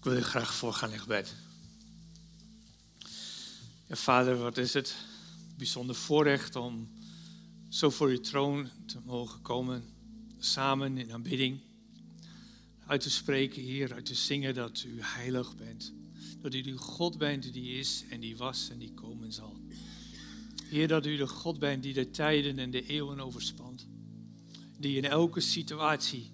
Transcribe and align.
Ik 0.00 0.06
wil 0.06 0.16
je 0.16 0.22
graag 0.22 0.54
voorgaan 0.54 0.92
in 0.92 0.98
gebed. 0.98 1.34
Ja, 3.86 3.96
vader, 3.96 4.36
wat 4.36 4.56
is 4.56 4.74
het 4.74 4.96
bijzonder 5.56 5.96
voorrecht 5.96 6.56
om 6.56 6.88
zo 7.68 7.90
voor 7.90 8.08
uw 8.08 8.20
troon 8.20 8.68
te 8.86 8.98
mogen 9.04 9.42
komen, 9.42 9.84
samen 10.38 10.98
in 10.98 11.12
aanbidding. 11.12 11.60
Uit 12.86 13.00
te 13.00 13.10
spreken, 13.10 13.62
Heer, 13.62 13.94
uit 13.94 14.06
te 14.06 14.14
zingen 14.14 14.54
dat 14.54 14.82
u 14.86 15.02
heilig 15.02 15.56
bent. 15.56 15.92
Dat 16.40 16.54
u 16.54 16.60
de 16.60 16.76
God 16.76 17.18
bent 17.18 17.52
die 17.52 17.78
is 17.78 18.04
en 18.08 18.20
die 18.20 18.36
was 18.36 18.68
en 18.70 18.78
die 18.78 18.94
komen 18.94 19.32
zal. 19.32 19.56
Heer, 20.64 20.88
dat 20.88 21.06
u 21.06 21.16
de 21.16 21.28
God 21.28 21.58
bent 21.58 21.82
die 21.82 21.94
de 21.94 22.10
tijden 22.10 22.58
en 22.58 22.70
de 22.70 22.86
eeuwen 22.86 23.20
overspant. 23.20 23.86
Die 24.78 24.96
in 24.96 25.04
elke 25.04 25.40
situatie 25.40 26.30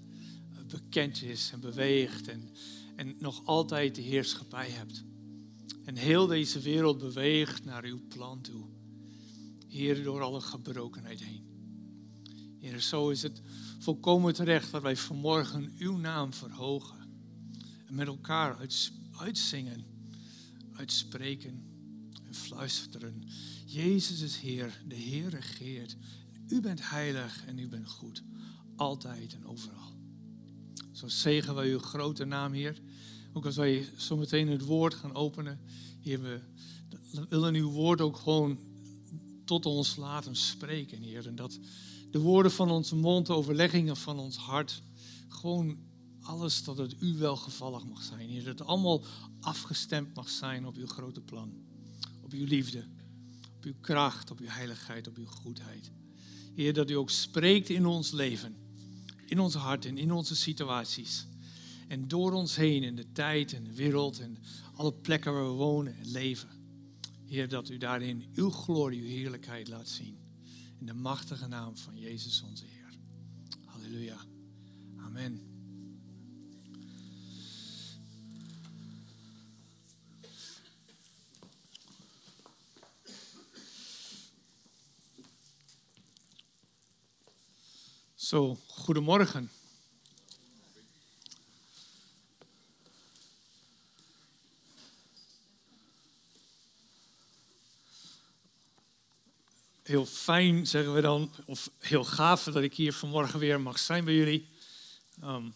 bekend 0.68 1.22
is 1.22 1.50
en 1.52 1.60
beweegt 1.60 2.28
en, 2.28 2.50
en 2.96 3.16
nog 3.18 3.44
altijd 3.44 3.94
de 3.94 4.02
heerschappij 4.02 4.70
hebt. 4.70 5.04
En 5.84 5.96
heel 5.96 6.27
deze 6.27 6.60
wereld 6.60 6.98
beweegt 6.98 7.64
naar 7.64 7.84
uw 7.84 8.00
plan 8.09 8.41
toe. 8.41 8.66
Heer, 9.69 10.02
door 10.02 10.22
alle 10.22 10.41
gebrokenheid 10.41 11.20
heen. 11.20 11.45
Heer, 12.59 12.80
zo 12.80 13.09
is 13.09 13.22
het 13.22 13.42
volkomen 13.78 14.34
terecht 14.34 14.70
dat 14.70 14.82
wij 14.82 14.96
vanmorgen 14.96 15.72
uw 15.78 15.96
naam 15.96 16.32
verhogen. 16.32 16.98
En 17.86 17.95
met 17.95 18.06
elkaar 18.06 18.69
uitzingen, 19.19 19.84
uitspreken 20.72 21.64
en 22.24 22.34
fluisteren. 22.34 23.24
Jezus 23.66 24.20
is 24.20 24.36
Heer, 24.36 24.83
de 24.86 24.94
Heer 24.94 25.28
regeert. 25.28 25.97
U 26.48 26.60
bent 26.60 26.88
heilig 26.88 27.44
en 27.47 27.58
u 27.58 27.69
bent 27.69 27.88
goed, 27.88 28.22
altijd 28.77 29.34
en 29.34 29.47
overal. 29.47 29.95
Zo 30.96 31.09
zegen 31.09 31.55
wij 31.55 31.70
uw 31.70 31.78
grote 31.78 32.24
naam, 32.24 32.52
Heer. 32.52 32.80
Ook 33.32 33.45
als 33.45 33.56
wij 33.56 33.88
zometeen 33.96 34.48
het 34.48 34.64
woord 34.64 34.95
gaan 34.95 35.14
openen, 35.14 35.60
Heer, 36.00 36.20
we 36.20 36.41
willen 37.28 37.55
uw 37.55 37.70
woord 37.70 38.00
ook 38.00 38.16
gewoon 38.16 38.58
tot 39.44 39.67
ons 39.67 39.97
laten 39.97 40.36
spreken, 40.36 41.02
Heer. 41.02 41.27
En 41.27 41.34
dat 41.34 41.58
de 42.11 42.19
woorden 42.19 42.52
van 42.52 42.70
onze 42.70 42.97
mond, 42.97 43.27
de 43.27 43.33
overleggingen 43.33 43.97
van 43.97 44.19
ons 44.19 44.36
hart, 44.36 44.83
gewoon 45.28 45.78
alles 46.20 46.64
dat 46.64 46.77
het 46.77 46.97
u 47.00 47.17
welgevallig 47.19 47.84
mag 47.84 48.02
zijn, 48.02 48.28
Heer. 48.28 48.44
Dat 48.44 48.58
het 48.58 48.69
allemaal 48.69 49.05
afgestemd 49.41 50.14
mag 50.14 50.28
zijn 50.28 50.67
op 50.67 50.77
uw 50.77 50.86
grote 50.86 51.20
plan, 51.20 51.52
op 52.22 52.33
uw 52.33 52.47
liefde, 52.47 52.84
op 53.56 53.64
uw 53.64 53.74
kracht, 53.80 54.30
op 54.30 54.39
uw 54.39 54.48
heiligheid, 54.48 55.08
op 55.08 55.17
uw 55.17 55.27
goedheid. 55.27 55.91
Heer, 56.55 56.72
dat 56.72 56.91
u 56.91 56.94
ook 56.94 57.11
spreekt 57.11 57.69
in 57.69 57.86
ons 57.86 58.11
leven, 58.11 58.66
in 59.27 59.41
ons 59.41 59.55
hart 59.55 59.84
en 59.84 59.98
in 59.98 60.12
onze 60.12 60.36
situaties. 60.36 61.27
En 61.88 62.08
door 62.08 62.32
ons 62.32 62.56
heen 62.56 62.82
in 62.82 62.96
de 62.96 63.12
tijd 63.12 63.52
en 63.52 63.64
de 63.64 63.74
wereld 63.74 64.20
en 64.20 64.38
alle 64.74 64.92
plekken 64.92 65.33
waar 65.33 65.46
we 65.46 65.56
wonen 65.56 65.96
en 65.98 66.10
leven. 66.10 66.48
Heer, 67.27 67.48
dat 67.48 67.68
u 67.68 67.78
daarin 67.78 68.24
uw 68.34 68.50
glorie, 68.50 69.00
uw 69.00 69.08
heerlijkheid 69.08 69.68
laat 69.68 69.88
zien. 69.88 70.16
In 70.78 70.86
de 70.86 70.94
machtige 70.94 71.46
naam 71.46 71.77
van 71.77 71.98
Jezus 71.98 72.42
onze 72.42 72.64
Heer. 72.64 72.98
Halleluja. 73.64 74.18
Amen. 74.96 75.55
Zo, 88.27 88.58
goedemorgen. 88.66 89.50
heel 99.83 100.06
fijn, 100.06 100.66
zeggen 100.66 100.94
we 100.94 101.00
dan, 101.00 101.33
of 101.44 101.70
heel 101.78 102.05
gaaf 102.05 102.45
dat 102.45 102.62
ik 102.62 102.74
hier 102.74 102.92
vanmorgen 102.92 103.39
weer 103.39 103.61
mag 103.61 103.78
zijn 103.78 104.05
bij 104.05 104.14
jullie. 104.14 104.48
Um, 105.24 105.55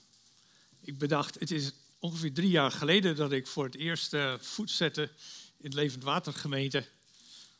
ik 0.81 0.99
bedacht, 0.99 1.41
het 1.41 1.50
is 1.50 1.72
ongeveer 1.99 2.33
drie 2.33 2.50
jaar 2.50 2.72
geleden 2.72 3.16
dat 3.16 3.33
ik 3.33 3.47
voor 3.47 3.65
het 3.65 3.77
eerst 3.77 4.12
uh, 4.12 4.34
voet 4.39 4.71
zette 4.71 5.03
in 5.56 5.65
het 5.65 5.75
Levend 5.75 6.03
Water 6.03 6.33
gemeente. 6.33 6.87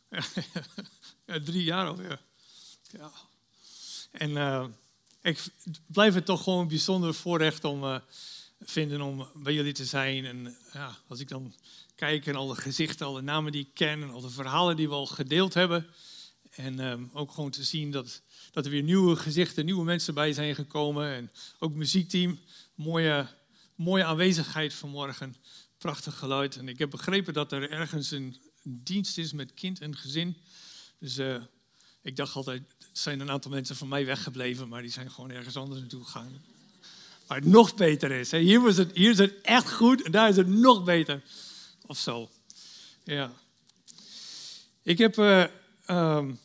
ja, 1.27 1.41
drie 1.45 1.65
jaar 1.65 1.87
alweer. 1.87 2.21
Ja. 2.91 3.13
En 4.11 4.31
uh, 4.31 4.65
ik 5.23 5.47
blijf 5.87 6.15
het 6.15 6.25
toch 6.25 6.43
gewoon 6.43 6.61
een 6.61 6.69
bijzonder 6.69 7.15
voorrecht 7.15 7.65
om 7.65 7.85
uh, 7.85 7.99
vinden 8.61 9.01
om 9.01 9.29
bij 9.35 9.55
jullie 9.55 9.73
te 9.73 9.85
zijn. 9.85 10.25
En 10.25 10.57
ja, 10.73 10.97
als 11.09 11.21
ik 11.21 11.29
dan 11.29 11.55
kijk 11.95 12.27
en 12.27 12.35
al 12.35 12.47
de 12.47 12.61
gezichten, 12.61 13.07
al 13.07 13.13
de 13.13 13.21
namen 13.21 13.53
die 13.53 13.63
ik 13.63 13.75
ken 13.75 14.03
en 14.03 14.11
al 14.11 14.21
de 14.21 14.31
verhalen 14.31 14.77
die 14.77 14.89
we 14.89 14.95
al 14.95 15.07
gedeeld 15.07 15.55
hebben. 15.55 15.87
En 16.51 16.79
um, 16.79 17.11
ook 17.13 17.33
gewoon 17.33 17.51
te 17.51 17.65
zien 17.65 17.91
dat, 17.91 18.23
dat 18.53 18.65
er 18.65 18.71
weer 18.71 18.83
nieuwe 18.83 19.17
gezichten, 19.17 19.65
nieuwe 19.65 19.85
mensen 19.85 20.15
bij 20.15 20.33
zijn 20.33 20.55
gekomen. 20.55 21.15
En 21.15 21.31
ook 21.59 21.75
muziekteam, 21.75 22.39
mooie, 22.75 23.27
mooie 23.75 24.05
aanwezigheid 24.05 24.75
vanmorgen. 24.75 25.37
Prachtig 25.79 26.19
geluid. 26.19 26.57
En 26.57 26.69
ik 26.69 26.79
heb 26.79 26.91
begrepen 26.91 27.35
dat 27.35 27.53
er 27.53 27.71
ergens 27.71 28.11
een, 28.11 28.37
dienst 28.63 29.19
is 29.19 29.33
met 29.33 29.55
kind 29.55 29.81
en 29.81 29.97
gezin. 29.97 30.37
Dus 30.99 31.19
uh, 31.19 31.43
ik 32.03 32.17
dacht 32.17 32.35
altijd, 32.35 32.63
zijn 32.93 33.21
een 33.21 33.31
aantal 33.31 33.51
mensen 33.51 33.77
van 33.77 33.89
mij 33.89 34.07
weggebleven, 34.07 34.69
maar 34.69 34.83
die 34.83 34.91
zijn 34.91 35.11
gewoon 35.11 35.31
ergens 35.31 35.57
anders 35.57 35.81
naartoe 35.81 36.05
gegaan. 36.05 36.43
Maar 37.27 37.39
het 37.39 37.47
nog 37.47 37.75
beter 37.75 38.11
is. 38.11 38.31
Hier, 38.31 38.61
was 38.61 38.77
het, 38.77 38.91
hier 38.95 39.11
is 39.11 39.19
het 39.19 39.41
echt 39.43 39.73
goed 39.73 40.03
en 40.03 40.13
daar 40.13 40.29
is 40.29 40.37
het 40.37 40.49
nog 40.49 40.85
beter. 40.85 41.23
Of 41.87 41.99
zo. 41.99 42.31
Ja. 43.05 43.33
Ik 44.83 44.99
heb 44.99 45.17
uh, 45.17 45.45
Um, 45.91 46.39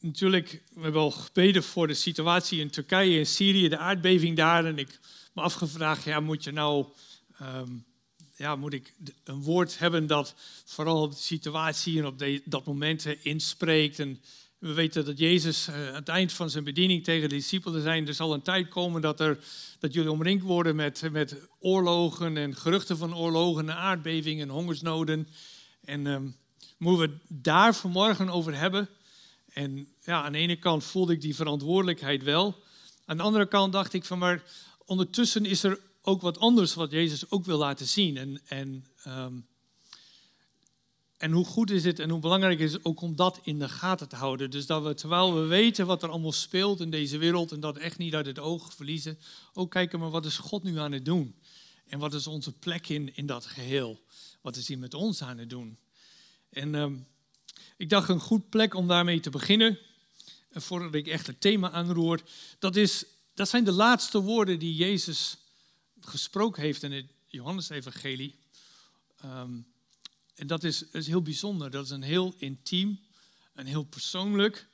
natuurlijk, 0.00 0.62
we 0.74 0.82
hebben 0.82 1.00
al 1.00 1.10
gebeden 1.10 1.62
voor 1.62 1.86
de 1.86 1.94
situatie 1.94 2.60
in 2.60 2.70
Turkije 2.70 3.18
en 3.18 3.26
Syrië, 3.26 3.68
de 3.68 3.78
aardbeving 3.78 4.36
daar. 4.36 4.64
En 4.64 4.78
ik 4.78 4.98
me 5.32 5.42
afgevraagd, 5.42 6.04
ja, 6.04 6.20
moet 6.20 6.44
je 6.44 6.50
nou, 6.50 6.86
um, 7.42 7.84
ja, 8.36 8.56
moet 8.56 8.72
ik 8.72 8.94
een 9.24 9.42
woord 9.42 9.78
hebben 9.78 10.06
dat 10.06 10.34
vooral 10.64 11.08
de 11.08 11.16
situatie 11.16 11.98
en 11.98 12.06
op 12.06 12.24
dat 12.44 12.64
moment 12.64 13.06
inspreekt. 13.22 13.98
En 13.98 14.22
we 14.62 14.72
weten 14.72 15.04
dat 15.04 15.18
Jezus 15.18 15.68
uh, 15.68 15.88
aan 15.88 15.94
het 15.94 16.08
eind 16.08 16.32
van 16.32 16.50
zijn 16.50 16.64
bediening 16.64 17.04
tegen 17.04 17.28
de 17.28 17.34
discipelen 17.34 17.82
zijn. 17.82 18.06
Er 18.06 18.14
zal 18.14 18.32
een 18.32 18.42
tijd 18.42 18.68
komen 18.68 19.00
dat, 19.00 19.20
er, 19.20 19.38
dat 19.78 19.94
jullie 19.94 20.10
omringd 20.10 20.42
worden 20.42 20.76
met, 20.76 21.08
met 21.12 21.36
oorlogen 21.58 22.36
en 22.36 22.56
geruchten 22.56 22.96
van 22.96 23.16
oorlogen 23.16 23.68
en 23.68 23.76
aardbevingen 23.76 24.48
en 24.48 24.54
hongersnoden. 24.54 25.28
En 25.84 26.06
um, 26.06 26.36
moeten 26.78 27.08
we 27.08 27.16
daar 27.28 27.74
vanmorgen 27.74 28.28
over 28.28 28.58
hebben. 28.58 28.88
En 29.52 29.88
ja, 30.04 30.22
aan 30.22 30.32
de 30.32 30.38
ene 30.38 30.56
kant 30.56 30.84
voelde 30.84 31.12
ik 31.12 31.20
die 31.20 31.34
verantwoordelijkheid 31.34 32.22
wel. 32.22 32.62
Aan 33.04 33.16
de 33.16 33.22
andere 33.22 33.46
kant 33.46 33.72
dacht 33.72 33.92
ik 33.92 34.04
van, 34.04 34.18
maar 34.18 34.42
ondertussen 34.84 35.44
is 35.44 35.62
er 35.62 35.80
ook 36.02 36.20
wat 36.20 36.38
anders 36.38 36.74
wat 36.74 36.90
Jezus 36.90 37.30
ook 37.30 37.44
wil 37.44 37.58
laten 37.58 37.86
zien. 37.86 38.16
En, 38.16 38.40
en, 38.44 38.86
um, 39.06 39.46
en 41.22 41.32
hoe 41.32 41.44
goed 41.44 41.70
is 41.70 41.84
het 41.84 41.98
en 41.98 42.10
hoe 42.10 42.20
belangrijk 42.20 42.58
is 42.58 42.72
het 42.72 42.84
ook 42.84 43.00
om 43.00 43.16
dat 43.16 43.40
in 43.42 43.58
de 43.58 43.68
gaten 43.68 44.08
te 44.08 44.16
houden. 44.16 44.50
Dus 44.50 44.66
dat 44.66 44.82
we, 44.82 44.94
terwijl 44.94 45.34
we 45.34 45.40
weten 45.40 45.86
wat 45.86 46.02
er 46.02 46.08
allemaal 46.08 46.32
speelt 46.32 46.80
in 46.80 46.90
deze 46.90 47.18
wereld 47.18 47.52
en 47.52 47.60
dat 47.60 47.76
echt 47.76 47.98
niet 47.98 48.14
uit 48.14 48.26
het 48.26 48.38
oog 48.38 48.74
verliezen, 48.74 49.18
ook 49.52 49.70
kijken, 49.70 49.98
maar 49.98 50.10
wat 50.10 50.24
is 50.24 50.38
God 50.38 50.62
nu 50.62 50.78
aan 50.78 50.92
het 50.92 51.04
doen? 51.04 51.34
En 51.86 51.98
wat 51.98 52.14
is 52.14 52.26
onze 52.26 52.52
plek 52.52 52.88
in, 52.88 53.16
in 53.16 53.26
dat 53.26 53.46
geheel? 53.46 54.00
Wat 54.40 54.56
is 54.56 54.68
hij 54.68 54.76
met 54.76 54.94
ons 54.94 55.22
aan 55.22 55.38
het 55.38 55.50
doen? 55.50 55.78
En 56.50 56.74
um, 56.74 57.06
ik 57.76 57.88
dacht 57.88 58.08
een 58.08 58.20
goed 58.20 58.48
plek 58.48 58.74
om 58.74 58.88
daarmee 58.88 59.20
te 59.20 59.30
beginnen, 59.30 59.78
voordat 60.50 60.94
ik 60.94 61.06
echt 61.06 61.26
het 61.26 61.40
thema 61.40 61.70
aanroer, 61.70 62.22
dat, 62.58 62.76
is, 62.76 63.04
dat 63.34 63.48
zijn 63.48 63.64
de 63.64 63.72
laatste 63.72 64.20
woorden 64.20 64.58
die 64.58 64.74
Jezus 64.74 65.36
gesproken 66.00 66.62
heeft 66.62 66.82
in 66.82 66.92
het 66.92 67.06
Johannesevangelie. 67.28 68.38
Um, 69.24 69.71
en 70.34 70.46
dat 70.46 70.64
is, 70.64 70.82
is, 70.82 71.06
heel 71.06 71.22
bijzonder. 71.22 71.70
Dat 71.70 71.84
is 71.84 71.90
een 71.90 72.02
heel 72.02 72.34
intiem, 72.36 73.00
een 73.54 73.66
heel 73.66 73.84
persoonlijk 73.84 74.68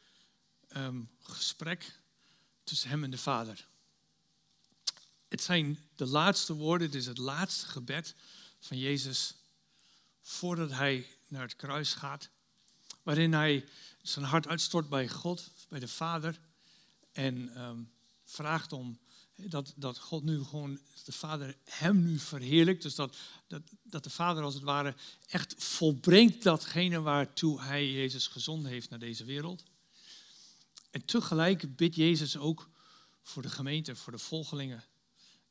um, 0.76 1.10
gesprek 1.22 2.00
tussen 2.64 2.88
hem 2.88 3.04
en 3.04 3.10
de 3.10 3.18
Vader. 3.18 3.68
Het 5.28 5.42
zijn 5.42 5.78
de 5.94 6.06
laatste 6.06 6.52
woorden, 6.52 6.86
het 6.86 6.96
is 6.96 7.06
het 7.06 7.18
laatste 7.18 7.66
gebed 7.66 8.14
van 8.60 8.78
Jezus 8.78 9.34
voordat 10.20 10.70
hij 10.70 11.06
naar 11.28 11.42
het 11.42 11.56
kruis 11.56 11.94
gaat. 11.94 12.30
Waarin 13.02 13.32
hij 13.32 13.68
zijn 14.02 14.24
hart 14.24 14.46
uitstort 14.46 14.88
bij 14.88 15.08
God, 15.08 15.50
bij 15.68 15.80
de 15.80 15.88
Vader. 15.88 16.40
En 17.12 17.62
um, 17.62 17.92
vraagt 18.24 18.72
om 18.72 18.98
dat, 19.46 19.72
dat 19.76 19.98
God 19.98 20.24
nu 20.24 20.44
gewoon, 20.44 20.80
de 21.04 21.12
Vader 21.12 21.56
hem 21.64 22.02
nu 22.02 22.18
verheerlijkt. 22.18 22.82
Dus 22.82 22.94
dat, 22.94 23.16
dat, 23.46 23.62
dat 23.82 24.04
de 24.04 24.10
Vader 24.10 24.42
als 24.42 24.54
het 24.54 24.62
ware 24.62 24.94
echt 25.26 25.54
volbrengt 25.58 26.42
datgene 26.42 27.00
waartoe 27.00 27.60
hij 27.60 27.92
Jezus 27.92 28.26
gezonden 28.26 28.70
heeft 28.70 28.90
naar 28.90 28.98
deze 28.98 29.24
wereld. 29.24 29.64
En 30.90 31.04
tegelijk 31.04 31.76
bidt 31.76 31.94
Jezus 31.94 32.36
ook 32.36 32.68
voor 33.22 33.42
de 33.42 33.50
gemeente, 33.50 33.96
voor 33.96 34.12
de 34.12 34.18
volgelingen, 34.18 34.84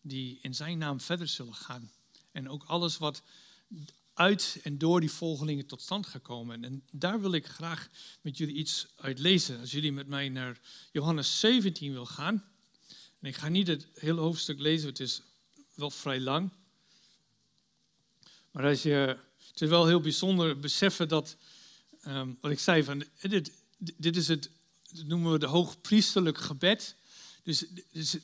die 0.01 0.39
in 0.41 0.55
zijn 0.55 0.77
naam 0.77 1.01
verder 1.01 1.27
zullen 1.27 1.55
gaan 1.55 1.91
En 2.31 2.49
ook 2.49 2.63
alles 2.63 2.97
wat 2.97 3.23
uit 4.13 4.59
en 4.63 4.77
door 4.77 4.99
die 4.99 5.11
volgelingen 5.11 5.65
tot 5.65 5.81
stand 5.81 6.05
gekomen. 6.05 6.63
En 6.63 6.83
daar 6.91 7.21
wil 7.21 7.31
ik 7.31 7.47
graag 7.47 7.89
met 8.21 8.37
jullie 8.37 8.55
iets 8.55 8.87
uit 8.95 9.19
lezen. 9.19 9.59
Als 9.59 9.71
jullie 9.71 9.91
met 9.91 10.07
mij 10.07 10.29
naar 10.29 10.59
Johannes 10.91 11.39
17 11.39 11.91
wil 11.91 12.05
gaan. 12.05 12.56
Ik 13.21 13.35
ga 13.35 13.47
niet 13.47 13.67
het 13.67 13.87
hele 13.93 14.21
hoofdstuk 14.21 14.59
lezen, 14.59 14.89
het 14.89 14.99
is 14.99 15.21
wel 15.73 15.91
vrij 15.91 16.19
lang. 16.19 16.49
Maar 18.51 18.65
als 18.65 18.81
je, 18.81 19.17
het 19.47 19.61
is 19.61 19.69
wel 19.69 19.87
heel 19.87 19.99
bijzonder 19.99 20.59
beseffen 20.59 21.07
dat, 21.07 21.35
ehm, 22.01 22.33
wat 22.41 22.51
ik 22.51 22.59
zei, 22.59 22.83
van, 22.83 23.03
dit, 23.21 23.51
dit 23.77 24.15
is 24.15 24.27
het, 24.27 24.49
noemen 25.05 25.31
we 25.31 25.39
de 25.39 25.45
hoogpriesterlijk 25.45 26.37
gebed. 26.37 26.95
Dus, 27.43 27.65
dus 27.91 28.17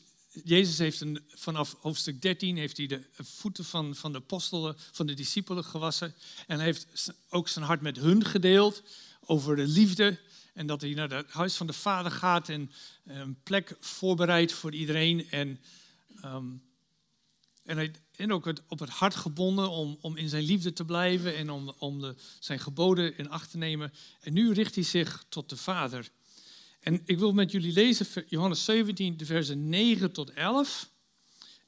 Jezus 0.43 0.77
heeft 0.77 1.01
een, 1.01 1.25
vanaf 1.27 1.75
hoofdstuk 1.79 2.21
13 2.21 2.57
heeft 2.57 2.77
hij 2.77 2.87
de 2.87 3.01
voeten 3.13 3.65
van, 3.65 3.95
van 3.95 4.11
de 4.11 4.17
apostelen, 4.17 4.75
van 4.91 5.05
de 5.05 5.13
discipelen 5.13 5.63
gewassen. 5.63 6.15
En 6.47 6.55
hij 6.55 6.65
heeft 6.65 7.13
ook 7.29 7.47
zijn 7.47 7.65
hart 7.65 7.81
met 7.81 7.97
hun 7.97 8.25
gedeeld 8.25 8.83
over 9.25 9.55
de 9.55 9.67
liefde. 9.67 10.19
En 10.53 10.67
dat 10.67 10.81
hij 10.81 10.93
naar 10.93 11.09
het 11.09 11.31
huis 11.31 11.55
van 11.55 11.67
de 11.67 11.73
Vader 11.73 12.11
gaat 12.11 12.49
en 12.49 12.71
een 13.05 13.41
plek 13.43 13.75
voorbereidt 13.79 14.53
voor 14.53 14.73
iedereen. 14.73 15.29
En, 15.29 15.59
um, 16.25 16.63
en, 17.63 17.77
hij, 17.77 17.91
ook 18.27 18.45
het, 18.45 18.61
op 18.67 18.79
het 18.79 18.89
hart 18.89 19.15
gebonden 19.15 19.69
om, 19.69 19.97
om 20.01 20.17
in 20.17 20.29
zijn 20.29 20.43
liefde 20.43 20.73
te 20.73 20.85
blijven 20.85 21.35
en 21.35 21.49
om, 21.49 21.73
om 21.77 21.99
de, 21.99 22.15
zijn 22.39 22.59
geboden 22.59 23.17
in 23.17 23.29
acht 23.29 23.51
te 23.51 23.57
nemen. 23.57 23.93
En 24.19 24.33
nu 24.33 24.53
richt 24.53 24.75
hij 24.75 24.83
zich 24.83 25.25
tot 25.29 25.49
de 25.49 25.57
Vader. 25.57 26.09
En 26.79 27.01
ik 27.05 27.19
wil 27.19 27.33
met 27.33 27.51
jullie 27.51 27.73
lezen 27.73 28.25
Johannes 28.27 28.65
17, 28.65 29.17
de 29.17 29.25
versen 29.25 29.69
9 29.69 30.11
tot 30.11 30.29
11 30.29 30.89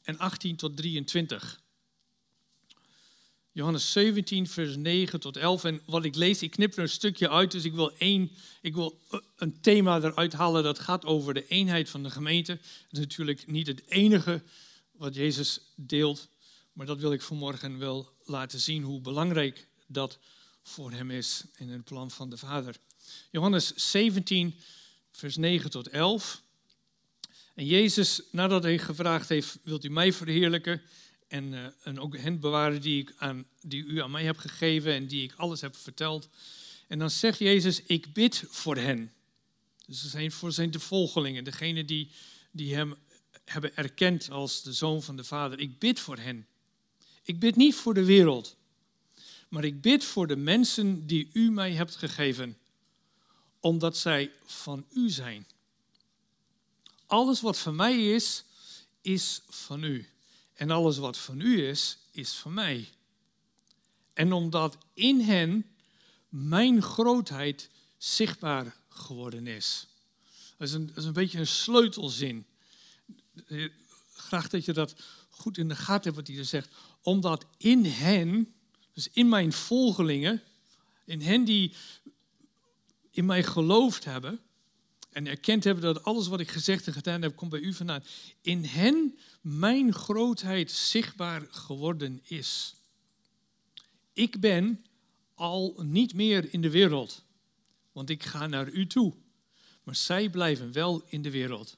en 0.02 0.18
18 0.18 0.56
tot 0.56 0.78
23. 0.78 1.64
Johannes 3.56 3.92
17, 3.92 4.48
vers 4.48 4.76
9 4.76 5.20
tot 5.20 5.38
11. 5.38 5.64
En 5.64 5.82
wat 5.86 6.06
ik 6.06 6.16
lees, 6.16 6.42
ik 6.42 6.52
knip 6.52 6.74
er 6.74 6.80
een 6.80 6.90
stukje 6.90 7.30
uit, 7.30 7.52
dus 7.52 7.64
ik 7.64 7.74
wil, 7.74 7.92
één, 7.98 8.32
ik 8.62 8.74
wil 8.74 9.00
een 9.36 9.62
thema 9.62 9.98
eruit 9.98 10.34
halen 10.34 10.64
dat 10.64 10.80
gaat 10.80 11.06
over 11.06 11.34
de 11.34 11.48
eenheid 11.48 11.90
van 11.90 12.04
de 12.04 12.10
gemeente. 12.10 12.54
Dat 12.56 12.92
is 12.92 13.00
natuurlijk 13.00 13.48
niet 13.48 13.68
het 13.68 13.82
enige 13.88 14.42
wat 14.92 15.16
Jezus 15.16 15.60
deelt, 15.76 16.28
maar 16.74 16.86
dat 16.86 17.00
wil 17.00 17.12
ik 17.14 17.22
vanmorgen 17.22 17.78
wel 17.78 18.14
laten 18.24 18.60
zien 18.60 18.84
hoe 18.84 19.02
belangrijk 19.02 19.68
dat 19.88 20.18
voor 20.64 20.92
hem 20.92 21.12
is 21.12 21.44
in 21.58 21.70
het 21.70 21.84
plan 21.84 22.12
van 22.12 22.30
de 22.30 22.38
Vader. 22.38 22.76
Johannes 23.32 23.74
17, 23.76 24.56
vers 25.12 25.36
9 25.36 25.70
tot 25.70 25.88
11. 25.88 26.42
En 27.54 27.66
Jezus, 27.66 28.22
nadat 28.32 28.64
hij 28.64 28.78
gevraagd 28.78 29.30
heeft, 29.30 29.58
wilt 29.64 29.84
u 29.84 29.90
mij 29.90 30.14
verheerlijken 30.14 30.82
en, 31.28 31.54
uh, 31.54 31.66
en 31.84 32.00
ook 32.00 32.18
hen 32.18 32.40
bewaren 32.40 32.82
die, 32.82 33.02
ik 33.02 33.14
aan, 33.18 33.46
die 33.62 33.84
u 33.84 34.02
aan 34.02 34.12
mij 34.12 34.24
hebt 34.24 34.40
gegeven 34.40 34.94
en 34.94 35.08
die 35.08 35.24
ik 35.24 35.34
alles 35.36 35.62
heb 35.62 35.76
verteld. 35.76 36.30
En 36.88 37.00
dan 37.00 37.10
zegt 37.10 37.40
Jezus, 37.40 37.82
ik 37.82 38.14
bid 38.14 38.44
voor 38.50 38.76
hen. 38.76 39.14
Dus 39.86 40.02
dat 40.02 40.12
zijn 40.12 40.32
voor 40.32 40.52
zijn 40.52 40.72
de 40.72 40.80
volgelingen, 40.80 41.44
degene 41.44 41.86
die, 41.86 42.10
die 42.52 42.76
hem 42.76 42.96
hebben 43.46 43.76
erkend 43.76 44.30
als 44.30 44.64
de 44.64 44.74
zoon 44.74 45.04
van 45.04 45.16
de 45.16 45.24
Vader. 45.24 45.60
Ik 45.60 45.80
bid 45.80 46.00
voor 46.00 46.18
hen. 46.18 46.48
Ik 47.24 47.40
bid 47.40 47.56
niet 47.56 47.76
voor 47.76 47.94
de 47.94 48.06
wereld, 48.06 48.56
maar 49.50 49.64
ik 49.64 49.82
bid 49.82 50.04
voor 50.04 50.28
de 50.28 50.36
mensen 50.36 51.08
die 51.08 51.30
u 51.34 51.52
mij 51.52 51.72
hebt 51.72 51.96
gegeven 51.96 52.58
omdat 53.60 53.98
zij 53.98 54.32
van 54.46 54.86
u 54.94 55.10
zijn. 55.10 55.48
Alles 57.06 57.42
wat 57.42 57.58
van 57.58 57.76
mij 57.76 58.14
is, 58.14 58.44
is 59.02 59.42
van 59.50 59.84
u. 59.84 60.10
En 60.56 60.70
alles 60.70 60.98
wat 60.98 61.18
van 61.18 61.40
u 61.40 61.68
is, 61.68 61.98
is 62.12 62.34
van 62.34 62.54
mij. 62.54 62.90
En 64.14 64.34
omdat 64.34 64.78
in 64.94 65.20
hen 65.20 65.76
mijn 66.30 66.82
grootheid 66.82 67.70
zichtbaar 67.98 68.76
geworden 68.90 69.48
is. 69.48 69.88
Dat 70.58 70.68
is 70.68 70.74
een, 70.74 70.88
dat 70.88 70.98
is 70.98 71.06
een 71.06 71.14
beetje 71.14 71.40
een 71.40 71.48
sleutelzin. 71.48 72.46
Graag 74.14 74.50
dat 74.50 74.66
je 74.66 74.74
dat 74.74 74.96
goed 75.30 75.58
in 75.58 75.68
de 75.68 75.76
gaten 75.76 76.04
hebt 76.04 76.16
wat 76.16 76.28
hij 76.28 76.38
er 76.38 76.46
zegt. 76.46 76.70
Omdat 77.02 77.46
in 77.58 77.86
hen, 77.86 78.54
dus 78.94 79.10
in 79.12 79.30
mijn 79.30 79.54
volgelingen, 79.54 80.44
in 81.06 81.22
hen 81.22 81.44
die 81.44 81.74
in 83.12 83.26
mij 83.26 83.44
geloofd 83.44 84.06
hebben 84.06 84.40
en 85.16 85.28
erkend 85.28 85.64
hebben 85.64 85.84
dat 85.84 86.04
alles 86.04 86.28
wat 86.28 86.40
ik 86.40 86.52
gezegd 86.52 86.88
en 86.88 86.94
gedaan 86.94 87.22
heb, 87.22 87.36
komt 87.36 87.52
bij 87.52 87.60
u 87.60 87.74
vandaan. 87.74 88.04
In 88.42 88.64
hen 88.64 89.18
mijn 89.42 89.94
grootheid 89.94 90.72
zichtbaar 90.72 91.48
geworden 91.50 92.20
is. 92.24 92.76
Ik 94.14 94.40
ben 94.40 94.86
al 95.34 95.76
niet 95.84 96.14
meer 96.14 96.54
in 96.54 96.62
de 96.62 96.70
wereld, 96.70 97.24
want 97.92 98.10
ik 98.10 98.24
ga 98.24 98.48
naar 98.48 98.70
u 98.70 98.88
toe. 98.88 99.14
Maar 99.84 99.96
zij 99.96 100.30
blijven 100.30 100.72
wel 100.72 101.04
in 101.08 101.22
de 101.22 101.32
wereld. 101.32 101.78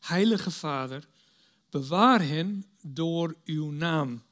Heilige 0.00 0.50
Vader, 0.50 1.06
bewaar 1.70 2.22
hen 2.22 2.64
door 2.82 3.36
uw 3.44 3.70
naam, 3.70 4.22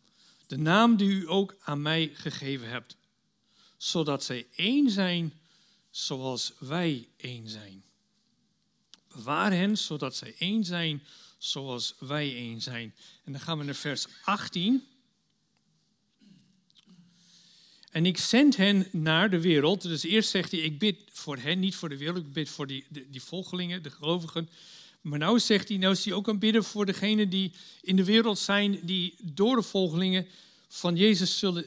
de 0.46 0.56
naam 0.56 0.96
die 0.96 1.08
u 1.08 1.28
ook 1.28 1.56
aan 1.60 1.82
mij 1.82 2.10
gegeven 2.14 2.68
hebt, 2.68 2.96
zodat 3.76 4.24
zij 4.24 4.46
één 4.54 4.90
zijn 4.90 5.32
zoals 5.90 6.52
wij 6.58 7.08
één 7.16 7.48
zijn. 7.48 7.84
Bewaar 9.14 9.52
hen 9.52 9.78
zodat 9.78 10.16
zij 10.16 10.34
één 10.38 10.64
zijn 10.64 11.02
zoals 11.38 11.94
wij 11.98 12.36
één 12.36 12.60
zijn. 12.60 12.94
En 13.24 13.32
dan 13.32 13.40
gaan 13.40 13.58
we 13.58 13.64
naar 13.64 13.74
vers 13.74 14.06
18. 14.24 14.84
En 17.90 18.06
ik 18.06 18.18
zend 18.18 18.56
hen 18.56 18.86
naar 18.90 19.30
de 19.30 19.40
wereld. 19.40 19.82
Dus 19.82 20.02
eerst 20.02 20.30
zegt 20.30 20.50
hij, 20.50 20.60
ik 20.60 20.78
bid 20.78 20.96
voor 21.12 21.36
hen, 21.36 21.60
niet 21.60 21.74
voor 21.74 21.88
de 21.88 21.96
wereld. 21.96 22.24
Ik 22.24 22.32
bid 22.32 22.48
voor 22.48 22.66
die, 22.66 22.84
die, 22.88 23.22
volgelingen, 23.22 23.82
de 23.82 23.90
gelovigen. 23.90 24.48
Maar 25.00 25.18
nou 25.18 25.38
zegt 25.38 25.68
hij, 25.68 25.76
nou 25.76 25.92
is 25.92 26.04
hij 26.04 26.14
ook 26.14 26.28
aan 26.28 26.38
bidden 26.38 26.64
voor 26.64 26.86
degenen 26.86 27.28
die 27.28 27.52
in 27.82 27.96
de 27.96 28.04
wereld 28.04 28.38
zijn, 28.38 28.78
die 28.82 29.14
door 29.22 29.56
de 29.56 29.62
volgelingen 29.62 30.26
van 30.68 30.96
Jezus 30.96 31.38
zullen 31.38 31.66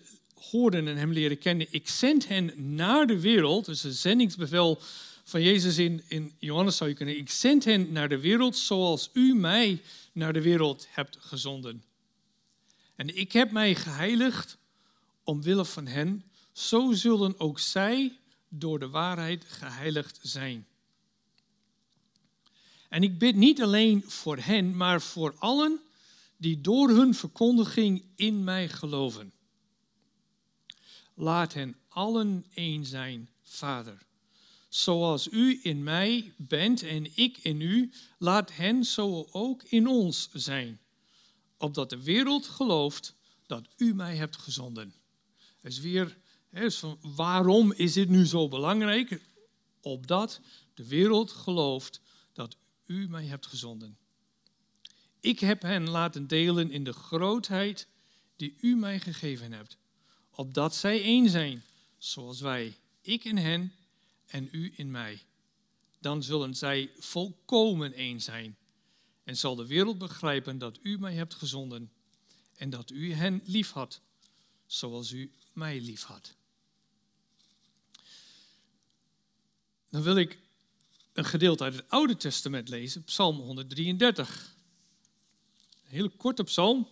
hoorden 0.49 0.87
en 0.87 0.97
hem 0.97 1.11
leren 1.11 1.37
kennen. 1.37 1.67
Ik 1.69 1.89
zend 1.89 2.27
hen 2.27 2.75
naar 2.75 3.07
de 3.07 3.19
wereld, 3.19 3.65
dus 3.65 3.83
een 3.83 3.91
zendingsbevel 3.91 4.81
van 5.27 5.41
Jezus 5.41 5.77
in, 5.77 6.03
in 6.07 6.33
Johannes 6.39 6.77
zou 6.77 6.89
je 6.89 6.95
kunnen. 6.95 7.17
Ik 7.17 7.29
zend 7.29 7.65
hen 7.65 7.91
naar 7.91 8.09
de 8.09 8.19
wereld 8.19 8.57
zoals 8.57 9.09
u 9.13 9.33
mij 9.33 9.81
naar 10.11 10.33
de 10.33 10.41
wereld 10.41 10.87
hebt 10.89 11.17
gezonden. 11.19 11.83
En 12.95 13.17
ik 13.17 13.31
heb 13.31 13.51
mij 13.51 13.75
geheiligd 13.75 14.57
omwille 15.23 15.65
van 15.65 15.87
hen, 15.87 16.23
zo 16.51 16.91
zullen 16.93 17.39
ook 17.39 17.59
zij 17.59 18.17
door 18.49 18.79
de 18.79 18.89
waarheid 18.89 19.45
geheiligd 19.47 20.19
zijn. 20.21 20.67
En 22.89 23.03
ik 23.03 23.17
bid 23.17 23.35
niet 23.35 23.61
alleen 23.61 24.03
voor 24.07 24.37
hen, 24.37 24.77
maar 24.77 25.01
voor 25.01 25.35
allen 25.37 25.79
die 26.37 26.61
door 26.61 26.89
hun 26.89 27.15
verkondiging 27.15 28.03
in 28.15 28.43
mij 28.43 28.69
geloven. 28.69 29.31
Laat 31.13 31.53
hen 31.53 31.75
allen 31.87 32.45
één 32.53 32.85
zijn, 32.85 33.29
Vader. 33.43 34.05
Zoals 34.77 35.27
u 35.31 35.59
in 35.63 35.83
mij 35.83 36.33
bent 36.37 36.83
en 36.83 37.17
ik 37.17 37.37
in 37.37 37.61
u, 37.61 37.91
laat 38.17 38.53
hen 38.53 38.83
zo 38.83 39.27
ook 39.31 39.63
in 39.63 39.87
ons 39.87 40.29
zijn. 40.33 40.79
Opdat 41.57 41.89
de 41.89 42.03
wereld 42.03 42.47
gelooft 42.47 43.15
dat 43.47 43.67
u 43.77 43.93
mij 43.93 44.15
hebt 44.15 44.37
gezonden. 44.37 44.93
is 45.61 45.79
weer, 45.79 46.17
van, 46.51 46.99
waarom 47.01 47.73
is 47.73 47.93
dit 47.93 48.09
nu 48.09 48.25
zo 48.25 48.47
belangrijk? 48.47 49.21
Opdat 49.81 50.41
de 50.73 50.87
wereld 50.87 51.31
gelooft 51.31 52.01
dat 52.33 52.57
u 52.85 53.07
mij 53.09 53.25
hebt 53.25 53.45
gezonden. 53.45 53.97
Ik 55.19 55.39
heb 55.39 55.61
hen 55.61 55.89
laten 55.89 56.27
delen 56.27 56.71
in 56.71 56.83
de 56.83 56.93
grootheid 56.93 57.87
die 58.35 58.57
u 58.61 58.75
mij 58.75 58.99
gegeven 58.99 59.51
hebt 59.51 59.77
opdat 60.31 60.75
zij 60.75 61.01
één 61.01 61.29
zijn, 61.29 61.63
zoals 61.97 62.41
wij, 62.41 62.77
ik 63.01 63.23
in 63.23 63.37
hen 63.37 63.71
en 64.27 64.49
u 64.51 64.73
in 64.75 64.91
mij. 64.91 65.21
Dan 65.99 66.23
zullen 66.23 66.55
zij 66.55 66.91
volkomen 66.97 67.93
één 67.93 68.21
zijn 68.21 68.57
en 69.23 69.37
zal 69.37 69.55
de 69.55 69.67
wereld 69.67 69.97
begrijpen 69.97 70.57
dat 70.57 70.79
u 70.81 70.97
mij 70.99 71.13
hebt 71.13 71.33
gezonden 71.33 71.91
en 72.55 72.69
dat 72.69 72.91
u 72.91 73.13
hen 73.13 73.41
lief 73.45 73.71
had, 73.71 74.01
zoals 74.65 75.11
u 75.11 75.31
mij 75.53 75.81
lief 75.81 76.03
had. 76.03 76.35
Dan 79.89 80.01
wil 80.01 80.17
ik 80.17 80.39
een 81.13 81.25
gedeelte 81.25 81.63
uit 81.63 81.75
het 81.75 81.89
Oude 81.89 82.17
Testament 82.17 82.69
lezen, 82.69 83.03
Psalm 83.03 83.37
133. 83.37 84.55
Een 85.83 85.91
hele 85.91 86.09
korte 86.09 86.43
psalm, 86.43 86.87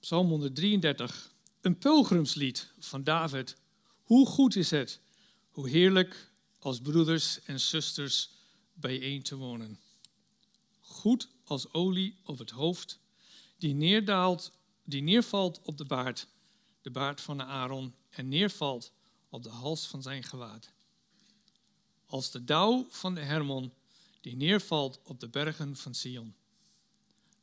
Psalm 0.00 0.28
133, 0.28 1.30
een 1.60 1.78
pelgrimslied 1.78 2.70
van 2.78 3.04
David. 3.04 3.56
Hoe 4.08 4.26
goed 4.26 4.56
is 4.56 4.70
het, 4.70 5.00
hoe 5.50 5.68
heerlijk 5.68 6.30
als 6.58 6.80
broeders 6.80 7.42
en 7.42 7.60
zusters 7.60 8.30
bijeen 8.72 9.22
te 9.22 9.36
wonen. 9.36 9.80
Goed 10.80 11.28
als 11.44 11.72
olie 11.72 12.16
op 12.22 12.38
het 12.38 12.50
hoofd 12.50 12.98
die, 13.56 13.74
neerdaalt, 13.74 14.52
die 14.84 15.02
neervalt 15.02 15.60
op 15.62 15.76
de 15.78 15.84
baard, 15.84 16.26
de 16.82 16.90
baard 16.90 17.20
van 17.20 17.42
Aaron, 17.42 17.94
en 18.10 18.28
neervalt 18.28 18.92
op 19.28 19.42
de 19.42 19.48
hals 19.48 19.86
van 19.86 20.02
zijn 20.02 20.22
gewaad. 20.22 20.72
Als 22.06 22.30
de 22.30 22.44
dauw 22.44 22.86
van 22.90 23.14
de 23.14 23.22
Hermon 23.22 23.72
die 24.20 24.36
neervalt 24.36 25.00
op 25.02 25.20
de 25.20 25.28
bergen 25.28 25.76
van 25.76 25.94
Sion. 25.94 26.34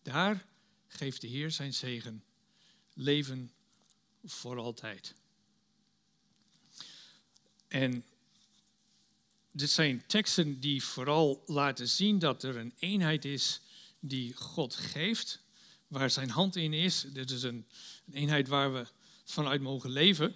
Daar 0.02 0.46
geeft 0.88 1.22
de 1.22 1.28
Heer 1.28 1.52
zijn 1.52 1.74
zegen, 1.74 2.24
leven 2.94 3.52
voor 4.24 4.58
altijd. 4.58 5.16
En 7.68 8.04
dit 9.52 9.70
zijn 9.70 10.04
teksten 10.08 10.60
die 10.60 10.84
vooral 10.84 11.44
laten 11.46 11.88
zien 11.88 12.20
dat 12.20 12.44
er 12.44 12.58
een 12.58 12.74
eenheid 12.80 13.26
is 13.26 13.62
die 14.00 14.34
God 14.34 14.76
geeft, 14.76 15.42
waar 15.88 16.10
zijn 16.10 16.30
hand 16.30 16.56
in 16.56 16.74
is. 16.74 17.06
Dit 17.08 17.32
is 17.32 17.44
een, 17.44 17.66
een 18.06 18.14
eenheid 18.14 18.48
waar 18.48 18.74
we 18.74 18.86
vanuit 19.26 19.62
mogen 19.62 19.90
leven. 19.90 20.36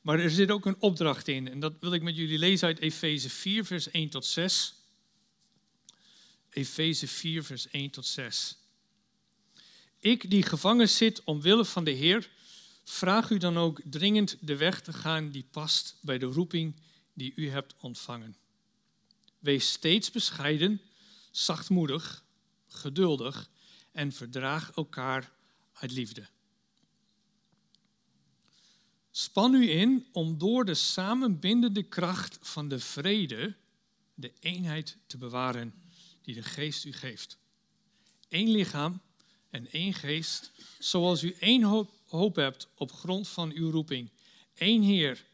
Maar 0.00 0.18
er 0.18 0.30
zit 0.30 0.50
ook 0.50 0.66
een 0.66 0.80
opdracht 0.80 1.28
in. 1.28 1.48
En 1.48 1.60
dat 1.60 1.72
wil 1.80 1.92
ik 1.92 2.02
met 2.02 2.16
jullie 2.16 2.38
lezen 2.38 2.66
uit 2.66 2.78
Efeze 2.78 3.30
4, 3.30 3.64
vers 3.64 3.90
1 3.90 4.08
tot 4.08 4.26
6. 4.26 4.74
Efeze 6.50 7.08
4, 7.08 7.44
vers 7.44 7.68
1 7.70 7.90
tot 7.90 8.06
6. 8.06 8.58
Ik 9.98 10.30
die 10.30 10.42
gevangen 10.42 10.88
zit 10.88 11.24
omwille 11.24 11.64
van 11.64 11.84
de 11.84 11.90
Heer, 11.90 12.30
vraag 12.88 13.30
u 13.30 13.38
dan 13.38 13.58
ook 13.58 13.80
dringend 13.84 14.36
de 14.40 14.56
weg 14.56 14.80
te 14.80 14.92
gaan 14.92 15.30
die 15.30 15.46
past 15.50 15.96
bij 16.00 16.18
de 16.18 16.26
roeping 16.26 16.76
die 17.12 17.32
u 17.34 17.50
hebt 17.50 17.74
ontvangen. 17.80 18.36
Wees 19.38 19.72
steeds 19.72 20.10
bescheiden, 20.10 20.80
zachtmoedig, 21.30 22.24
geduldig 22.66 23.50
en 23.92 24.12
verdraag 24.12 24.70
elkaar 24.70 25.32
uit 25.72 25.90
liefde. 25.90 26.26
Span 29.10 29.54
u 29.54 29.70
in 29.70 30.06
om 30.12 30.38
door 30.38 30.64
de 30.64 30.74
samenbindende 30.74 31.82
kracht 31.82 32.38
van 32.40 32.68
de 32.68 32.78
vrede 32.78 33.56
de 34.14 34.32
eenheid 34.40 34.96
te 35.06 35.18
bewaren 35.18 35.74
die 36.22 36.34
de 36.34 36.42
geest 36.42 36.84
u 36.84 36.92
geeft. 36.92 37.38
Eén 38.28 38.50
lichaam 38.50 39.00
en 39.50 39.70
één 39.70 39.94
geest, 39.94 40.52
zoals 40.78 41.22
u 41.22 41.36
één 41.38 41.62
hoop, 41.62 41.95
hoop 42.08 42.36
hebt 42.36 42.68
op 42.74 42.92
grond 42.92 43.28
van 43.28 43.52
uw 43.52 43.70
roeping. 43.70 44.10
Eén 44.54 44.82
Heer, 44.82 45.24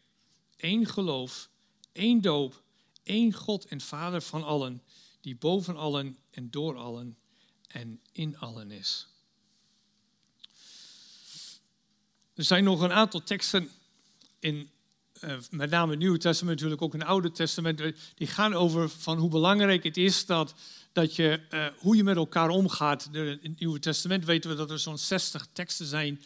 één 0.57 0.87
geloof, 0.87 1.49
één 1.93 2.21
doop, 2.21 2.63
één 3.03 3.33
God 3.33 3.65
en 3.65 3.81
Vader 3.81 4.23
van 4.23 4.45
allen, 4.45 4.83
die 5.21 5.37
boven 5.37 5.77
allen 5.77 6.19
en 6.31 6.51
door 6.51 6.77
allen 6.77 7.17
en 7.69 8.01
in 8.13 8.39
allen 8.39 8.71
is. 8.71 9.07
Er 12.35 12.45
zijn 12.45 12.65
nog 12.65 12.81
een 12.81 12.93
aantal 12.93 13.23
teksten 13.23 13.71
in 14.39 14.71
uh, 15.25 15.37
met 15.51 15.71
name 15.71 15.91
het 15.91 15.99
Nieuwe 15.99 16.19
Testament, 16.19 16.57
natuurlijk 16.57 16.83
ook 16.83 16.95
in 16.95 17.01
het 17.01 17.09
Oude 17.09 17.31
Testament, 17.31 17.81
eh, 17.81 17.93
die 18.15 18.27
gaan 18.27 18.55
over 18.55 18.89
van 18.89 19.19
hoe 19.19 19.31
belangrijk 19.31 19.85
het 19.85 19.97
is 19.97 20.27
dat, 20.27 20.55
dat 20.93 21.17
je, 21.17 21.41
uh, 21.51 21.67
hoe 21.79 21.97
je 21.97 22.05
met 22.05 22.17
elkaar 22.17 22.49
omgaat. 22.49 23.09
in 23.13 23.39
het 23.43 23.59
Nieuwe 23.61 23.79
Testament 23.79 24.25
weten 24.25 24.51
we 24.51 24.57
dat 24.57 24.71
er 24.71 24.79
zo'n 24.79 24.99
60 24.99 25.47
teksten 25.53 25.87
zijn, 25.87 26.23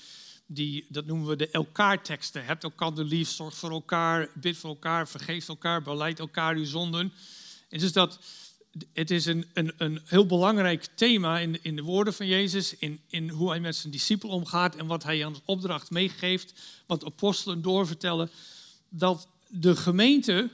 die, 0.47 0.87
dat 0.89 1.07
noemen 1.07 1.29
we 1.29 1.37
de 1.37 1.51
elkaar-teksten. 1.51 2.45
Hebt 2.45 2.63
elkaar 2.63 2.95
de 2.95 3.05
lief, 3.05 3.29
zorg 3.29 3.57
voor 3.57 3.71
elkaar, 3.71 4.29
bid 4.35 4.57
voor 4.57 4.71
elkaar, 4.71 5.09
vergeef 5.09 5.49
elkaar, 5.49 5.83
beleid 5.83 6.19
elkaar 6.19 6.55
uw 6.55 6.65
zonden. 6.65 7.13
En 7.69 7.79
dus 7.79 7.93
dat, 7.93 8.19
het 8.93 9.11
is 9.11 9.27
een, 9.27 9.47
een, 9.53 9.73
een 9.77 10.01
heel 10.05 10.27
belangrijk 10.27 10.89
thema 10.95 11.39
in, 11.39 11.59
in 11.63 11.77
de 11.77 11.83
woorden 11.83 12.15
van 12.15 12.27
Jezus, 12.27 12.77
in, 12.77 13.01
in 13.07 13.29
hoe 13.29 13.51
hij 13.51 13.61
met 13.61 13.77
zijn 13.77 13.93
discipel 13.93 14.29
omgaat 14.29 14.77
en 14.77 14.87
wat 14.87 15.03
hij 15.03 15.25
aan 15.25 15.41
opdracht 15.45 15.91
meegeeft, 15.91 16.53
wat 16.87 17.05
apostelen 17.05 17.63
doorvertellen 17.63 18.31
dat 18.89 19.29
de 19.49 19.77
gemeente 19.77 20.51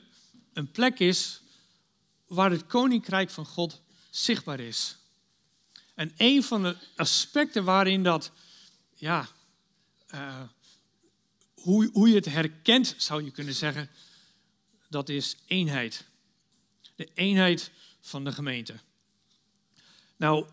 een 0.52 0.70
plek 0.70 0.98
is 0.98 1.40
waar 2.26 2.50
het 2.50 2.66
koninkrijk 2.66 3.30
van 3.30 3.46
God 3.46 3.80
zichtbaar 4.10 4.60
is. 4.60 4.96
En 5.94 6.12
een 6.16 6.42
van 6.42 6.62
de 6.62 6.76
aspecten 6.96 7.64
waarin 7.64 8.02
dat, 8.02 8.30
ja, 8.94 9.28
uh, 10.14 10.42
hoe, 11.54 11.90
hoe 11.92 12.08
je 12.08 12.14
het 12.14 12.24
herkent, 12.24 12.94
zou 12.96 13.24
je 13.24 13.30
kunnen 13.30 13.54
zeggen, 13.54 13.90
dat 14.88 15.08
is 15.08 15.36
eenheid. 15.46 16.04
De 16.94 17.08
eenheid 17.14 17.70
van 18.00 18.24
de 18.24 18.32
gemeente. 18.32 18.74
Nou, 20.16 20.46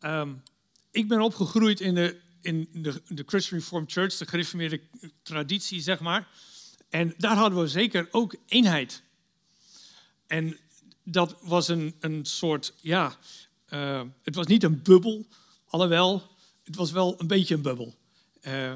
um, 0.00 0.42
ik 0.90 1.08
ben 1.08 1.20
opgegroeid 1.20 1.80
in 1.80 1.94
de, 1.94 2.20
in 2.40 2.68
de, 2.72 3.02
de 3.08 3.22
Christian 3.26 3.58
Reformed 3.58 3.92
Church, 3.92 4.16
de 4.16 4.26
gereformeerde 4.26 4.80
traditie, 5.22 5.80
zeg 5.80 6.00
maar. 6.00 6.28
En 6.88 7.14
daar 7.18 7.36
hadden 7.36 7.60
we 7.60 7.68
zeker 7.68 8.08
ook 8.10 8.34
eenheid. 8.46 9.02
En 10.26 10.58
dat 11.02 11.36
was 11.42 11.68
een, 11.68 11.94
een 12.00 12.24
soort, 12.24 12.74
ja, 12.80 13.18
uh, 13.68 14.02
het 14.22 14.34
was 14.34 14.46
niet 14.46 14.62
een 14.62 14.82
bubbel, 14.82 15.26
alhoewel, 15.66 16.36
het 16.64 16.76
was 16.76 16.90
wel 16.90 17.20
een 17.20 17.26
beetje 17.26 17.54
een 17.54 17.62
bubbel. 17.62 17.94
Uh, 18.46 18.72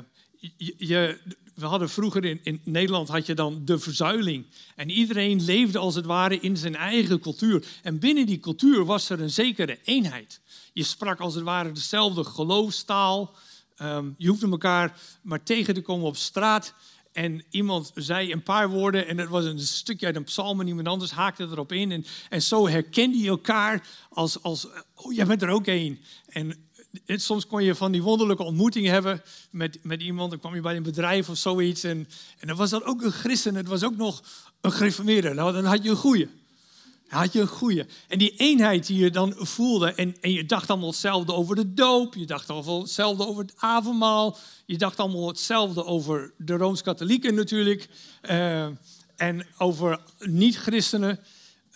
je, 0.79 1.19
we 1.55 1.67
hadden 1.67 1.91
vroeger 1.91 2.25
in, 2.25 2.41
in 2.43 2.61
Nederland 2.65 3.09
had 3.09 3.27
je 3.27 3.35
dan 3.35 3.65
de 3.65 3.79
verzuiling. 3.79 4.47
En 4.77 4.91
iedereen 4.91 5.45
leefde 5.45 5.79
als 5.79 5.95
het 5.95 6.05
ware 6.05 6.41
in 6.41 6.57
zijn 6.57 6.77
eigen 6.77 7.21
cultuur. 7.21 7.65
En 7.83 7.99
binnen 7.99 8.27
die 8.27 8.41
cultuur 8.41 8.85
was 8.85 9.11
er 9.11 9.21
een 9.21 9.31
zekere 9.31 9.79
eenheid. 9.85 10.41
Je 10.73 10.83
sprak 10.83 11.21
als 11.21 11.35
het 11.35 11.45
ware 11.45 11.73
dezelfde 11.73 12.25
geloofstaal. 12.25 13.37
Um, 13.83 14.15
je 14.19 14.29
hoefde 14.29 14.51
elkaar 14.51 15.01
maar 15.23 15.43
tegen 15.43 15.75
te 15.75 15.81
komen 15.81 16.07
op 16.07 16.17
straat. 16.17 16.75
En 17.13 17.45
iemand 17.51 17.91
zei 17.95 18.33
een 18.33 18.43
paar 18.43 18.69
woorden 18.69 19.07
en 19.07 19.19
het 19.19 19.29
was 19.29 19.45
een 19.45 19.61
stukje 19.61 20.07
uit 20.07 20.17
een 20.17 20.25
psalm 20.25 20.61
en 20.61 20.67
iemand 20.67 20.89
anders 20.89 21.11
haakte 21.11 21.43
erop 21.43 21.73
in. 21.73 21.93
En, 21.93 22.05
en 22.29 22.43
zo 22.43 22.69
herkende 22.69 23.19
je 23.19 23.29
elkaar 23.29 23.87
als, 24.11 24.43
als, 24.43 24.67
oh 24.95 25.15
jij 25.15 25.27
bent 25.27 25.43
er 25.43 25.49
ook 25.49 25.67
één. 25.67 25.99
En 26.27 26.68
soms 27.07 27.47
kon 27.47 27.65
je 27.65 27.75
van 27.75 27.93
die 27.93 28.03
wonderlijke 28.03 28.43
ontmoetingen 28.43 28.93
hebben 28.93 29.23
met, 29.51 29.79
met 29.83 30.03
iemand. 30.03 30.31
Dan 30.31 30.39
kwam 30.39 30.55
je 30.55 30.61
bij 30.61 30.77
een 30.77 30.83
bedrijf 30.83 31.29
of 31.29 31.37
zoiets 31.37 31.85
en, 31.85 32.09
en 32.39 32.49
dan 32.49 32.57
was 32.57 32.71
dat 32.71 32.85
ook 32.85 33.03
een 33.03 33.13
christen. 33.13 33.55
Het 33.55 33.69
was 33.69 33.85
ook 33.85 33.97
nog 33.97 34.23
een 34.61 34.73
gereformeerde. 34.73 35.35
Nou, 35.35 35.53
dan 35.53 35.65
had 35.65 35.83
je 35.83 35.91
een 35.91 35.97
goeie 35.97 36.29
had 37.09 37.33
je 37.33 37.41
een 37.41 37.47
goede. 37.47 37.87
En 38.09 38.19
die 38.19 38.37
eenheid 38.37 38.87
die 38.87 38.99
je 38.99 39.11
dan 39.11 39.35
voelde, 39.37 39.93
en, 39.93 40.17
en 40.21 40.33
je 40.33 40.47
dacht 40.47 40.71
allemaal 40.71 40.89
hetzelfde 40.89 41.33
over 41.35 41.57
de 41.57 41.75
doop, 41.75 42.15
je 42.15 42.27
dacht 42.27 42.51
allemaal 42.51 42.81
hetzelfde 42.81 43.27
over 43.27 43.43
het 43.43 43.55
avondmaal, 43.57 44.37
je 44.67 44.79
dacht 44.79 44.99
allemaal 44.99 45.29
hetzelfde 45.29 45.85
over 45.85 46.33
de 46.37 46.57
Rooms-Katholieken 46.57 47.35
natuurlijk, 47.35 47.89
uh, 48.31 48.67
en 49.17 49.47
over 49.59 50.01
niet-christenen. 50.19 51.19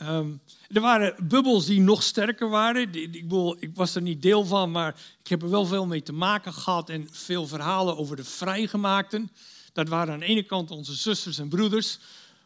Um, 0.03 0.41
er 0.73 0.81
waren 0.81 1.15
bubbels 1.29 1.67
die 1.67 1.81
nog 1.81 2.03
sterker 2.03 2.49
waren. 2.49 2.95
Ik, 2.95 3.13
bedoel, 3.13 3.57
ik 3.61 3.71
was 3.75 3.95
er 3.95 4.03
niet 4.03 4.23
deel 4.23 4.45
van, 4.45 4.71
maar 4.71 4.95
ik 5.23 5.29
heb 5.29 5.43
er 5.43 5.51
wel 5.51 5.67
veel 5.67 5.87
mee 5.87 6.03
te 6.03 6.13
maken 6.13 6.53
gehad 6.53 6.89
en 6.89 7.09
veel 7.11 7.47
verhalen 7.47 7.97
over 7.97 8.17
de 8.17 8.25
vrijgemaakten. 8.25 9.31
Dat 9.73 9.89
waren 9.89 10.15
aan 10.15 10.21
de 10.21 10.27
ene 10.27 10.43
kant 10.43 10.71
onze 10.71 10.95
zusters 10.95 11.39
en 11.39 11.49
broeders, 11.49 11.99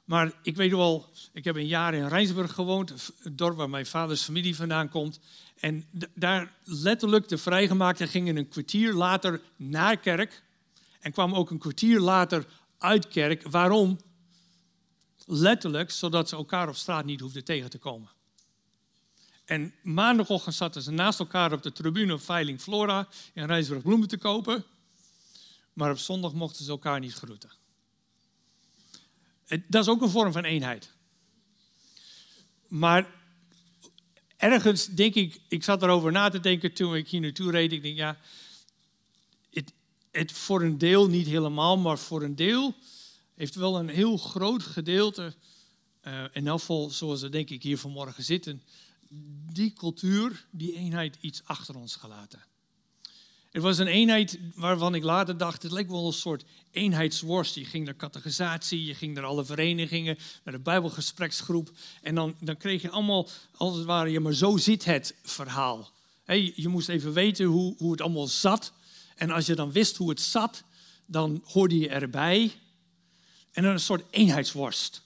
maar 0.05 0.33
ik 0.43 0.57
weet 0.57 0.71
wel, 0.71 1.07
ik 1.33 1.45
heb 1.45 1.57
een 1.57 1.67
jaar 1.67 1.95
in 1.95 2.09
Rijnsburg 2.09 2.53
gewoond, 2.53 3.13
het 3.23 3.39
dorp 3.39 3.57
waar 3.57 3.71
mijn 3.71 3.87
vaders 3.87 4.23
familie 4.23 4.57
vandaan 4.57 4.89
komt. 4.89 5.21
En 5.61 5.85
daar 6.15 6.53
letterlijk 6.65 7.29
de 7.29 7.39
vrijgemaakten 7.39 8.09
gingen 8.09 8.37
een 8.37 8.49
kwartier 8.49 8.93
later 8.93 9.41
naar 9.57 9.97
kerk. 9.97 10.43
En 11.01 11.13
kwamen 11.13 11.37
ook 11.37 11.51
een 11.51 11.59
kwartier 11.59 12.01
later 12.01 12.47
uit 12.79 13.09
kerk. 13.09 13.49
Waarom? 13.49 13.99
Letterlijk, 15.27 15.91
zodat 15.91 16.29
ze 16.29 16.37
elkaar 16.37 16.69
op 16.69 16.77
straat 16.77 17.05
niet 17.05 17.21
hoefden 17.21 17.45
tegen 17.45 17.71
te 17.71 17.79
komen. 17.79 18.09
En 19.47 19.75
maandagochtend 19.83 20.55
zaten 20.55 20.83
ze 20.83 20.91
naast 20.91 21.19
elkaar 21.19 21.53
op 21.53 21.63
de 21.63 21.73
tribune 21.73 22.13
op 22.13 22.21
Veiling 22.21 22.61
Flora 22.61 23.09
in 23.33 23.47
Rijnsburg 23.47 23.83
bloemen 23.83 24.09
te 24.09 24.19
kopen. 24.19 24.65
Maar 25.73 25.91
op 25.91 25.99
zondag 25.99 26.33
mochten 26.33 26.65
ze 26.65 26.71
elkaar 26.71 27.01
niet 27.01 27.15
groeten. 27.15 27.51
Dat 29.67 29.83
is 29.83 29.89
ook 29.89 30.03
een 30.03 30.11
vorm 30.11 30.33
van 30.33 30.45
eenheid. 30.45 30.91
Maar 32.69 33.07
ergens 34.37 34.87
denk 34.87 35.15
ik, 35.15 35.41
ik 35.49 35.65
zat 35.65 35.83
erover 35.83 36.13
na 36.13 36.29
te 36.29 36.41
denken 36.41 36.73
toen 36.73 36.97
ik 36.97 37.09
hier 37.09 37.21
naartoe 37.21 37.51
reed. 37.51 37.73
Ik 37.73 37.83
denk, 37.83 37.97
ja, 37.97 38.19
het, 39.51 39.73
het 40.11 40.33
voor 40.33 40.63
een 40.63 40.79
deel 40.79 41.09
niet 41.09 41.27
helemaal, 41.27 41.79
maar 41.79 41.99
voor 41.99 42.23
een 42.23 42.37
deel 42.37 42.75
heeft 43.35 43.55
wel 43.55 43.79
een 43.79 43.89
heel 43.89 44.17
groot 44.17 44.63
gedeelte, 44.63 45.35
uh, 46.03 46.25
in 46.33 46.47
elk 46.47 46.59
geval 46.59 46.91
zoals 46.91 47.21
we 47.21 47.29
denk 47.29 47.51
ik 47.51 47.63
hier 47.63 47.79
vanmorgen 47.79 48.25
zitten, 48.25 48.63
die 49.53 49.73
cultuur, 49.73 50.47
die 50.51 50.75
eenheid 50.75 51.17
iets 51.21 51.43
achter 51.45 51.77
ons 51.77 51.97
gelaten. 51.97 52.45
Het 53.57 53.65
was 53.65 53.79
een 53.79 53.87
eenheid 53.87 54.39
waarvan 54.55 54.95
ik 54.95 55.03
later 55.03 55.37
dacht, 55.37 55.63
het 55.63 55.73
leek 55.73 55.89
wel 55.89 56.07
een 56.07 56.13
soort 56.13 56.45
eenheidsworst. 56.71 57.55
Je 57.55 57.65
ging 57.65 57.85
naar 57.85 57.97
catechisatie, 57.97 58.85
je 58.85 58.95
ging 58.95 59.15
naar 59.15 59.25
alle 59.25 59.45
verenigingen, 59.45 60.19
naar 60.45 60.55
de 60.55 60.61
bijbelgespreksgroep. 60.61 61.71
En 62.03 62.15
dan, 62.15 62.35
dan 62.41 62.57
kreeg 62.57 62.83
je 62.83 62.91
allemaal, 62.91 63.29
als 63.57 63.77
het 63.77 63.85
ware, 63.85 64.11
ja 64.11 64.21
maar 64.21 64.35
zo 64.35 64.57
zit 64.57 64.85
het 64.85 65.15
verhaal. 65.23 65.91
Je 66.55 66.69
moest 66.69 66.89
even 66.89 67.13
weten 67.13 67.47
hoe, 67.47 67.75
hoe 67.79 67.91
het 67.91 68.01
allemaal 68.01 68.27
zat. 68.27 68.73
En 69.15 69.31
als 69.31 69.47
je 69.47 69.55
dan 69.55 69.73
wist 69.73 69.97
hoe 69.97 70.09
het 70.09 70.21
zat, 70.21 70.63
dan 71.07 71.43
hoorde 71.45 71.79
je 71.79 71.89
erbij. 71.89 72.53
En 73.53 73.63
dan 73.63 73.73
een 73.73 73.81
soort 73.81 74.05
eenheidsworst. 74.11 75.03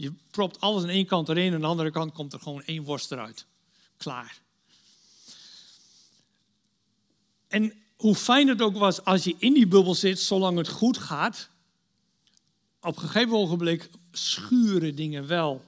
Je 0.00 0.12
propt 0.30 0.60
alles 0.60 0.82
aan 0.82 0.88
één 0.88 1.06
kant 1.06 1.28
erin 1.28 1.46
en 1.46 1.54
aan 1.54 1.60
de 1.60 1.66
andere 1.66 1.90
kant 1.90 2.12
komt 2.12 2.32
er 2.32 2.40
gewoon 2.40 2.62
één 2.62 2.82
worst 2.82 3.12
eruit. 3.12 3.46
Klaar. 3.96 4.40
En 7.48 7.72
hoe 7.96 8.14
fijn 8.14 8.48
het 8.48 8.62
ook 8.62 8.76
was 8.76 9.04
als 9.04 9.24
je 9.24 9.34
in 9.38 9.54
die 9.54 9.66
bubbel 9.66 9.94
zit, 9.94 10.20
zolang 10.20 10.56
het 10.56 10.68
goed 10.68 10.98
gaat, 10.98 11.48
op 12.80 12.96
een 12.96 13.02
gegeven 13.02 13.32
ogenblik 13.32 13.90
schuren 14.12 14.94
dingen 14.94 15.26
wel. 15.26 15.64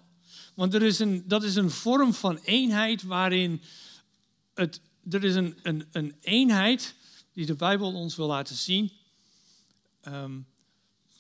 Want 0.55 0.75
er 0.75 0.83
is 0.83 0.99
een, 0.99 1.25
dat 1.27 1.43
is 1.43 1.55
een 1.55 1.71
vorm 1.71 2.15
van 2.15 2.39
eenheid 2.39 3.03
waarin 3.03 3.63
het, 4.55 4.81
er 5.11 5.25
is 5.25 5.35
een, 5.35 5.59
een, 5.63 5.89
een 5.93 6.17
eenheid 6.21 6.95
die 7.33 7.47
de 7.47 7.55
Bijbel 7.55 7.95
ons 7.95 8.17
wil 8.17 8.27
laten 8.27 8.57
zien, 8.57 8.93
um, 10.09 10.47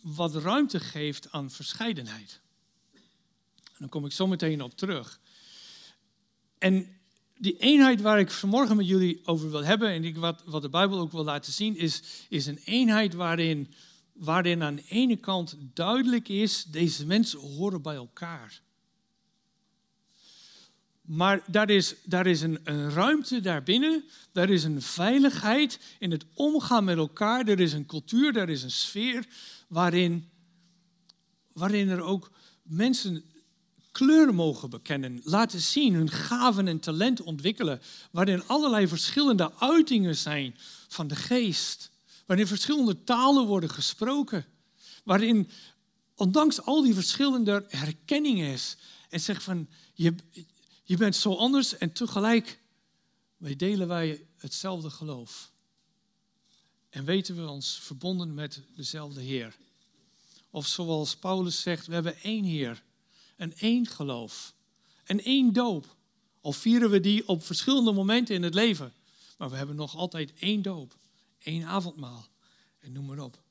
wat 0.00 0.34
ruimte 0.34 0.80
geeft 0.80 1.32
aan 1.32 1.50
verscheidenheid. 1.50 2.41
Daar 3.82 3.90
kom 3.90 4.04
ik 4.04 4.12
zo 4.12 4.26
meteen 4.26 4.62
op 4.62 4.76
terug. 4.76 5.20
En 6.58 6.86
die 7.38 7.56
eenheid 7.56 8.00
waar 8.00 8.18
ik 8.18 8.30
vanmorgen 8.30 8.76
met 8.76 8.86
jullie 8.86 9.20
over 9.24 9.50
wil 9.50 9.64
hebben 9.64 9.88
en 9.88 10.20
wat, 10.20 10.42
wat 10.46 10.62
de 10.62 10.68
Bijbel 10.68 10.98
ook 10.98 11.12
wil 11.12 11.24
laten 11.24 11.52
zien, 11.52 11.76
is, 11.76 12.02
is 12.28 12.46
een 12.46 12.60
eenheid 12.64 13.14
waarin, 13.14 13.72
waarin 14.12 14.62
aan 14.62 14.74
de 14.74 14.84
ene 14.88 15.16
kant 15.16 15.56
duidelijk 15.74 16.28
is, 16.28 16.64
deze 16.64 17.06
mensen 17.06 17.38
horen 17.38 17.82
bij 17.82 17.94
elkaar. 17.94 18.60
Maar 21.02 21.42
daar 21.46 21.70
is, 21.70 21.94
daar 22.04 22.26
is 22.26 22.40
een, 22.40 22.60
een 22.64 22.90
ruimte 22.90 23.40
daarbinnen, 23.40 24.04
daar 24.32 24.50
is 24.50 24.64
een 24.64 24.82
veiligheid 24.82 25.96
in 25.98 26.10
het 26.10 26.24
omgaan 26.34 26.84
met 26.84 26.96
elkaar, 26.96 27.48
er 27.48 27.60
is 27.60 27.72
een 27.72 27.86
cultuur, 27.86 28.36
er 28.36 28.48
is 28.48 28.62
een 28.62 28.70
sfeer 28.70 29.26
waarin, 29.68 30.30
waarin 31.52 31.88
er 31.88 32.02
ook 32.02 32.30
mensen 32.62 33.31
kleur 33.92 34.34
mogen 34.34 34.70
bekennen, 34.70 35.20
laten 35.24 35.60
zien, 35.60 35.94
hun 35.94 36.10
gaven 36.10 36.68
en 36.68 36.80
talent 36.80 37.22
ontwikkelen, 37.22 37.80
waarin 38.10 38.46
allerlei 38.46 38.88
verschillende 38.88 39.52
uitingen 39.58 40.16
zijn 40.16 40.56
van 40.88 41.08
de 41.08 41.16
geest, 41.16 41.90
waarin 42.26 42.46
verschillende 42.46 43.04
talen 43.04 43.46
worden 43.46 43.70
gesproken, 43.70 44.46
waarin 45.04 45.50
ondanks 46.14 46.62
al 46.62 46.82
die 46.82 46.94
verschillende 46.94 47.64
herkenning 47.68 48.40
is 48.40 48.76
en 49.08 49.20
zegt 49.20 49.42
van 49.42 49.68
je, 49.94 50.14
je 50.84 50.96
bent 50.96 51.16
zo 51.16 51.34
anders 51.34 51.78
en 51.78 51.92
tegelijk 51.92 52.60
wij 53.36 53.56
delen 53.56 53.88
wij 53.88 54.26
hetzelfde 54.36 54.90
geloof. 54.90 55.50
En 56.90 57.04
weten 57.04 57.36
we 57.36 57.48
ons 57.48 57.78
verbonden 57.82 58.34
met 58.34 58.60
dezelfde 58.76 59.20
Heer. 59.20 59.56
Of 60.50 60.66
zoals 60.66 61.16
Paulus 61.16 61.60
zegt, 61.60 61.86
we 61.86 61.94
hebben 61.94 62.16
één 62.22 62.44
Heer 62.44 62.82
en 63.42 63.56
één 63.56 63.86
geloof 63.86 64.54
en 65.04 65.24
één 65.24 65.52
doop. 65.52 65.96
Al 66.40 66.52
vieren 66.52 66.90
we 66.90 67.00
die 67.00 67.28
op 67.28 67.44
verschillende 67.44 67.92
momenten 67.92 68.34
in 68.34 68.42
het 68.42 68.54
leven. 68.54 68.92
Maar 69.38 69.50
we 69.50 69.56
hebben 69.56 69.76
nog 69.76 69.96
altijd 69.96 70.32
één 70.38 70.62
doop, 70.62 70.96
één 71.38 71.64
avondmaal 71.64 72.26
en 72.80 72.92
noem 72.92 73.06
maar 73.06 73.18
op. 73.18 73.42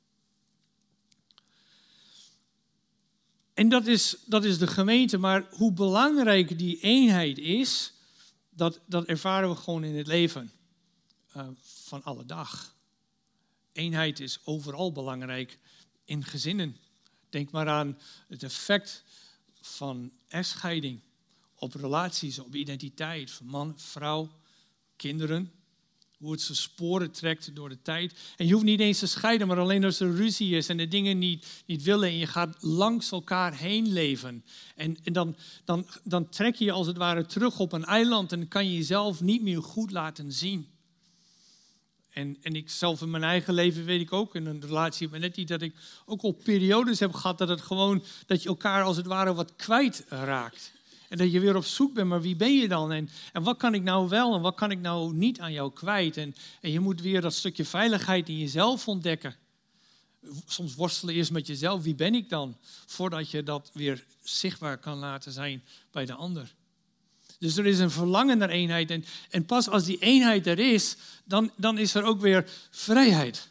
En 3.54 3.70
dat 3.70 3.88
is, 3.88 4.16
dat 4.26 4.44
is 4.44 4.58
de 4.58 4.68
gemeente, 4.68 5.18
maar 5.18 5.48
hoe 5.52 5.72
belangrijk 5.72 6.58
die 6.58 6.80
eenheid 6.80 7.38
is, 7.38 7.94
dat, 8.50 8.80
dat 8.86 9.06
ervaren 9.06 9.50
we 9.50 9.56
gewoon 9.56 9.84
in 9.84 9.96
het 9.96 10.08
leven 10.08 10.52
uh, 11.36 11.48
van 11.62 12.04
alle 12.04 12.26
dag. 12.26 12.76
Eenheid 13.72 14.20
is 14.20 14.40
overal 14.44 14.92
belangrijk 14.92 15.60
in 16.06 16.24
gezinnen. 16.24 16.78
Denk 17.30 17.52
maar 17.52 17.68
aan 17.68 18.00
het 18.28 18.44
effect 18.44 19.04
van 19.62 20.12
echtscheiding 20.28 21.00
op 21.56 21.74
relaties, 21.74 22.40
op 22.40 22.56
identiteit 22.56 23.32
van 23.32 23.46
man, 23.46 23.74
vrouw, 23.78 24.30
kinderen. 24.96 25.52
Hoe 26.18 26.32
het 26.32 26.42
zijn 26.42 26.58
sporen 26.58 27.12
trekt 27.12 27.56
door 27.56 27.70
de 27.70 27.82
tijd. 27.82 28.14
En 28.38 28.46
je 28.48 28.54
hoeft 28.54 28.66
niet 28.66 28.80
eens 28.80 29.00
te 29.00 29.08
scheiden, 29.08 29.48
maar 29.48 29.60
alleen 29.60 29.84
als 29.84 30.00
er 30.00 30.16
ruzie 30.16 30.56
is 30.56 30.70
en 30.70 30.78
de 30.78 30.88
dingen 30.88 31.18
niet, 31.20 31.64
niet 31.66 31.84
willen. 31.84 32.10
En 32.10 32.18
je 32.18 32.28
gaat 32.28 32.58
langs 32.60 33.12
elkaar 33.12 33.58
heen 33.58 33.94
leven. 33.94 34.46
En, 34.76 34.98
en 35.04 35.14
dan, 35.14 35.36
dan, 35.66 35.88
dan 36.04 36.30
trek 36.30 36.56
je 36.56 36.66
je 36.66 36.72
als 36.72 36.88
het 36.88 36.98
ware 36.98 37.26
terug 37.26 37.60
op 37.60 37.72
een 37.72 37.86
eiland 37.86 38.32
en 38.32 38.48
kan 38.48 38.66
je 38.66 38.76
jezelf 38.76 39.22
niet 39.22 39.42
meer 39.42 39.64
goed 39.64 39.92
laten 39.92 40.32
zien. 40.32 40.68
En, 42.12 42.38
en 42.42 42.56
ik 42.56 42.70
zelf 42.70 43.02
in 43.02 43.10
mijn 43.10 43.24
eigen 43.24 43.54
leven 43.54 43.86
weet 43.86 44.02
ik 44.02 44.14
ook, 44.14 44.36
in 44.36 44.46
een 44.46 44.62
relatie 44.62 45.10
met 45.10 45.22
Nettie, 45.22 45.46
dat 45.46 45.62
ik 45.62 45.76
ook 46.06 46.22
al 46.22 46.32
periodes 46.32 47.00
heb 47.00 47.14
gehad 47.14 47.38
dat 47.38 47.50
het 47.50 47.62
gewoon, 47.62 48.04
dat 48.26 48.44
je 48.44 48.50
elkaar 48.50 48.84
als 48.84 48.98
het 48.98 49.06
ware 49.06 49.34
wat 49.34 49.56
kwijt 49.56 50.06
raakt. 50.08 50.72
En 51.10 51.18
dat 51.18 51.32
je 51.32 51.40
weer 51.40 51.56
op 51.56 51.66
zoek 51.66 51.94
bent, 51.94 52.08
maar 52.08 52.22
wie 52.22 52.36
ben 52.36 52.56
je 52.56 52.68
dan? 52.68 52.92
En, 52.92 53.10
en 53.34 53.44
wat 53.44 53.58
kan 53.58 53.74
ik 53.74 53.84
nou 53.84 54.10
wel 54.10 54.36
en 54.36 54.42
wat 54.42 54.56
kan 54.56 54.72
ik 54.72 54.80
nou 54.80 55.14
niet 55.14 55.40
aan 55.40 55.52
jou 55.52 55.72
kwijt? 55.72 56.18
En, 56.18 56.36
en 56.62 56.72
je 56.72 56.80
moet 56.80 57.02
weer 57.02 57.22
dat 57.22 57.34
stukje 57.34 57.66
veiligheid 57.66 58.30
in 58.30 58.38
jezelf 58.38 58.88
ontdekken. 58.88 59.36
Soms 60.46 60.76
worstelen 60.76 61.16
eerst 61.16 61.32
met 61.32 61.48
jezelf, 61.48 61.84
wie 61.84 61.96
ben 61.96 62.16
ik 62.16 62.30
dan? 62.30 62.58
Voordat 62.86 63.32
je 63.32 63.44
dat 63.44 63.70
weer 63.74 64.06
zichtbaar 64.24 64.78
kan 64.78 64.98
laten 64.98 65.32
zijn 65.32 65.64
bij 65.92 66.06
de 66.06 66.14
ander. 66.14 66.54
Dus 67.42 67.58
er 67.58 67.66
is 67.66 67.80
een 67.80 67.92
verlangen 67.92 68.38
naar 68.38 68.50
eenheid. 68.50 68.92
En, 68.92 69.06
en 69.30 69.46
pas 69.46 69.70
als 69.70 69.86
die 69.86 69.98
eenheid 70.00 70.48
er 70.48 70.60
is, 70.60 70.96
dan, 71.26 71.52
dan 71.56 71.78
is 71.78 71.94
er 71.94 72.04
ook 72.04 72.22
weer 72.22 72.50
vrijheid. 72.70 73.50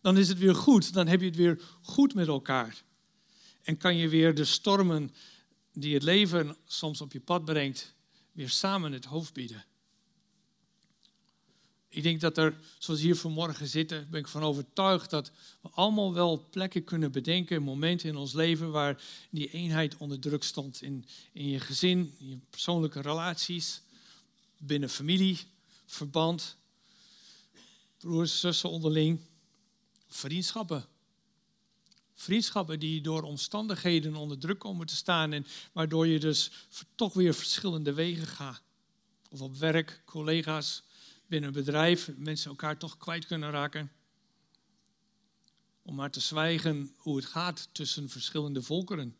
Dan 0.00 0.18
is 0.18 0.28
het 0.28 0.38
weer 0.38 0.54
goed. 0.54 0.92
Dan 0.92 1.06
heb 1.06 1.20
je 1.20 1.26
het 1.26 1.36
weer 1.36 1.60
goed 1.82 2.14
met 2.14 2.26
elkaar. 2.26 2.82
En 3.62 3.76
kan 3.76 3.96
je 3.96 4.08
weer 4.08 4.34
de 4.34 4.44
stormen 4.44 5.14
die 5.72 5.94
het 5.94 6.02
leven 6.02 6.56
soms 6.66 7.00
op 7.00 7.12
je 7.12 7.20
pad 7.20 7.44
brengt, 7.44 7.94
weer 8.32 8.50
samen 8.50 8.92
het 8.92 9.04
hoofd 9.04 9.32
bieden. 9.32 9.64
Ik 11.96 12.02
denk 12.02 12.20
dat 12.20 12.38
er, 12.38 12.54
zoals 12.78 13.00
hier 13.00 13.16
vanmorgen 13.16 13.66
zitten, 13.66 14.06
ben 14.10 14.20
ik 14.20 14.28
van 14.28 14.42
overtuigd 14.42 15.10
dat 15.10 15.30
we 15.60 15.68
allemaal 15.70 16.14
wel 16.14 16.46
plekken 16.50 16.84
kunnen 16.84 17.12
bedenken, 17.12 17.62
momenten 17.62 18.08
in 18.08 18.16
ons 18.16 18.32
leven 18.32 18.70
waar 18.70 19.02
die 19.30 19.50
eenheid 19.50 19.96
onder 19.96 20.20
druk 20.20 20.42
stond. 20.42 20.82
In, 20.82 21.04
in 21.32 21.48
je 21.48 21.60
gezin, 21.60 22.14
in 22.18 22.28
je 22.28 22.38
persoonlijke 22.50 23.00
relaties, 23.00 23.80
binnen 24.58 24.90
familie, 24.90 25.38
verband, 25.86 26.56
broers, 27.98 28.40
zussen 28.40 28.70
onderling, 28.70 29.20
vriendschappen. 30.08 30.84
Vriendschappen 32.14 32.80
die 32.80 33.00
door 33.00 33.22
omstandigheden 33.22 34.14
onder 34.14 34.38
druk 34.38 34.58
komen 34.58 34.86
te 34.86 34.96
staan 34.96 35.32
en 35.32 35.46
waardoor 35.72 36.06
je 36.06 36.20
dus 36.20 36.50
toch 36.94 37.14
weer 37.14 37.34
verschillende 37.34 37.92
wegen 37.92 38.26
gaat. 38.26 38.62
Of 39.30 39.40
op 39.40 39.56
werk, 39.56 40.02
collega's, 40.04 40.82
binnen 41.26 41.48
een 41.48 41.64
bedrijf 41.64 42.10
mensen 42.16 42.50
elkaar 42.50 42.78
toch 42.78 42.96
kwijt 42.96 43.26
kunnen 43.26 43.50
raken. 43.50 43.92
Om 45.82 45.94
maar 45.94 46.10
te 46.10 46.20
zwijgen 46.20 46.94
hoe 46.96 47.16
het 47.16 47.26
gaat 47.26 47.68
tussen 47.72 48.08
verschillende 48.08 48.62
volkeren. 48.62 49.16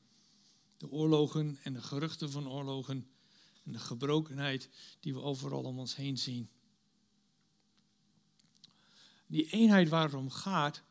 De 0.77 0.90
oorlogen 0.90 1.59
en 1.62 1.73
de 1.73 1.83
geruchten 1.83 2.31
van 2.31 2.49
oorlogen 2.49 3.07
en 3.64 3.73
de 3.73 3.79
gebrokenheid 3.79 4.69
die 5.01 5.14
we 5.14 5.21
overal 5.21 5.62
om 5.62 5.79
ons 5.79 5.97
heen 5.97 6.19
zien. 6.19 6.49
Die 9.27 9.51
eenheid 9.51 9.88
waar 9.88 10.05
het 10.05 10.14
om 10.14 10.31
gaat, 10.31 10.83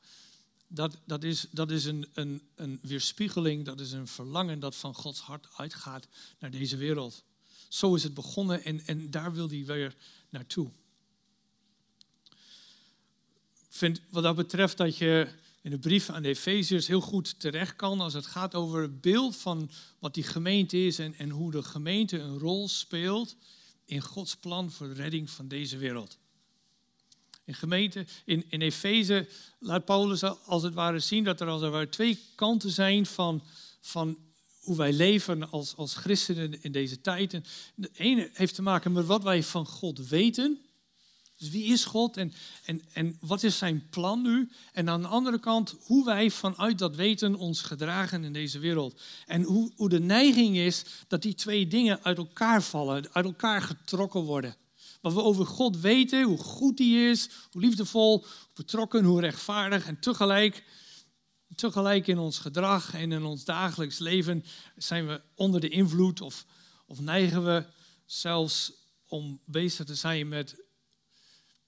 dat, 0.67 0.97
dat 1.05 1.23
is, 1.23 1.47
dat 1.51 1.71
is 1.71 1.85
een, 1.85 2.09
een, 2.13 2.41
een 2.55 2.79
weerspiegeling, 2.81 3.65
dat 3.65 3.79
is 3.79 3.91
een 3.91 4.07
verlangen 4.07 4.59
dat 4.59 4.75
van 4.75 4.93
Gods 4.95 5.19
hart 5.19 5.47
uitgaat 5.57 6.07
naar 6.39 6.51
deze 6.51 6.77
wereld. 6.77 7.23
Zo 7.67 7.95
is 7.95 8.03
het 8.03 8.13
begonnen 8.13 8.63
en, 8.63 8.85
en 8.85 9.11
daar 9.11 9.33
wil 9.33 9.49
hij 9.49 9.65
weer 9.65 9.95
naartoe 10.29 10.71
vind 13.75 14.01
wat 14.09 14.23
dat 14.23 14.35
betreft 14.35 14.77
dat 14.77 14.97
je 14.97 15.27
in 15.61 15.71
de 15.71 15.79
brief 15.79 16.09
aan 16.09 16.21
de 16.21 16.63
heel 16.65 17.01
goed 17.01 17.39
terecht 17.39 17.75
kan 17.75 17.99
als 17.99 18.13
het 18.13 18.25
gaat 18.25 18.55
over 18.55 18.81
het 18.81 19.01
beeld 19.01 19.35
van 19.35 19.69
wat 19.99 20.13
die 20.13 20.23
gemeente 20.23 20.85
is 20.85 20.99
en, 20.99 21.15
en 21.15 21.29
hoe 21.29 21.51
de 21.51 21.63
gemeente 21.63 22.19
een 22.19 22.39
rol 22.39 22.67
speelt 22.67 23.35
in 23.85 24.01
Gods 24.01 24.35
plan 24.35 24.71
voor 24.71 24.87
de 24.87 24.93
redding 24.93 25.29
van 25.29 25.47
deze 25.47 25.77
wereld. 25.77 26.17
In 27.43 27.53
gemeente, 27.53 28.05
in, 28.25 28.45
in 28.49 28.61
Efeze 28.61 29.27
laat 29.59 29.85
Paulus 29.85 30.23
als 30.23 30.63
het 30.63 30.73
ware 30.73 30.99
zien 30.99 31.23
dat 31.23 31.41
er 31.41 31.47
als 31.47 31.61
er 31.61 31.69
ware 31.69 31.89
twee 31.89 32.19
kanten 32.35 32.71
zijn 32.71 33.05
van, 33.05 33.43
van 33.81 34.17
hoe 34.59 34.77
wij 34.77 34.93
leven 34.93 35.51
als, 35.51 35.75
als 35.75 35.95
christenen 35.95 36.63
in 36.63 36.71
deze 36.71 37.01
tijd. 37.01 37.41
De 37.75 37.89
ene 37.93 38.29
heeft 38.33 38.55
te 38.55 38.61
maken 38.61 38.91
met 38.91 39.05
wat 39.05 39.23
wij 39.23 39.43
van 39.43 39.65
God 39.65 40.07
weten. 40.07 40.64
Dus 41.37 41.49
wie 41.49 41.65
is 41.65 41.85
God 41.85 42.17
en, 42.17 42.33
en, 42.65 42.81
en 42.93 43.17
wat 43.19 43.43
is 43.43 43.57
zijn 43.57 43.87
plan 43.89 44.21
nu? 44.21 44.49
En 44.73 44.89
aan 44.89 45.01
de 45.01 45.07
andere 45.07 45.39
kant 45.39 45.75
hoe 45.81 46.05
wij 46.05 46.31
vanuit 46.31 46.77
dat 46.77 46.95
weten 46.95 47.35
ons 47.35 47.61
gedragen 47.61 48.23
in 48.23 48.33
deze 48.33 48.59
wereld. 48.59 49.01
En 49.25 49.43
hoe, 49.43 49.71
hoe 49.75 49.89
de 49.89 49.99
neiging 49.99 50.57
is 50.57 50.85
dat 51.07 51.21
die 51.21 51.33
twee 51.33 51.67
dingen 51.67 52.03
uit 52.03 52.17
elkaar 52.17 52.63
vallen, 52.63 53.07
uit 53.11 53.25
elkaar 53.25 53.61
getrokken 53.61 54.21
worden. 54.21 54.55
Wat 55.01 55.13
we 55.13 55.21
over 55.21 55.45
God 55.45 55.79
weten, 55.79 56.23
hoe 56.23 56.37
goed 56.37 56.79
hij 56.79 57.09
is, 57.09 57.29
hoe 57.51 57.61
liefdevol, 57.61 58.17
hoe 58.19 58.27
betrokken, 58.53 59.03
hoe 59.03 59.19
rechtvaardig 59.19 59.87
en 59.87 59.99
tegelijk, 59.99 60.63
tegelijk 61.55 62.07
in 62.07 62.17
ons 62.17 62.39
gedrag 62.39 62.93
en 62.93 63.11
in 63.11 63.23
ons 63.23 63.45
dagelijks 63.45 63.99
leven 63.99 64.45
zijn 64.75 65.07
we 65.07 65.21
onder 65.35 65.61
de 65.61 65.69
invloed 65.69 66.21
of, 66.21 66.45
of 66.87 66.99
neigen 66.99 67.45
we 67.45 67.65
zelfs 68.05 68.71
om 69.07 69.39
bezig 69.45 69.85
te 69.85 69.95
zijn 69.95 70.27
met 70.27 70.64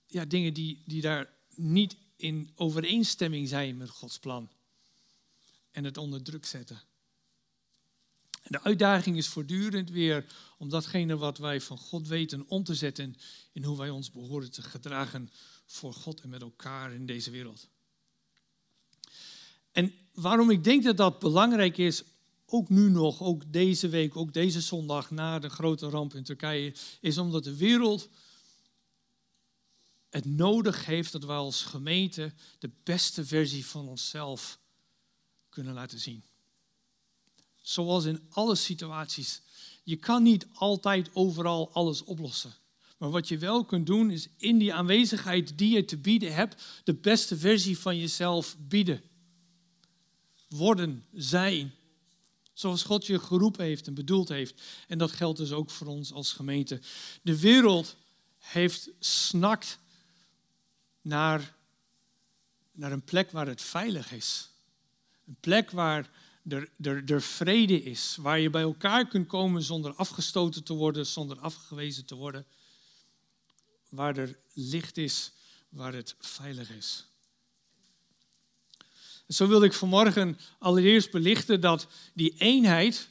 ja, 0.07 0.25
dingen 0.25 0.53
die, 0.53 0.81
die 0.85 1.01
daar 1.01 1.29
niet 1.55 1.95
in 2.15 2.51
overeenstemming 2.55 3.47
zijn 3.47 3.77
met 3.77 3.89
Gods 3.89 4.19
plan. 4.19 4.49
En 5.71 5.83
het 5.83 5.97
onder 5.97 6.23
druk 6.23 6.45
zetten. 6.45 6.81
En 8.41 8.51
de 8.51 8.63
uitdaging 8.63 9.17
is 9.17 9.27
voortdurend 9.27 9.89
weer 9.89 10.25
om 10.57 10.69
datgene 10.69 11.17
wat 11.17 11.37
wij 11.37 11.61
van 11.61 11.77
God 11.77 12.07
weten 12.07 12.47
om 12.47 12.63
te 12.63 12.75
zetten 12.75 13.15
in 13.51 13.63
hoe 13.63 13.77
wij 13.77 13.89
ons 13.89 14.11
behoren 14.11 14.51
te 14.51 14.61
gedragen 14.61 15.31
voor 15.65 15.93
God 15.93 16.21
en 16.21 16.29
met 16.29 16.41
elkaar 16.41 16.93
in 16.93 17.05
deze 17.05 17.31
wereld. 17.31 17.67
En 19.71 19.93
waarom 20.13 20.49
ik 20.49 20.63
denk 20.63 20.83
dat 20.83 20.97
dat 20.97 21.19
belangrijk 21.19 21.77
is, 21.77 22.03
ook 22.45 22.69
nu 22.69 22.89
nog, 22.89 23.21
ook 23.21 23.53
deze 23.53 23.89
week, 23.89 24.15
ook 24.15 24.33
deze 24.33 24.61
zondag 24.61 25.11
na 25.11 25.39
de 25.39 25.49
grote 25.49 25.89
ramp 25.89 26.13
in 26.13 26.23
Turkije, 26.23 26.73
is 27.01 27.17
omdat 27.17 27.43
de 27.43 27.55
wereld 27.55 28.09
het 30.17 30.25
nodig 30.25 30.85
heeft 30.85 31.11
dat 31.11 31.23
wij 31.23 31.35
als 31.35 31.63
gemeente 31.63 32.33
de 32.59 32.69
beste 32.83 33.25
versie 33.25 33.65
van 33.65 33.87
onszelf 33.87 34.59
kunnen 35.49 35.73
laten 35.73 35.99
zien. 35.99 36.23
Zoals 37.61 38.05
in 38.05 38.21
alle 38.29 38.55
situaties. 38.55 39.41
Je 39.83 39.95
kan 39.95 40.23
niet 40.23 40.47
altijd 40.53 41.09
overal 41.13 41.71
alles 41.73 42.03
oplossen. 42.03 42.53
Maar 42.97 43.09
wat 43.09 43.27
je 43.27 43.37
wel 43.37 43.65
kunt 43.65 43.85
doen, 43.85 44.11
is 44.11 44.27
in 44.37 44.57
die 44.57 44.73
aanwezigheid 44.73 45.57
die 45.57 45.75
je 45.75 45.85
te 45.85 45.97
bieden 45.97 46.33
hebt, 46.33 46.63
de 46.83 46.93
beste 46.93 47.37
versie 47.37 47.77
van 47.77 47.97
jezelf 47.97 48.55
bieden. 48.59 49.01
Worden, 50.49 51.05
zijn. 51.13 51.73
Zoals 52.53 52.83
God 52.83 53.05
je 53.05 53.19
geroepen 53.19 53.65
heeft 53.65 53.87
en 53.87 53.93
bedoeld 53.93 54.29
heeft. 54.29 54.61
En 54.87 54.97
dat 54.97 55.11
geldt 55.11 55.37
dus 55.37 55.51
ook 55.51 55.69
voor 55.69 55.87
ons 55.87 56.11
als 56.13 56.33
gemeente. 56.33 56.81
De 57.21 57.39
wereld 57.39 57.95
heeft 58.37 58.89
snakt 58.99 59.79
naar, 61.07 61.55
naar 62.71 62.91
een 62.91 63.03
plek 63.03 63.31
waar 63.31 63.47
het 63.47 63.61
veilig 63.61 64.11
is. 64.11 64.49
Een 65.27 65.37
plek 65.39 65.71
waar 65.71 66.09
er, 66.47 66.69
er, 66.81 67.03
er 67.11 67.21
vrede 67.21 67.83
is, 67.83 68.17
waar 68.19 68.39
je 68.39 68.49
bij 68.49 68.61
elkaar 68.61 69.07
kunt 69.07 69.27
komen 69.27 69.61
zonder 69.61 69.93
afgestoten 69.93 70.63
te 70.63 70.73
worden, 70.73 71.05
zonder 71.05 71.39
afgewezen 71.39 72.05
te 72.05 72.15
worden. 72.15 72.45
Waar 73.89 74.17
er 74.17 74.37
licht 74.53 74.97
is, 74.97 75.31
waar 75.69 75.93
het 75.93 76.15
veilig 76.19 76.71
is. 76.71 77.05
Zo 79.27 79.47
wil 79.47 79.63
ik 79.63 79.73
vanmorgen 79.73 80.39
allereerst 80.59 81.11
belichten 81.11 81.61
dat 81.61 81.87
die 82.13 82.33
eenheid 82.37 83.09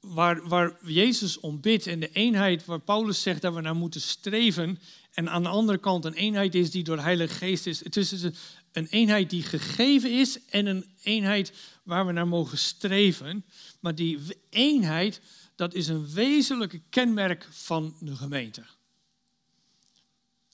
waar, 0.00 0.48
waar 0.48 0.76
Jezus 0.84 1.40
om 1.40 1.60
bidt 1.60 1.86
en 1.86 2.00
de 2.00 2.10
eenheid 2.12 2.64
waar 2.64 2.80
Paulus 2.80 3.22
zegt 3.22 3.42
dat 3.42 3.54
we 3.54 3.60
naar 3.60 3.76
moeten 3.76 4.00
streven 4.00 4.78
en 5.18 5.30
aan 5.30 5.42
de 5.42 5.48
andere 5.48 5.78
kant 5.78 6.04
een 6.04 6.14
eenheid 6.14 6.54
is 6.54 6.70
die 6.70 6.84
door 6.84 6.96
de 6.96 7.02
Heilige 7.02 7.34
Geest 7.34 7.66
is. 7.66 7.84
Het 7.84 7.96
is 7.96 8.08
dus 8.08 8.32
een 8.72 8.86
eenheid 8.86 9.30
die 9.30 9.42
gegeven 9.42 10.18
is 10.18 10.44
en 10.44 10.66
een 10.66 10.86
eenheid 11.02 11.52
waar 11.82 12.06
we 12.06 12.12
naar 12.12 12.28
mogen 12.28 12.58
streven. 12.58 13.44
Maar 13.80 13.94
die 13.94 14.18
eenheid, 14.50 15.20
dat 15.56 15.74
is 15.74 15.88
een 15.88 16.12
wezenlijke 16.12 16.80
kenmerk 16.90 17.48
van 17.50 17.96
de 18.00 18.16
gemeente. 18.16 18.60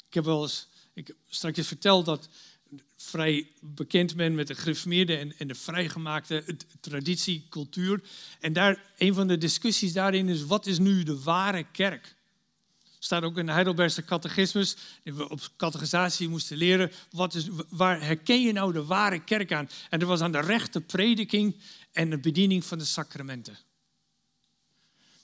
Ik 0.07 0.15
heb 0.15 0.25
wel 0.25 0.43
eens, 0.43 0.69
ik 0.95 1.15
straks 1.29 1.67
verteld 1.67 2.05
dat 2.05 2.29
vrij 2.97 3.49
bekend 3.61 4.17
ben 4.17 4.35
met 4.35 4.47
de 4.47 4.55
gereformeerde 4.55 5.17
en, 5.17 5.39
en 5.39 5.49
de 5.49 5.55
vrijgemaakte 5.55 6.57
traditie, 6.81 7.47
cultuur. 7.51 8.03
En 8.41 8.53
daar, 8.53 8.93
een 8.99 9.15
van 9.15 9.29
de 9.29 9.39
discussies 9.39 9.93
daarin 9.93 10.29
is, 10.29 10.45
wat 10.45 10.67
is 10.67 10.79
nu 10.79 11.03
de 11.03 11.23
ware 11.23 11.67
kerk? 11.73 12.17
Staat 13.05 13.23
ook 13.23 13.39
in 13.39 13.47
de 13.47 13.53
Heidelbergse 13.53 14.05
catechismus, 14.05 14.77
die 15.03 15.15
we 15.15 15.29
op 15.29 15.41
catechisatie 15.57 16.29
moesten 16.29 16.57
leren. 16.57 16.93
Wat 17.11 17.35
is, 17.35 17.49
waar 17.69 18.03
herken 18.03 18.43
je 18.43 18.53
nou 18.53 18.73
de 18.73 18.85
ware 18.85 19.25
kerk 19.25 19.53
aan? 19.53 19.69
En 19.91 19.99
dat 19.99 20.09
was 20.09 20.21
aan 20.21 20.33
de 20.33 20.41
rechte 20.41 20.81
prediking 20.81 21.57
en 21.93 22.11
de 22.11 22.19
bediening 22.19 22.65
van 22.65 22.79
de 22.79 22.85
sacramenten. 22.85 23.59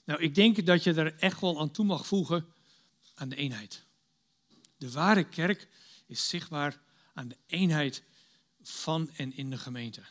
Nou, 0.05 0.21
ik 0.21 0.35
denk 0.35 0.65
dat 0.65 0.83
je 0.83 0.93
er 0.93 1.15
echt 1.19 1.41
wel 1.41 1.59
aan 1.59 1.71
toe 1.71 1.85
mag 1.85 2.07
voegen 2.07 2.45
aan 3.15 3.29
de 3.29 3.35
eenheid. 3.35 3.83
De 4.77 4.91
ware 4.91 5.23
kerk 5.23 5.67
is 6.05 6.29
zichtbaar 6.29 6.79
aan 7.13 7.27
de 7.27 7.37
eenheid 7.47 8.03
van 8.61 9.09
en 9.15 9.37
in 9.37 9.49
de 9.49 9.57
gemeente. 9.57 10.01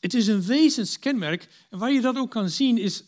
Het 0.00 0.14
is 0.14 0.26
een 0.26 0.42
wezenskenmerk 0.42 1.48
en 1.70 1.78
waar 1.78 1.92
je 1.92 2.00
dat 2.00 2.16
ook 2.16 2.30
kan 2.30 2.50
zien 2.50 2.78
is 2.78 3.02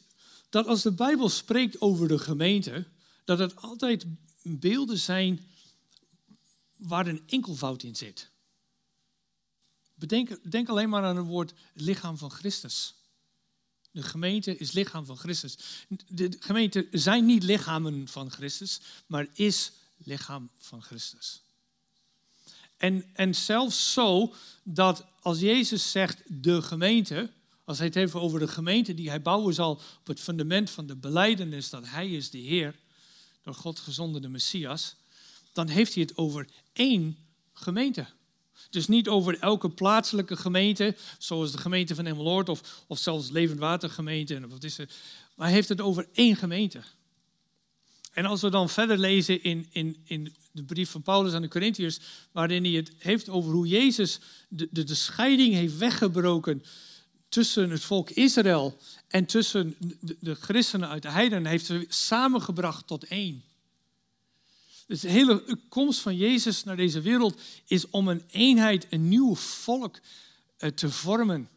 dat 0.52 0.66
als 0.66 0.82
de 0.82 0.92
Bijbel 0.92 1.28
spreekt 1.28 1.80
over 1.80 2.08
de 2.08 2.18
gemeente, 2.18 2.86
dat 3.24 3.38
het 3.38 3.56
altijd 3.56 4.04
beelden 4.42 4.98
zijn 4.98 5.40
waar 6.76 7.06
een 7.06 7.22
enkelvoud 7.26 7.82
in 7.82 7.96
zit. 7.96 8.30
Bedenk, 9.94 10.50
denk 10.50 10.68
alleen 10.68 10.88
maar 10.88 11.04
aan 11.04 11.16
het 11.16 11.26
woord 11.26 11.52
lichaam 11.74 12.16
van 12.18 12.30
Christus. 12.30 12.94
De 13.90 14.02
gemeente 14.02 14.56
is 14.56 14.72
lichaam 14.72 15.06
van 15.06 15.16
Christus. 15.16 15.58
De 16.08 16.36
gemeente 16.38 16.88
zijn 16.90 17.24
niet 17.26 17.42
lichamen 17.42 18.08
van 18.08 18.30
Christus, 18.30 18.80
maar 19.06 19.26
is 19.32 19.72
lichaam 19.96 20.50
van 20.58 20.82
Christus. 20.82 21.42
En, 22.76 23.04
en 23.12 23.34
zelfs 23.34 23.92
zo 23.92 24.34
dat 24.62 25.04
als 25.20 25.40
Jezus 25.40 25.90
zegt 25.90 26.22
de 26.26 26.62
gemeente, 26.62 27.30
als 27.72 27.80
hij 27.80 27.90
het 27.90 27.96
heeft 27.96 28.14
over 28.14 28.38
de 28.38 28.48
gemeente 28.48 28.94
die 28.94 29.08
hij 29.08 29.22
bouwen 29.22 29.54
zal 29.54 29.70
op 30.00 30.06
het 30.06 30.20
fundament 30.20 30.70
van 30.70 30.86
de 30.86 30.96
beleidenis 30.96 31.70
dat 31.70 31.88
hij 31.88 32.10
is 32.10 32.30
de 32.30 32.38
Heer, 32.38 32.74
door 33.42 33.54
God 33.54 33.78
gezonden 33.78 34.22
de 34.22 34.28
Messias, 34.28 34.96
dan 35.52 35.68
heeft 35.68 35.94
hij 35.94 36.02
het 36.02 36.16
over 36.16 36.48
één 36.72 37.16
gemeente. 37.52 38.06
Dus 38.70 38.88
niet 38.88 39.08
over 39.08 39.38
elke 39.38 39.70
plaatselijke 39.70 40.36
gemeente, 40.36 40.96
zoals 41.18 41.52
de 41.52 41.58
gemeente 41.58 41.94
van 41.94 42.06
Emmeloord 42.06 42.48
of, 42.48 42.84
of 42.86 42.98
zelfs 42.98 43.30
Levend 43.30 43.58
Watergemeente. 43.58 44.34
En 44.34 44.48
wat 44.48 44.64
is 44.64 44.76
het, 44.76 44.94
maar 45.34 45.46
hij 45.46 45.56
heeft 45.56 45.68
het 45.68 45.80
over 45.80 46.08
één 46.12 46.36
gemeente. 46.36 46.82
En 48.12 48.24
als 48.24 48.40
we 48.40 48.50
dan 48.50 48.68
verder 48.68 48.98
lezen 48.98 49.42
in, 49.42 49.66
in, 49.70 49.96
in 50.04 50.34
de 50.50 50.62
brief 50.62 50.90
van 50.90 51.02
Paulus 51.02 51.32
aan 51.32 51.42
de 51.42 51.48
Corinthiërs, 51.48 51.98
waarin 52.32 52.64
hij 52.64 52.72
het 52.72 52.92
heeft 52.98 53.28
over 53.28 53.52
hoe 53.52 53.66
Jezus 53.66 54.18
de, 54.48 54.68
de, 54.70 54.84
de 54.84 54.94
scheiding 54.94 55.54
heeft 55.54 55.76
weggebroken 55.76 56.62
tussen 57.32 57.70
het 57.70 57.82
volk 57.82 58.10
Israël 58.10 58.78
en 59.08 59.26
tussen 59.26 59.76
de, 60.20 60.34
christenen 60.34 60.88
uit 60.88 61.02
de 61.02 61.10
heidenen, 61.10 61.50
heeft 61.50 61.66
ze 61.66 61.86
samengebracht 61.88 62.86
tot 62.86 63.04
één. 63.04 63.44
Dus 64.86 65.00
de 65.00 65.08
hele 65.08 65.58
komst 65.68 66.00
van 66.00 66.16
Jezus 66.16 66.64
naar 66.64 66.76
deze 66.76 67.00
wereld 67.00 67.40
is 67.66 67.90
om 67.90 68.08
een 68.08 68.22
eenheid, 68.30 68.86
een 68.90 69.08
nieuw 69.08 69.34
volk 69.34 70.00
eh, 70.56 70.70
te 70.70 70.90
vormen. 70.90 71.48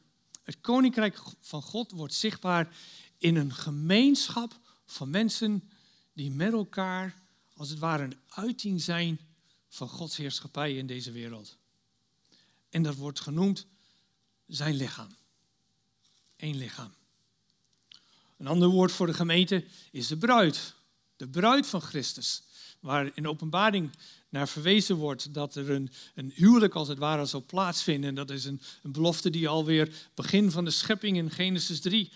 Het 0.44 0.62
koninkrijk 0.62 1.22
van 1.42 1.62
God 1.62 1.92
wordt 1.92 2.14
zichtbaar 2.14 2.76
in 3.18 3.36
een 3.36 3.54
gemeenschap 3.54 4.60
van 4.86 5.10
mensen 5.10 5.70
die 6.14 6.32
met 6.32 6.54
elkaar, 6.54 7.22
als 7.56 7.70
het 7.70 7.80
ware, 7.80 8.04
een 8.04 8.20
uiting 8.30 8.82
zijn 8.82 9.20
van 9.70 9.90
Gods 9.90 10.18
heerschappij 10.18 10.76
in 10.76 10.88
deze 10.88 11.12
wereld. 11.12 11.58
En 12.70 12.84
dat 12.84 12.96
wordt 12.96 13.20
genoemd 13.20 13.66
zijn 14.48 14.76
lichaam. 14.76 15.10
Eén 16.38 16.58
lichaam. 16.58 16.94
Een 18.38 18.48
ander 18.48 18.68
woord 18.68 18.92
voor 18.92 19.08
de 19.08 19.14
gemeente 19.14 19.66
is 19.92 20.08
de 20.08 20.18
bruid. 20.18 20.74
De 21.16 21.28
bruid 21.28 21.68
van 21.68 21.82
Christus. 21.82 22.44
Waar 22.80 23.12
in 23.14 23.28
openbaring 23.28 23.92
naar 24.30 24.48
verwezen 24.48 24.96
wordt 24.96 25.34
dat 25.34 25.56
er 25.56 25.70
een, 25.70 25.92
een 26.16 26.32
huwelijk 26.36 26.74
als 26.74 26.88
het 26.88 26.98
ware 26.98 27.26
zal 27.26 27.46
plaatsvinden. 27.46 28.10
En 28.10 28.16
dat 28.16 28.30
is 28.30 28.46
een, 28.46 28.62
een 28.84 28.92
belofte 28.92 29.30
die 29.30 29.48
alweer 29.48 30.10
begin 30.14 30.52
van 30.52 30.66
de 30.66 30.72
schepping 30.72 31.18
in 31.18 31.32
Genesis 31.32 31.82
3 31.82 32.12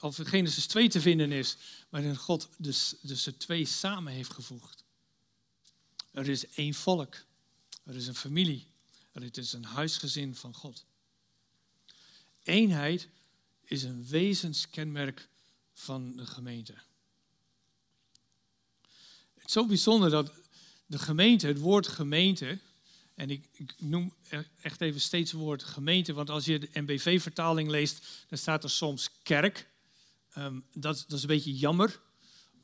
of 0.00 0.16
Genesis 0.22 0.66
2 0.66 0.88
te 0.88 1.00
vinden 1.00 1.32
is, 1.32 1.56
waarin 1.88 2.16
God 2.16 2.48
dus, 2.58 2.94
dus 3.00 3.22
de 3.22 3.36
twee 3.36 3.64
samen 3.64 4.12
heeft 4.12 4.32
gevoegd. 4.32 4.84
Er 6.10 6.28
is 6.28 6.48
één 6.48 6.74
volk, 6.74 7.24
er 7.84 7.96
is 7.96 8.06
een 8.06 8.14
familie, 8.14 8.66
er 9.12 9.38
is 9.38 9.52
een 9.52 9.64
huisgezin 9.64 10.34
van 10.34 10.54
God. 10.54 10.84
Eenheid 12.42 13.08
is 13.72 13.82
een 13.82 14.06
wezenskenmerk 14.06 15.28
van 15.72 16.16
de 16.16 16.26
gemeente. 16.26 16.74
Het 19.34 19.44
is 19.44 19.52
zo 19.52 19.66
bijzonder 19.66 20.10
dat 20.10 20.32
de 20.86 20.98
gemeente, 20.98 21.46
het 21.46 21.58
woord 21.58 21.86
gemeente, 21.88 22.58
en 23.14 23.30
ik, 23.30 23.48
ik, 23.52 23.74
noem 23.78 24.14
echt 24.60 24.80
even 24.80 25.00
steeds 25.00 25.30
het 25.30 25.40
woord 25.40 25.62
gemeente, 25.62 26.12
want 26.12 26.30
als 26.30 26.44
je 26.44 26.58
de 26.58 26.68
NBV-vertaling 26.72 27.68
leest, 27.68 28.06
dan 28.28 28.38
staat 28.38 28.64
er 28.64 28.70
soms 28.70 29.10
kerk. 29.22 29.68
Ehm, 30.32 30.60
dat, 30.72 31.04
dat, 31.08 31.16
is 31.16 31.22
een 31.22 31.28
beetje 31.28 31.56
jammer, 31.56 32.00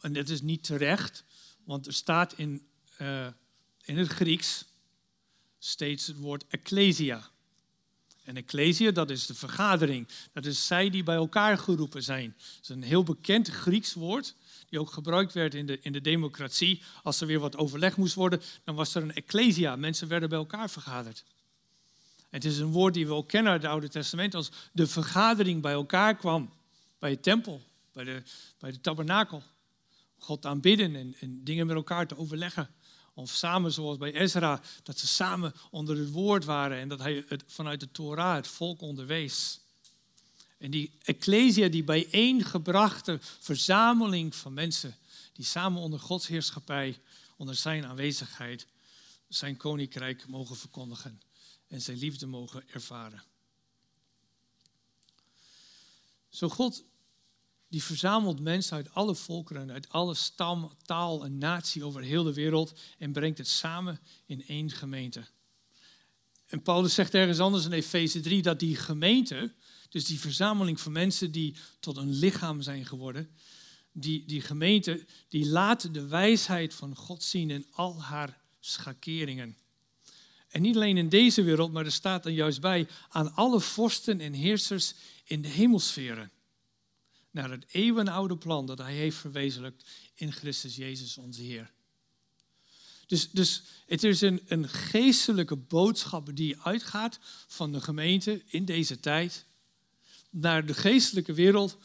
en 0.00 0.12
dat 0.12 0.28
is 0.28 0.40
niet 0.40 0.64
terecht, 0.64 1.24
want 1.64 1.86
er 1.86 1.94
staat 1.94 2.32
in, 2.32 2.66
uh, 3.00 3.26
in 3.84 3.98
het 3.98 4.08
Grieks 4.08 4.64
steeds 5.58 6.06
het 6.06 6.16
woord 6.16 6.46
ecclesia. 6.48 7.30
En 8.28 8.36
ecclesia, 8.36 8.90
dat 8.90 9.10
is 9.10 9.26
de 9.26 9.34
vergadering. 9.34 10.08
Dat 10.32 10.44
is 10.44 10.66
zij 10.66 10.90
die 10.90 11.02
bij 11.02 11.14
elkaar 11.14 11.58
geroepen 11.58 12.02
zijn. 12.02 12.34
Dat 12.36 12.62
is 12.62 12.68
een 12.68 12.82
heel 12.82 13.02
bekend 13.02 13.48
Grieks 13.48 13.94
woord, 13.94 14.34
die 14.68 14.80
ook 14.80 14.92
gebruikt 14.92 15.32
werd 15.32 15.54
in 15.54 15.66
de, 15.66 15.78
in 15.80 15.92
de 15.92 16.00
democratie. 16.00 16.82
Als 17.02 17.20
er 17.20 17.26
weer 17.26 17.38
wat 17.38 17.56
overleg 17.56 17.96
moest 17.96 18.14
worden, 18.14 18.42
dan 18.64 18.74
was 18.74 18.94
er 18.94 19.02
een 19.02 19.14
ecclesia. 19.14 19.76
Mensen 19.76 20.08
werden 20.08 20.28
bij 20.28 20.38
elkaar 20.38 20.70
vergaderd. 20.70 21.24
Het 22.30 22.44
is 22.44 22.58
een 22.58 22.72
woord 22.72 22.94
die 22.94 23.06
we 23.06 23.12
ook 23.12 23.28
kennen 23.28 23.52
uit 23.52 23.62
het 23.62 23.70
Oude 23.70 23.88
Testament 23.88 24.34
als 24.34 24.50
de 24.72 24.86
vergadering 24.86 25.62
bij 25.62 25.72
elkaar 25.72 26.16
kwam. 26.16 26.52
Bij 26.98 27.10
het 27.10 27.22
tempel, 27.22 27.62
bij 27.92 28.04
de, 28.04 28.22
bij 28.58 28.70
de 28.70 28.80
tabernakel. 28.80 29.42
God 30.18 30.46
aanbidden 30.46 30.96
en, 30.96 31.14
en 31.20 31.44
dingen 31.44 31.66
met 31.66 31.76
elkaar 31.76 32.06
te 32.06 32.18
overleggen. 32.18 32.68
Of 33.18 33.30
samen, 33.30 33.72
zoals 33.72 33.96
bij 33.96 34.14
Ezra, 34.14 34.60
dat 34.82 34.98
ze 34.98 35.06
samen 35.06 35.54
onder 35.70 35.98
het 35.98 36.10
woord 36.10 36.44
waren 36.44 36.78
en 36.78 36.88
dat 36.88 36.98
hij 36.98 37.24
het, 37.28 37.44
vanuit 37.46 37.80
de 37.80 37.90
Torah 37.90 38.34
het 38.34 38.46
volk 38.46 38.80
onderwees. 38.80 39.60
En 40.58 40.70
die 40.70 40.92
ecclesia, 41.02 41.68
die 41.68 41.84
bijeengebrachte 41.84 43.18
verzameling 43.20 44.34
van 44.34 44.52
mensen, 44.52 44.96
die 45.32 45.44
samen 45.44 45.82
onder 45.82 46.00
Gods 46.00 46.26
heerschappij, 46.26 47.00
onder 47.36 47.54
zijn 47.54 47.86
aanwezigheid, 47.86 48.66
zijn 49.28 49.56
koninkrijk 49.56 50.28
mogen 50.28 50.56
verkondigen 50.56 51.20
en 51.68 51.80
zijn 51.80 51.98
liefde 51.98 52.26
mogen 52.26 52.62
ervaren. 52.68 53.22
Zo 56.28 56.48
God 56.48 56.84
die 57.68 57.82
verzamelt 57.82 58.40
mensen 58.40 58.76
uit 58.76 58.94
alle 58.94 59.14
volkeren, 59.14 59.70
uit 59.70 59.88
alle 59.88 60.14
stam, 60.14 60.70
taal 60.82 61.24
en 61.24 61.38
natie 61.38 61.84
over 61.84 62.02
heel 62.02 62.22
de 62.22 62.34
wereld 62.34 62.80
en 62.98 63.12
brengt 63.12 63.38
het 63.38 63.48
samen 63.48 64.00
in 64.26 64.46
één 64.46 64.70
gemeente. 64.70 65.26
En 66.46 66.62
Paulus 66.62 66.94
zegt 66.94 67.14
ergens 67.14 67.38
anders 67.38 67.64
in 67.64 67.72
Efeze 67.72 68.20
3 68.20 68.42
dat 68.42 68.60
die 68.60 68.76
gemeente, 68.76 69.52
dus 69.88 70.04
die 70.04 70.20
verzameling 70.20 70.80
van 70.80 70.92
mensen 70.92 71.32
die 71.32 71.56
tot 71.80 71.96
een 71.96 72.12
lichaam 72.12 72.62
zijn 72.62 72.86
geworden, 72.86 73.30
die, 73.92 74.24
die 74.26 74.40
gemeente, 74.40 75.06
die 75.28 75.46
laat 75.46 75.94
de 75.94 76.06
wijsheid 76.06 76.74
van 76.74 76.96
God 76.96 77.22
zien 77.22 77.50
in 77.50 77.66
al 77.70 78.02
haar 78.02 78.40
schakeringen. 78.60 79.56
En 80.48 80.62
niet 80.62 80.76
alleen 80.76 80.96
in 80.96 81.08
deze 81.08 81.42
wereld, 81.42 81.72
maar 81.72 81.84
er 81.84 81.92
staat 81.92 82.22
dan 82.22 82.34
juist 82.34 82.60
bij 82.60 82.88
aan 83.08 83.34
alle 83.34 83.60
vorsten 83.60 84.20
en 84.20 84.32
heersers 84.32 84.94
in 85.24 85.42
de 85.42 85.48
hemelsferen 85.48 86.30
naar 87.38 87.50
het 87.50 87.64
eeuwenoude 87.70 88.36
plan 88.36 88.66
dat 88.66 88.78
hij 88.78 88.94
heeft 88.94 89.16
verwezenlijkt 89.16 89.84
in 90.14 90.32
Christus 90.32 90.76
Jezus 90.76 91.18
onze 91.18 91.42
Heer. 91.42 91.70
Dus, 93.06 93.30
dus 93.30 93.62
het 93.86 94.04
is 94.04 94.20
een, 94.20 94.42
een 94.46 94.68
geestelijke 94.68 95.56
boodschap 95.56 96.36
die 96.36 96.60
uitgaat 96.60 97.18
van 97.46 97.72
de 97.72 97.80
gemeente 97.80 98.42
in 98.46 98.64
deze 98.64 99.00
tijd 99.00 99.44
naar 100.30 100.66
de 100.66 100.74
geestelijke 100.74 101.32
wereld 101.32 101.78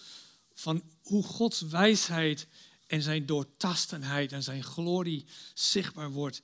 van 0.54 0.84
hoe 1.02 1.24
Gods 1.24 1.62
wijsheid 1.62 2.48
en 2.88 3.02
zijn 3.02 3.26
doortastenheid 3.26 4.32
en 4.32 4.44
zijn 4.44 4.63
glorie 4.63 5.26
zichtbaar 5.54 6.12
wordt 6.12 6.42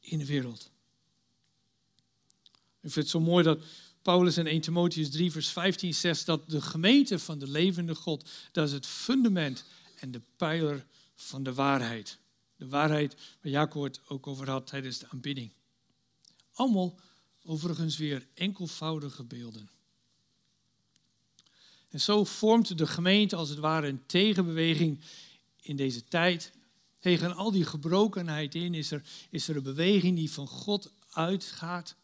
in 0.00 0.18
de 0.18 0.26
wereld. 0.26 0.70
Ik 2.80 2.92
vind 2.92 2.94
het 2.94 3.08
zo 3.08 3.20
mooi 3.20 3.44
dat 3.44 3.62
Paulus 4.08 4.36
in 4.36 4.46
1 4.46 4.60
Timotheus 4.60 5.10
3, 5.10 5.32
vers 5.32 5.48
15 5.48 5.94
zegt 5.94 6.26
dat 6.26 6.50
de 6.50 6.60
gemeente 6.60 7.18
van 7.18 7.38
de 7.38 7.48
levende 7.48 7.94
God, 7.94 8.30
dat 8.52 8.66
is 8.66 8.72
het 8.72 8.86
fundament 8.86 9.64
en 9.98 10.10
de 10.10 10.20
pijler 10.36 10.86
van 11.14 11.42
de 11.42 11.54
waarheid. 11.54 12.18
De 12.56 12.68
waarheid 12.68 13.14
waar 13.14 13.52
Jacob 13.52 13.82
het 13.82 14.00
ook 14.06 14.26
over 14.26 14.50
had 14.50 14.66
tijdens 14.66 14.98
de 14.98 15.08
aanbidding. 15.08 15.52
Allemaal 16.52 16.98
overigens 17.44 17.96
weer 17.96 18.26
enkelvoudige 18.34 19.24
beelden. 19.24 19.70
En 21.88 22.00
zo 22.00 22.24
vormt 22.24 22.78
de 22.78 22.86
gemeente 22.86 23.36
als 23.36 23.48
het 23.48 23.58
ware 23.58 23.88
een 23.88 24.06
tegenbeweging 24.06 25.00
in 25.60 25.76
deze 25.76 26.04
tijd. 26.04 26.52
Tegen 26.98 27.34
al 27.34 27.50
die 27.50 27.64
gebrokenheid 27.64 28.54
in 28.54 28.74
is 28.74 28.90
er, 28.90 29.02
is 29.30 29.48
er 29.48 29.56
een 29.56 29.62
beweging 29.62 30.16
die 30.16 30.30
van 30.30 30.46
God 30.46 30.92
uitgaat 31.10 31.96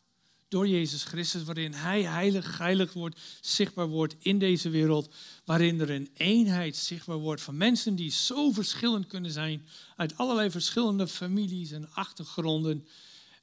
door 0.55 0.69
Jezus 0.69 1.05
Christus, 1.05 1.43
waarin 1.43 1.73
Hij 1.73 2.03
heilig, 2.03 2.59
heilig 2.59 2.93
wordt, 2.93 3.21
zichtbaar 3.41 3.87
wordt 3.87 4.15
in 4.19 4.39
deze 4.39 4.71
wereld, 4.71 5.15
waarin 5.45 5.81
er 5.81 5.91
een 5.91 6.11
eenheid 6.13 6.77
zichtbaar 6.77 7.17
wordt 7.17 7.43
van 7.43 7.57
mensen 7.57 7.95
die 7.95 8.11
zo 8.11 8.53
verschillend 8.53 9.07
kunnen 9.07 9.31
zijn, 9.31 9.67
uit 9.97 10.17
allerlei 10.17 10.51
verschillende 10.51 11.09
families 11.09 11.71
en 11.71 11.93
achtergronden 11.93 12.87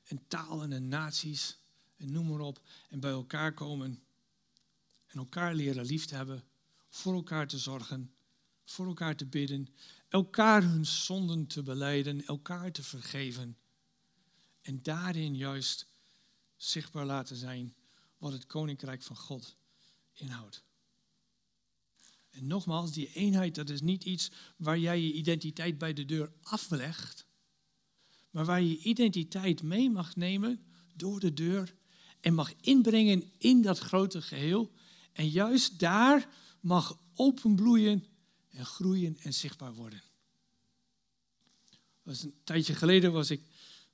en 0.03 0.21
talen 0.27 0.71
en 0.71 0.87
naties 0.87 1.57
en 1.97 2.11
noem 2.11 2.27
maar 2.27 2.39
op, 2.39 2.61
en 2.89 2.99
bij 2.99 3.11
elkaar 3.11 3.53
komen 3.53 4.03
en 5.07 5.19
elkaar 5.19 5.55
leren 5.55 5.85
lief 5.85 6.05
te 6.05 6.15
hebben, 6.15 6.43
voor 6.89 7.13
elkaar 7.13 7.47
te 7.47 7.57
zorgen, 7.57 8.13
voor 8.65 8.85
elkaar 8.85 9.15
te 9.15 9.25
bidden, 9.25 9.67
elkaar 10.09 10.63
hun 10.63 10.85
zonden 10.85 11.47
te 11.47 11.63
beleiden, 11.63 12.25
elkaar 12.25 12.71
te 12.71 12.83
vergeven. 12.83 13.57
En 14.61 14.79
daarin 14.83 15.35
juist 15.35 15.90
zichtbaar 16.63 17.05
laten 17.05 17.35
zijn 17.35 17.75
wat 18.17 18.31
het 18.31 18.45
koninkrijk 18.45 19.03
van 19.03 19.15
God 19.15 19.55
inhoudt. 20.13 20.63
En 22.29 22.47
nogmaals, 22.47 22.91
die 22.91 23.13
eenheid, 23.13 23.55
dat 23.55 23.69
is 23.69 23.81
niet 23.81 24.03
iets 24.03 24.31
waar 24.57 24.77
jij 24.77 25.01
je 25.01 25.13
identiteit 25.13 25.77
bij 25.77 25.93
de 25.93 26.05
deur 26.05 26.31
aflegt, 26.41 27.25
maar 28.29 28.45
waar 28.45 28.61
je 28.61 28.77
identiteit 28.77 29.61
mee 29.61 29.89
mag 29.89 30.15
nemen 30.15 30.65
door 30.95 31.19
de 31.19 31.33
deur 31.33 31.75
en 32.19 32.33
mag 32.33 32.53
inbrengen 32.61 33.31
in 33.37 33.61
dat 33.61 33.79
grote 33.79 34.21
geheel. 34.21 34.71
En 35.13 35.29
juist 35.29 35.79
daar 35.79 36.29
mag 36.59 36.99
openbloeien 37.13 38.05
en 38.49 38.65
groeien 38.65 39.17
en 39.17 39.33
zichtbaar 39.33 39.73
worden. 39.73 40.03
Was 42.01 42.23
een 42.23 42.35
tijdje 42.43 42.75
geleden 42.75 43.11
was 43.11 43.29
ik 43.29 43.50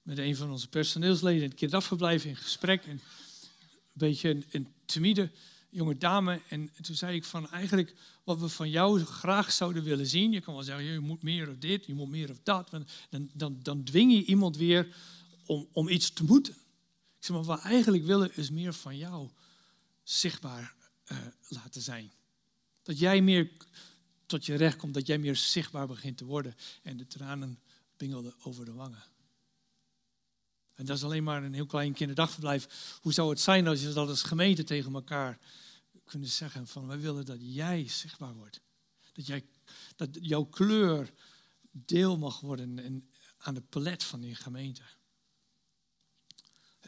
met 0.08 0.18
een 0.18 0.36
van 0.36 0.52
onze 0.52 0.68
personeelsleden 0.68 1.42
in 1.42 1.50
het 1.50 1.58
kindafverblijf 1.58 2.26
in 2.26 2.36
gesprek. 2.36 2.86
En 2.86 2.92
een 2.92 3.02
beetje 3.94 4.44
een, 4.52 4.68
timide 4.86 5.30
jonge 5.70 5.98
dame. 5.98 6.42
En 6.48 6.72
toen 6.82 6.96
zei 6.96 7.16
ik 7.16 7.24
van 7.24 7.50
eigenlijk 7.50 7.94
wat 8.24 8.40
we 8.40 8.50
van 8.50 8.70
jou 8.70 9.04
graag 9.04 9.52
zouden 9.52 9.84
willen 9.84 10.08
zien. 10.08 10.32
Je 10.32 10.42
kan 10.42 10.54
wel 10.54 10.64
zeggen, 10.64 10.86
je 10.86 11.00
moet 11.00 11.24
meer 11.24 11.50
of 11.50 11.58
dit, 11.58 11.86
je 11.86 11.94
moet 11.94 12.10
meer 12.10 12.30
of 12.30 12.40
dat. 12.44 12.70
Dan, 12.70 12.88
dan, 13.34 13.60
dan 13.62 13.84
dwing 13.84 14.14
je 14.14 14.26
iemand 14.26 14.58
weer 14.58 14.96
om, 15.46 15.68
om 15.72 15.90
iets 15.90 16.10
te 16.10 16.24
moeten. 16.24 16.54
Ik 16.54 17.26
zeg 17.26 17.36
maar, 17.36 17.46
wat 17.46 17.62
we 17.62 17.68
eigenlijk 17.68 18.06
willen 18.06 18.36
is 18.36 18.50
meer 18.50 18.74
van 18.74 18.98
jou 18.98 19.30
zichtbaar 20.04 20.74
uh, 21.12 21.18
laten 21.48 21.82
zijn. 21.82 22.12
Dat 22.84 23.00
jij 23.00 23.22
meer 23.22 23.52
tot 24.26 24.46
je 24.46 24.56
recht 24.56 24.78
komt, 24.78 24.94
dat 24.94 25.08
jij 25.08 25.18
meer 25.18 25.36
zichtbaar 25.36 25.88
begint 25.88 26.18
te 26.18 26.26
worden. 26.26 26.56
En 26.84 26.98
de 26.98 27.08
tranen 27.08 27.60
bingelden 27.98 28.34
over 28.44 28.66
de 28.66 28.74
wangen. 28.74 29.04
En 30.78 30.86
dat 30.86 30.98
is 30.98 31.04
alleen 31.04 31.24
maar 31.24 31.44
een 31.44 31.54
heel 31.54 31.66
klein 31.66 31.94
kinderdagverblijf. 31.94 32.98
Hoe 33.02 33.14
zou 33.14 33.30
het 33.30 33.40
zijn 33.40 33.68
als 33.68 33.82
je 33.82 33.94
dat 33.94 34.10
als 34.10 34.24
gemeente 34.24 34.64
tegen 34.64 34.94
elkaar 34.94 35.40
kunnen 36.06 36.30
zeggen 36.30 36.68
van 36.68 36.88
wij 36.88 37.00
willen 37.00 37.26
dat 37.26 37.38
jij 37.40 37.88
zichtbaar 37.88 38.34
wordt. 38.34 38.62
Dat, 39.14 39.28
jij, 39.28 39.46
dat 39.96 40.10
jouw 40.22 40.44
kleur 40.44 41.14
deel 41.72 42.18
mag 42.18 42.40
worden 42.40 42.80
en 42.80 43.10
aan 43.38 43.54
de 43.54 43.62
palet 43.62 44.04
van 44.04 44.22
die 44.22 44.36
gemeente. 44.36 44.82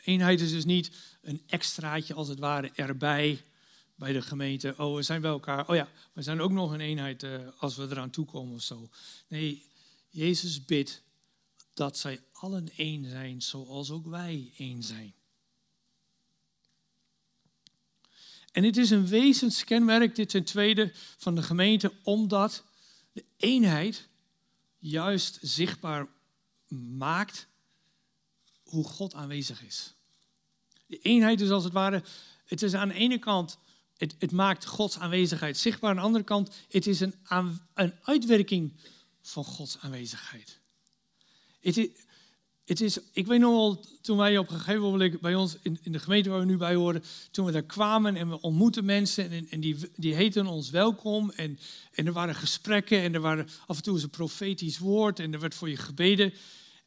eenheid 0.03 0.41
is 0.41 0.51
dus 0.51 0.65
niet 0.65 0.91
een 1.21 1.43
extraatje 1.47 2.13
als 2.13 2.27
het 2.27 2.39
ware 2.39 2.71
erbij 2.71 3.43
bij 3.95 4.13
de 4.13 4.21
gemeente. 4.21 4.73
Oh, 4.77 4.95
we 4.95 5.01
zijn 5.01 5.21
bij 5.21 5.31
elkaar. 5.31 5.69
Oh 5.69 5.75
ja, 5.75 5.87
we 6.13 6.21
zijn 6.21 6.41
ook 6.41 6.51
nog 6.51 6.71
een 6.71 6.81
eenheid 6.81 7.23
uh, 7.23 7.47
als 7.57 7.75
we 7.75 7.87
eraan 7.89 8.09
toekomen 8.09 8.55
of 8.55 8.63
zo. 8.63 8.89
Nee, 9.27 9.65
Jezus 10.09 10.65
bidt 10.65 11.03
dat 11.79 11.97
zij 11.97 12.23
allen 12.31 12.69
één 12.75 13.05
zijn, 13.05 13.41
zoals 13.41 13.91
ook 13.91 14.05
wij 14.05 14.53
één 14.57 14.83
zijn. 14.83 15.13
En 18.51 18.63
het 18.63 18.77
is 18.77 18.89
een 18.89 19.07
wezenskenmerk, 19.07 20.15
dit 20.15 20.29
ten 20.29 20.43
tweede, 20.43 20.91
van 21.17 21.35
de 21.35 21.43
gemeente, 21.43 21.93
omdat 22.03 22.63
de 23.11 23.25
eenheid 23.37 24.07
juist 24.77 25.39
zichtbaar 25.41 26.07
maakt 26.97 27.47
hoe 28.63 28.83
God 28.83 29.13
aanwezig 29.13 29.63
is. 29.63 29.93
De 30.85 30.99
eenheid 30.99 31.41
is 31.41 31.49
als 31.49 31.63
het 31.63 31.73
ware, 31.73 32.03
het 32.45 32.61
is 32.61 32.73
aan 32.73 32.87
de 32.87 32.93
ene 32.93 33.19
kant, 33.19 33.57
het, 33.97 34.15
het 34.17 34.31
maakt 34.31 34.65
Gods 34.65 34.97
aanwezigheid 34.97 35.57
zichtbaar. 35.57 35.89
Aan 35.89 35.95
de 35.95 36.01
andere 36.01 36.23
kant, 36.23 36.55
het 36.69 36.87
is 36.87 36.99
een, 36.99 37.15
een 37.73 37.93
uitwerking 38.01 38.73
van 39.21 39.43
Gods 39.43 39.77
aanwezigheid. 39.79 40.58
Het 41.61 41.77
is, 41.77 42.81
is, 42.81 42.99
ik 43.11 43.27
weet 43.27 43.39
nog 43.39 43.51
wel, 43.51 43.85
toen 44.01 44.17
wij 44.17 44.37
op 44.37 44.49
een 44.49 44.57
gegeven 44.57 44.81
moment 44.81 45.21
bij 45.21 45.35
ons 45.35 45.57
in, 45.61 45.79
in 45.81 45.91
de 45.91 45.99
gemeente 45.99 46.29
waar 46.29 46.39
we 46.39 46.45
nu 46.45 46.57
bij 46.57 46.75
horen, 46.75 47.03
toen 47.31 47.45
we 47.45 47.51
daar 47.51 47.63
kwamen 47.63 48.15
en 48.15 48.29
we 48.29 48.41
ontmoetten 48.41 48.85
mensen 48.85 49.31
en, 49.31 49.47
en 49.49 49.59
die, 49.59 49.75
die 49.95 50.13
heten 50.13 50.45
ons 50.45 50.69
welkom 50.69 51.31
en, 51.31 51.59
en 51.91 52.05
er 52.05 52.13
waren 52.13 52.35
gesprekken 52.35 53.01
en 53.01 53.13
er 53.13 53.21
waren 53.21 53.47
af 53.65 53.77
en 53.77 53.83
toe 53.83 53.93
eens 53.93 54.03
een 54.03 54.09
profetisch 54.09 54.77
woord 54.77 55.19
en 55.19 55.33
er 55.33 55.39
werd 55.39 55.55
voor 55.55 55.69
je 55.69 55.77
gebeden. 55.77 56.33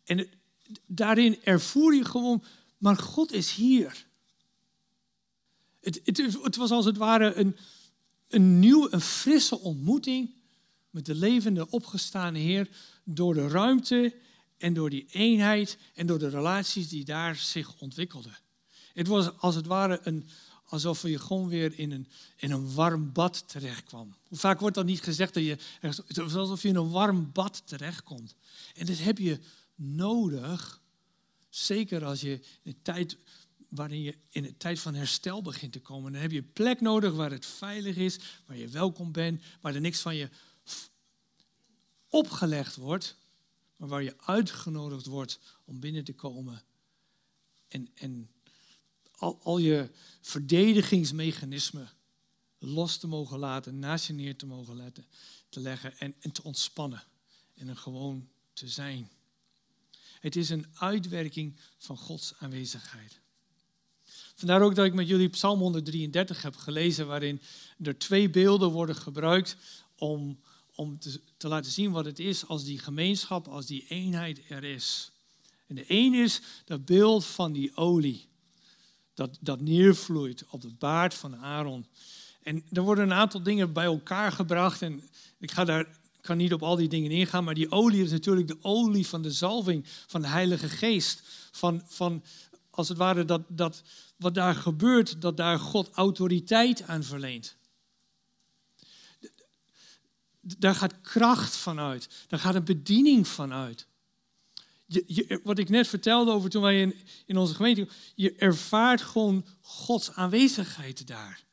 En 0.04 0.28
daarin 0.86 1.38
ervoer 1.42 1.94
je 1.94 2.04
gewoon, 2.04 2.44
maar 2.78 2.96
God 2.96 3.32
is 3.32 3.54
hier. 3.54 4.06
Het, 5.80 6.00
het, 6.04 6.16
het 6.42 6.56
was 6.56 6.70
als 6.70 6.84
het 6.84 6.96
ware 6.96 7.34
een, 7.34 7.56
een 8.28 8.58
nieuwe, 8.58 8.88
een 8.90 9.00
frisse 9.00 9.58
ontmoeting 9.58 10.30
met 10.90 11.06
de 11.06 11.14
levende, 11.14 11.70
opgestane 11.70 12.38
Heer 12.38 12.68
door 13.04 13.34
de 13.34 13.48
ruimte 13.48 14.14
en 14.62 14.74
door 14.74 14.90
die 14.90 15.06
eenheid 15.10 15.78
en 15.94 16.06
door 16.06 16.18
de 16.18 16.28
relaties 16.28 16.88
die 16.88 17.04
daar 17.04 17.36
zich 17.36 17.74
ontwikkelden. 17.78 18.38
Het 18.92 19.06
was 19.06 19.38
als 19.38 19.54
het 19.54 19.66
ware 19.66 20.00
een, 20.02 20.28
alsof 20.64 21.02
je 21.02 21.18
gewoon 21.18 21.48
weer 21.48 21.78
in 21.78 21.90
een, 21.90 22.08
in 22.36 22.50
een 22.50 22.74
warm 22.74 23.12
bad 23.12 23.44
terechtkwam. 23.48 24.14
Hoe 24.28 24.38
vaak 24.38 24.60
wordt 24.60 24.76
dat 24.76 24.84
niet 24.84 25.02
gezegd 25.02 25.34
dat 25.34 25.44
je, 25.44 25.56
het 25.80 26.16
was 26.16 26.34
alsof 26.34 26.62
je 26.62 26.68
in 26.68 26.76
een 26.76 26.90
warm 26.90 27.32
bad 27.32 27.62
terechtkomt. 27.64 28.34
En 28.74 28.86
dat 28.86 28.98
heb 28.98 29.18
je 29.18 29.38
nodig, 29.74 30.80
zeker 31.48 32.04
als 32.04 32.20
je 32.20 32.32
in 32.62 32.72
de 32.72 32.82
tijd 32.82 33.16
waarin 33.68 34.02
je 34.02 34.16
in 34.28 34.44
een 34.44 34.56
tijd 34.56 34.80
van 34.80 34.94
herstel 34.94 35.42
begint 35.42 35.72
te 35.72 35.80
komen. 35.80 36.12
Dan 36.12 36.20
heb 36.20 36.30
je 36.30 36.38
een 36.38 36.52
plek 36.52 36.80
nodig 36.80 37.12
waar 37.12 37.30
het 37.30 37.46
veilig 37.46 37.96
is, 37.96 38.18
waar 38.46 38.56
je 38.56 38.68
welkom 38.68 39.12
bent, 39.12 39.42
waar 39.60 39.74
er 39.74 39.80
niks 39.80 40.00
van 40.00 40.16
je 40.16 40.28
opgelegd 42.08 42.76
wordt, 42.76 43.16
maar 43.82 43.90
waar 43.90 44.02
je 44.02 44.18
uitgenodigd 44.18 45.06
wordt 45.06 45.38
om 45.64 45.80
binnen 45.80 46.04
te 46.04 46.14
komen. 46.14 46.62
En, 47.68 47.90
en 47.94 48.30
al, 49.16 49.38
al 49.42 49.58
je 49.58 49.90
verdedigingsmechanismen 50.20 51.90
los 52.58 52.96
te 52.96 53.06
mogen 53.06 53.38
laten, 53.38 53.78
naast 53.78 54.06
je 54.06 54.12
neer 54.12 54.36
te 54.36 54.46
mogen 54.46 54.76
letten, 54.76 55.06
te 55.48 55.60
leggen 55.60 55.98
en, 55.98 56.14
en 56.20 56.32
te 56.32 56.42
ontspannen. 56.42 57.04
En 57.54 57.68
er 57.68 57.76
gewoon 57.76 58.28
te 58.52 58.68
zijn. 58.68 59.10
Het 60.20 60.36
is 60.36 60.50
een 60.50 60.66
uitwerking 60.74 61.56
van 61.78 61.96
Gods 61.96 62.34
aanwezigheid. 62.38 63.20
Vandaar 64.34 64.62
ook 64.62 64.74
dat 64.74 64.86
ik 64.86 64.94
met 64.94 65.08
jullie 65.08 65.28
Psalm 65.28 65.58
133 65.58 66.42
heb 66.42 66.56
gelezen, 66.56 67.06
waarin 67.06 67.40
er 67.82 67.98
twee 67.98 68.30
beelden 68.30 68.70
worden 68.70 68.96
gebruikt 68.96 69.56
om 69.96 70.40
om 70.82 70.98
te, 70.98 71.20
te, 71.36 71.48
laten 71.48 71.70
zien 71.70 71.90
wat 71.90 72.04
het 72.04 72.18
is 72.18 72.46
als 72.46 72.64
die 72.64 72.78
gemeenschap, 72.78 73.48
als 73.48 73.66
die 73.66 73.84
eenheid 73.88 74.40
er 74.48 74.64
is. 74.64 75.12
En 75.66 75.74
de 75.74 75.84
een 75.86 76.14
is 76.14 76.40
dat 76.64 76.84
beeld 76.84 77.24
van 77.24 77.52
die 77.52 77.76
olie, 77.76 78.28
dat, 79.14 79.38
dat 79.40 79.60
neervloeit 79.60 80.44
op 80.48 80.60
de 80.60 80.74
baard 80.78 81.14
van 81.14 81.36
Aaron. 81.36 81.86
En 82.42 82.64
er 82.72 82.82
worden 82.82 83.04
een 83.04 83.12
aantal 83.12 83.42
dingen 83.42 83.72
bij 83.72 83.84
elkaar 83.84 84.32
gebracht 84.32 84.82
en 84.82 85.02
ik 85.38 85.50
ga 85.50 85.64
daar 85.64 86.00
kan 86.20 86.36
niet 86.36 86.52
op 86.52 86.62
al 86.62 86.76
die 86.76 86.88
dingen 86.88 87.10
ingaan, 87.10 87.44
maar 87.44 87.54
die 87.54 87.70
olie 87.70 88.02
is 88.02 88.10
natuurlijk 88.10 88.46
de 88.46 88.58
olie 88.60 89.06
van 89.06 89.22
de 89.22 89.30
zalving 89.30 89.84
van 90.06 90.22
de 90.22 90.28
Heilige 90.28 90.68
Geest. 90.68 91.22
Van, 91.50 91.82
van 91.86 92.22
als 92.70 92.88
het 92.88 92.98
ware 92.98 93.24
dat, 93.24 93.42
dat 93.48 93.82
wat 94.16 94.34
daar 94.34 94.54
gebeurt, 94.54 95.20
dat 95.20 95.36
daar 95.36 95.58
God 95.58 95.90
autoriteit 95.90 96.82
aan 96.82 97.02
verleent. 97.02 97.56
Daar 100.42 100.74
gaat 100.74 101.00
kracht 101.00 101.56
van 101.56 101.78
uit. 101.78 102.08
Daar 102.28 102.40
gaat 102.40 102.54
een 102.54 102.64
bediening 102.64 103.28
van 103.28 103.52
uit. 103.52 103.86
Je, 104.86 105.40
wat 105.44 105.58
ik 105.58 105.68
net 105.68 105.88
vertelde 105.88 106.30
over 106.30 106.50
toen 106.50 106.62
wij 106.62 106.80
in, 106.80 106.94
in 107.26 107.36
onze 107.36 107.54
gemeente, 107.54 107.88
je 108.14 108.34
ervaart 108.34 109.02
gewoon 109.02 109.44
Gods 109.60 110.12
aanwezigheid 110.12 111.06
daar. 111.06 111.44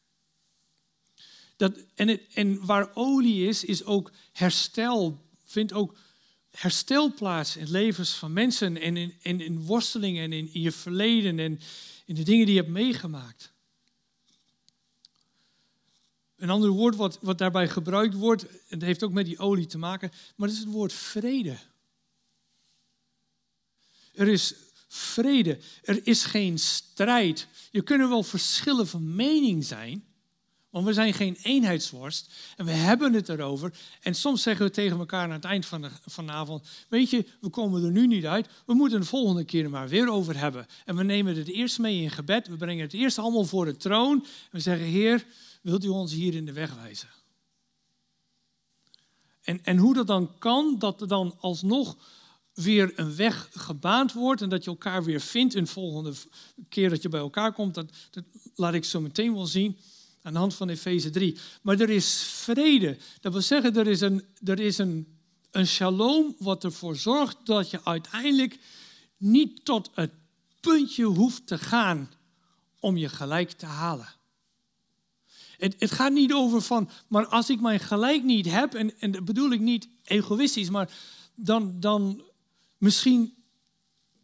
Dat, 1.55 1.77
en, 1.95 2.07
het, 2.07 2.21
en 2.33 2.65
waar 2.65 2.89
olie 2.93 3.47
is, 3.47 3.63
is 3.63 3.83
ook 3.83 4.11
herstel. 4.31 5.25
Vindt 5.45 5.73
ook 5.73 5.97
herstel 6.51 7.13
plaats 7.13 7.55
in 7.55 7.71
levens 7.71 8.13
van 8.13 8.33
mensen 8.33 8.81
en 8.81 8.97
in, 8.97 9.13
in, 9.21 9.41
in 9.41 9.65
worstelingen 9.65 10.23
en 10.23 10.33
in, 10.33 10.53
in 10.53 10.61
je 10.61 10.71
verleden 10.71 11.39
en 11.39 11.59
in 12.05 12.15
de 12.15 12.23
dingen 12.23 12.45
die 12.45 12.55
je 12.55 12.61
hebt 12.61 12.73
meegemaakt. 12.73 13.51
Een 16.39 16.49
ander 16.49 16.69
woord 16.69 16.95
wat, 16.95 17.17
wat 17.21 17.37
daarbij 17.37 17.67
gebruikt 17.67 18.13
wordt, 18.13 18.45
het 18.67 18.81
heeft 18.81 19.03
ook 19.03 19.11
met 19.11 19.25
die 19.25 19.39
olie 19.39 19.65
te 19.65 19.77
maken, 19.77 20.11
maar 20.35 20.47
dat 20.47 20.57
is 20.57 20.63
het 20.63 20.73
woord 20.73 20.93
vrede. 20.93 21.57
Er 24.13 24.27
is 24.27 24.53
vrede, 24.87 25.57
er 25.83 25.99
is 26.03 26.25
geen 26.25 26.59
strijd. 26.59 27.47
Je 27.71 27.81
kunt 27.81 28.07
wel 28.07 28.23
verschillen 28.23 28.87
van 28.87 29.15
mening 29.15 29.65
zijn, 29.65 30.03
want 30.69 30.85
we 30.85 30.93
zijn 30.93 31.13
geen 31.13 31.37
eenheidsworst 31.41 32.33
en 32.57 32.65
we 32.65 32.71
hebben 32.71 33.13
het 33.13 33.29
erover. 33.29 33.73
En 34.01 34.15
soms 34.15 34.41
zeggen 34.41 34.65
we 34.65 34.71
tegen 34.71 34.99
elkaar 34.99 35.23
aan 35.23 35.31
het 35.31 35.45
eind 35.45 35.65
van 35.65 35.81
de, 35.81 35.89
vanavond, 36.05 36.67
weet 36.89 37.09
je, 37.09 37.25
we 37.41 37.49
komen 37.49 37.83
er 37.83 37.91
nu 37.91 38.07
niet 38.07 38.25
uit, 38.25 38.47
we 38.65 38.73
moeten 38.73 38.99
de 38.99 39.05
volgende 39.05 39.43
keer 39.43 39.63
er 39.63 39.69
maar 39.69 39.87
weer 39.87 40.09
over 40.09 40.37
hebben. 40.37 40.67
En 40.85 40.95
we 40.95 41.03
nemen 41.03 41.35
het 41.35 41.47
eerst 41.47 41.79
mee 41.79 42.01
in 42.01 42.11
gebed, 42.11 42.47
we 42.47 42.57
brengen 42.57 42.83
het 42.83 42.93
eerst 42.93 43.17
allemaal 43.17 43.45
voor 43.45 43.65
de 43.65 43.77
troon. 43.77 44.23
En 44.23 44.49
we 44.51 44.59
zeggen, 44.59 44.85
Heer, 44.85 45.25
wilt 45.61 45.83
u 45.83 45.87
ons 45.87 46.11
hier 46.11 46.35
in 46.35 46.45
de 46.45 46.53
weg 46.53 46.75
wijzen? 46.75 47.09
En, 49.41 49.63
en 49.63 49.77
hoe 49.77 49.93
dat 49.93 50.07
dan 50.07 50.37
kan, 50.37 50.75
dat 50.79 51.01
er 51.01 51.07
dan 51.07 51.35
alsnog 51.39 51.97
weer 52.53 52.91
een 52.95 53.15
weg 53.15 53.49
gebaand 53.53 54.13
wordt 54.13 54.41
en 54.41 54.49
dat 54.49 54.63
je 54.63 54.69
elkaar 54.69 55.03
weer 55.03 55.21
vindt 55.21 55.55
een 55.55 55.67
volgende 55.67 56.13
keer 56.69 56.89
dat 56.89 57.01
je 57.01 57.09
bij 57.09 57.19
elkaar 57.19 57.53
komt, 57.53 57.73
dat, 57.73 57.91
dat 58.11 58.23
laat 58.55 58.73
ik 58.73 58.85
zo 58.85 59.01
meteen 59.01 59.33
wel 59.33 59.45
zien 59.45 59.77
aan 60.21 60.33
de 60.33 60.39
hand 60.39 60.55
van 60.55 60.69
Efeze 60.69 61.09
3. 61.09 61.37
Maar 61.61 61.79
er 61.79 61.89
is 61.89 62.21
vrede. 62.21 62.97
Dat 63.21 63.31
wil 63.31 63.41
zeggen, 63.41 63.75
er 63.75 63.87
is 63.87 64.01
een, 64.01 64.25
er 64.43 64.59
is 64.59 64.77
een, 64.77 65.17
een 65.51 65.67
shalom 65.67 66.35
wat 66.39 66.63
ervoor 66.63 66.95
zorgt 66.95 67.37
dat 67.43 67.69
je 67.69 67.85
uiteindelijk 67.85 68.59
niet 69.17 69.65
tot 69.65 69.89
het 69.93 70.11
puntje 70.59 71.03
hoeft 71.03 71.47
te 71.47 71.57
gaan 71.57 72.11
om 72.79 72.97
je 72.97 73.09
gelijk 73.09 73.51
te 73.51 73.65
halen. 73.65 74.17
Het, 75.59 75.75
het, 75.79 75.91
gaat 75.91 76.11
niet 76.11 76.33
over 76.33 76.61
van, 76.61 76.89
maar 77.07 77.27
als 77.27 77.49
ik 77.49 77.61
mijn 77.61 77.79
gelijk 77.79 78.23
niet 78.23 78.51
heb, 78.51 78.73
en, 78.73 78.99
en 78.99 79.11
dat 79.11 79.25
bedoel 79.25 79.51
ik 79.51 79.59
niet 79.59 79.87
egoïstisch, 80.03 80.69
maar 80.69 80.91
dan, 81.35 81.79
dan 81.79 82.23
misschien 82.77 83.33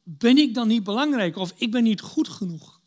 ben 0.04 0.38
ik 0.38 0.54
dan 0.54 0.68
niet 0.68 0.84
belangrijk 0.84 1.36
of 1.36 1.54
ik 1.56 1.72
ben 1.72 1.84
niet 1.84 2.02
goed 2.02 2.30
genoeg. 2.30 2.82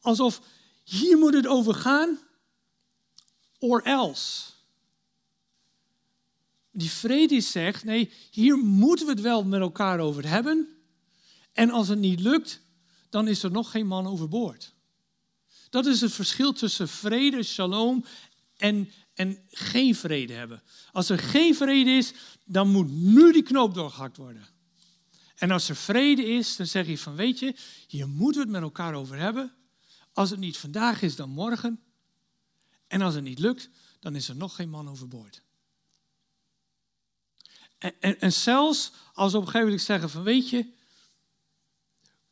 Alsof 0.00 0.40
hier 0.84 1.18
moet 1.18 1.34
het 1.34 1.46
over 1.46 1.74
gaan, 1.74 2.18
or 3.58 3.82
else. 3.82 4.50
Die 6.70 6.90
vrede 6.90 7.40
zegt, 7.40 7.84
nee, 7.84 8.12
hier 8.30 8.56
moeten 8.56 9.06
we 9.06 9.12
het 9.12 9.20
wel 9.20 9.44
met 9.44 9.60
elkaar 9.60 10.00
over 10.00 10.28
hebben. 10.28 10.68
En 11.52 11.70
als 11.70 11.88
het 11.88 11.98
niet 11.98 12.20
lukt, 12.20 12.60
dan 13.10 13.28
is 13.28 13.42
er 13.42 13.50
nog 13.50 13.70
geen 13.70 13.86
man 13.86 14.06
overboord. 14.06 14.74
Dat 15.72 15.86
is 15.86 16.00
het 16.00 16.12
verschil 16.12 16.52
tussen 16.52 16.88
vrede, 16.88 17.42
shalom 17.42 18.04
en, 18.56 18.92
en 19.14 19.38
geen 19.50 19.94
vrede 19.94 20.32
hebben. 20.32 20.62
Als 20.92 21.08
er 21.08 21.18
geen 21.18 21.54
vrede 21.54 21.90
is, 21.90 22.12
dan 22.44 22.68
moet 22.68 22.90
nu 22.90 23.32
die 23.32 23.42
knoop 23.42 23.74
doorgehakt 23.74 24.16
worden. 24.16 24.46
En 25.34 25.50
als 25.50 25.68
er 25.68 25.76
vrede 25.76 26.24
is, 26.24 26.56
dan 26.56 26.66
zeg 26.66 26.86
je 26.86 26.98
van 26.98 27.14
weet 27.14 27.38
je, 27.38 27.54
hier 27.86 28.08
moeten 28.08 28.40
we 28.40 28.46
het 28.46 28.56
met 28.56 28.62
elkaar 28.62 28.94
over 28.94 29.16
hebben. 29.16 29.52
Als 30.12 30.30
het 30.30 30.38
niet 30.38 30.56
vandaag 30.56 31.02
is, 31.02 31.16
dan 31.16 31.30
morgen. 31.30 31.80
En 32.86 33.00
als 33.00 33.14
het 33.14 33.24
niet 33.24 33.38
lukt, 33.38 33.70
dan 34.00 34.14
is 34.14 34.28
er 34.28 34.36
nog 34.36 34.54
geen 34.54 34.70
man 34.70 34.88
overboord. 34.88 35.42
En, 37.78 37.94
en, 38.00 38.20
en 38.20 38.32
zelfs 38.32 38.92
als 39.12 39.32
we 39.32 39.38
op 39.38 39.44
een 39.44 39.50
gegeven 39.50 39.68
moment 39.68 39.86
zeggen 39.86 40.10
van 40.10 40.22
weet 40.22 40.50
je, 40.50 40.66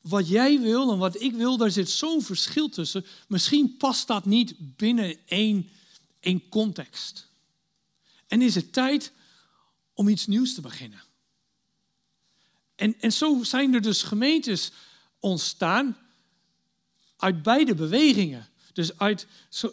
wat 0.01 0.29
jij 0.29 0.61
wil 0.61 0.93
en 0.93 0.99
wat 0.99 1.21
ik 1.21 1.33
wil, 1.33 1.57
daar 1.57 1.71
zit 1.71 1.91
zo'n 1.91 2.23
verschil 2.23 2.69
tussen. 2.69 3.05
Misschien 3.29 3.77
past 3.77 4.07
dat 4.07 4.25
niet 4.25 4.55
binnen 4.77 5.17
één, 5.27 5.71
één 6.21 6.49
context. 6.49 7.29
En 8.27 8.43
is 8.43 8.55
het 8.55 8.73
tijd 8.73 9.13
om 9.95 10.09
iets 10.09 10.27
nieuws 10.27 10.55
te 10.55 10.61
beginnen. 10.61 11.03
En, 12.75 13.01
en 13.01 13.13
zo 13.13 13.43
zijn 13.43 13.75
er 13.75 13.81
dus 13.81 14.03
gemeentes 14.03 14.73
ontstaan 15.19 15.97
uit 17.17 17.43
beide 17.43 17.75
bewegingen. 17.75 18.49
Dus 18.73 18.99
uit 18.99 19.27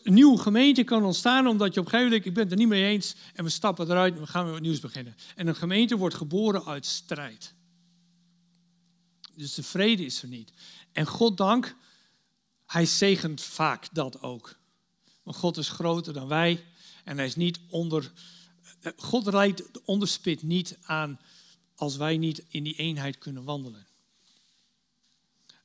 een 0.04 0.14
nieuwe 0.14 0.38
gemeente 0.38 0.84
kan 0.84 1.04
ontstaan 1.04 1.48
omdat 1.48 1.74
je 1.74 1.80
op 1.80 1.86
een 1.86 1.92
gegeven 1.92 2.12
moment, 2.12 2.28
ik 2.28 2.34
ben 2.34 2.44
het 2.44 2.52
er 2.52 2.58
niet 2.58 2.68
mee 2.68 2.86
eens 2.86 3.16
en 3.34 3.44
we 3.44 3.50
stappen 3.50 3.90
eruit 3.90 4.14
en 4.14 4.20
we 4.20 4.28
gaan 4.28 4.44
weer 4.44 4.54
wat 4.54 4.62
nieuws 4.62 4.80
beginnen. 4.80 5.16
En 5.36 5.48
een 5.48 5.56
gemeente 5.56 5.98
wordt 5.98 6.16
geboren 6.16 6.66
uit 6.66 6.86
strijd. 6.86 7.54
Dus 9.38 9.54
de 9.54 9.64
vrede 9.64 10.06
is 10.06 10.22
er 10.22 10.28
niet. 10.28 10.52
En 10.92 11.06
God 11.06 11.38
dank, 11.38 11.76
hij 12.66 12.86
zegent 12.86 13.42
vaak 13.42 13.88
dat 13.92 14.22
ook. 14.22 14.58
Want 15.24 15.38
God 15.38 15.58
is 15.58 15.70
groter 15.70 16.14
dan 16.14 16.28
wij 16.28 16.66
en 17.04 17.18
hij 17.18 17.26
is 17.26 17.36
niet 17.36 17.60
onder. 17.70 18.12
God 18.96 19.28
rijdt 19.28 19.58
de 19.58 19.82
onderspit 19.86 20.44
niet 20.44 20.78
aan 20.82 21.20
als 21.76 21.96
wij 21.96 22.18
niet 22.18 22.46
in 22.48 22.64
die 22.64 22.76
eenheid 22.76 23.18
kunnen 23.18 23.44
wandelen. 23.44 23.88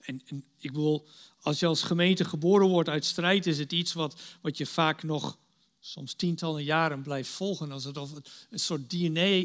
En, 0.01 0.23
ik 0.59 0.73
bedoel, 0.73 1.09
als 1.41 1.61
je 1.61 1.67
als 1.67 1.83
gemeente 1.83 2.25
geboren 2.25 2.69
wordt 2.69 2.89
uit 2.89 3.05
strijd, 3.05 3.47
is 3.47 3.59
het 3.59 3.73
iets 3.73 3.93
wat, 3.93 4.21
wat 4.41 4.57
je 4.57 4.67
vaak 4.67 5.03
nog 5.03 5.39
soms 5.85 6.15
tientallen 6.15 6.65
jaren 6.65 7.03
blijft 7.03 7.31
volgen. 7.31 7.73
Als 7.73 7.85
het 7.85 7.97
een 8.51 8.59
soort 8.59 8.91
DNA 8.91 9.45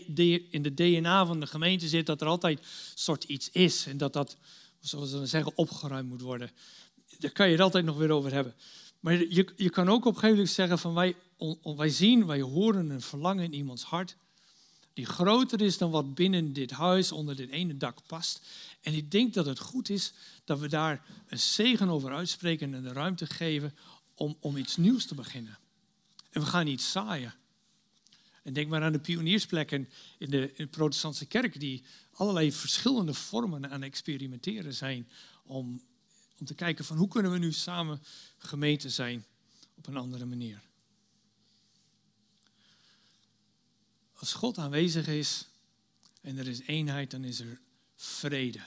in 0.49 0.61
de 0.61 0.73
DNA 0.73 1.25
van 1.25 1.39
de 1.39 1.47
gemeente 1.47 1.87
zit, 1.87 2.05
dat 2.05 2.21
er 2.21 2.27
altijd 2.27 2.59
een 2.59 2.65
soort 2.95 3.23
iets 3.23 3.49
is. 3.51 3.85
En 3.85 3.97
dat 3.97 4.13
dat, 4.13 4.37
zoals 4.79 5.11
we 5.11 5.25
zeggen, 5.25 5.51
opgeruimd 5.55 6.09
moet 6.09 6.21
worden. 6.21 6.51
Daar 7.19 7.31
kan 7.31 7.45
je 7.45 7.51
het 7.51 7.61
altijd 7.61 7.85
nog 7.85 7.97
weer 7.97 8.11
over 8.11 8.33
hebben. 8.33 8.55
Maar 8.99 9.13
je, 9.13 9.53
je 9.55 9.69
kan 9.69 9.89
ook 9.89 10.05
op 10.05 10.13
een 10.13 10.19
gegeven 10.19 10.35
moment 10.35 10.49
zeggen 10.49 10.79
van 10.79 10.93
wij, 10.93 11.15
wij 11.75 11.89
zien, 11.89 12.25
wij 12.25 12.41
horen 12.41 12.89
een 12.89 13.01
verlangen 13.01 13.43
in 13.43 13.53
iemands 13.53 13.83
hart. 13.83 14.15
Die 14.93 15.05
groter 15.05 15.61
is 15.61 15.77
dan 15.77 15.91
wat 15.91 16.15
binnen 16.15 16.53
dit 16.53 16.71
huis 16.71 17.11
onder 17.11 17.35
dit 17.35 17.49
ene 17.49 17.77
dak 17.77 17.97
past. 18.07 18.41
En 18.81 18.93
ik 18.93 19.11
denk 19.11 19.33
dat 19.33 19.45
het 19.45 19.59
goed 19.59 19.89
is 19.89 20.13
dat 20.45 20.59
we 20.59 20.67
daar 20.67 21.05
een 21.27 21.39
zegen 21.39 21.89
over 21.89 22.13
uitspreken 22.13 22.73
en 22.73 22.83
de 22.83 22.93
ruimte 22.93 23.25
geven 23.25 23.75
om, 24.15 24.37
om 24.39 24.57
iets 24.57 24.77
nieuws 24.77 25.05
te 25.05 25.15
beginnen. 25.15 25.57
En 26.37 26.43
we 26.43 26.49
gaan 26.49 26.65
niet 26.65 26.81
zaaien. 26.81 27.33
En 28.43 28.53
denk 28.53 28.69
maar 28.69 28.83
aan 28.83 28.91
de 28.91 28.99
pioniersplekken 28.99 29.89
in 30.17 30.29
de, 30.29 30.41
in 30.41 30.65
de 30.65 30.67
protestantse 30.67 31.25
kerk, 31.25 31.59
die 31.59 31.83
allerlei 32.11 32.51
verschillende 32.51 33.13
vormen 33.13 33.69
aan 33.69 33.83
experimenteren 33.83 34.73
zijn 34.73 35.09
om, 35.43 35.83
om 36.39 36.45
te 36.45 36.53
kijken 36.53 36.85
van 36.85 36.97
hoe 36.97 37.07
kunnen 37.07 37.31
we 37.31 37.37
nu 37.37 37.51
samen 37.51 38.01
gemeente 38.37 38.89
zijn 38.89 39.25
op 39.75 39.87
een 39.87 39.97
andere 39.97 40.25
manier. 40.25 40.61
Als 44.13 44.33
God 44.33 44.57
aanwezig 44.57 45.07
is 45.07 45.47
en 46.21 46.37
er 46.37 46.47
is 46.47 46.61
eenheid, 46.61 47.11
dan 47.11 47.23
is 47.23 47.39
er 47.39 47.59
vrede. 47.95 48.61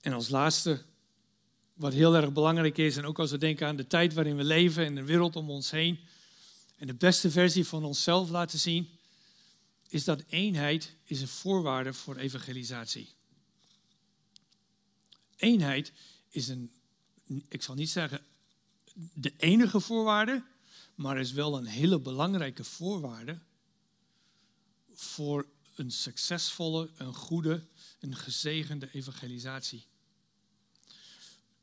En 0.00 0.12
als 0.12 0.28
laatste, 0.28 0.84
wat 1.74 1.92
heel 1.92 2.16
erg 2.16 2.32
belangrijk 2.32 2.78
is, 2.78 2.96
en 2.96 3.04
ook 3.04 3.18
als 3.18 3.30
we 3.30 3.38
denken 3.38 3.66
aan 3.66 3.76
de 3.76 3.86
tijd 3.86 4.14
waarin 4.14 4.36
we 4.36 4.44
leven 4.44 4.84
en 4.84 4.94
de 4.94 5.04
wereld 5.04 5.36
om 5.36 5.50
ons 5.50 5.70
heen, 5.70 5.98
en 6.76 6.86
de 6.86 6.94
beste 6.94 7.30
versie 7.30 7.66
van 7.66 7.84
onszelf 7.84 8.30
laten 8.30 8.58
zien, 8.58 8.88
is 9.88 10.04
dat 10.04 10.24
eenheid 10.28 10.96
is 11.04 11.20
een 11.20 11.28
voorwaarde 11.28 11.92
voor 11.92 12.16
evangelisatie. 12.16 13.08
Eenheid 15.36 15.92
is 16.28 16.48
een, 16.48 16.70
ik 17.48 17.62
zal 17.62 17.74
niet 17.74 17.90
zeggen 17.90 18.20
de 19.14 19.32
enige 19.36 19.80
voorwaarde, 19.80 20.42
maar 20.94 21.18
is 21.18 21.32
wel 21.32 21.56
een 21.56 21.66
hele 21.66 21.98
belangrijke 21.98 22.64
voorwaarde 22.64 23.38
voor 24.94 25.46
een 25.74 25.90
succesvolle, 25.90 26.90
een 26.96 27.14
goede, 27.14 27.66
een 28.00 28.16
gezegende 28.16 28.88
evangelisatie. 28.92 29.86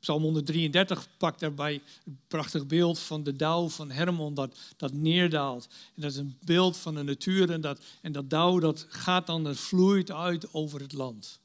Psalm 0.09 0.23
133 0.23 1.07
pakt 1.17 1.39
daarbij 1.39 1.81
een 2.05 2.19
prachtig 2.27 2.67
beeld 2.67 2.99
van 2.99 3.23
de 3.23 3.35
dauw 3.35 3.69
van 3.69 3.91
Hermon 3.91 4.33
dat, 4.33 4.57
dat 4.77 4.93
neerdaalt. 4.93 5.67
En 5.95 6.01
dat 6.01 6.11
is 6.11 6.17
een 6.17 6.37
beeld 6.45 6.77
van 6.77 6.95
de 6.95 7.03
natuur 7.03 7.51
en 7.51 7.61
dat, 7.61 7.79
en 8.01 8.11
dat 8.11 8.29
dauw 8.29 8.59
dat 8.59 8.85
gaat 8.89 9.27
dan, 9.27 9.43
dat 9.43 9.57
vloeit 9.57 10.11
uit 10.11 10.53
over 10.53 10.79
het 10.79 10.93
land. 10.93 11.39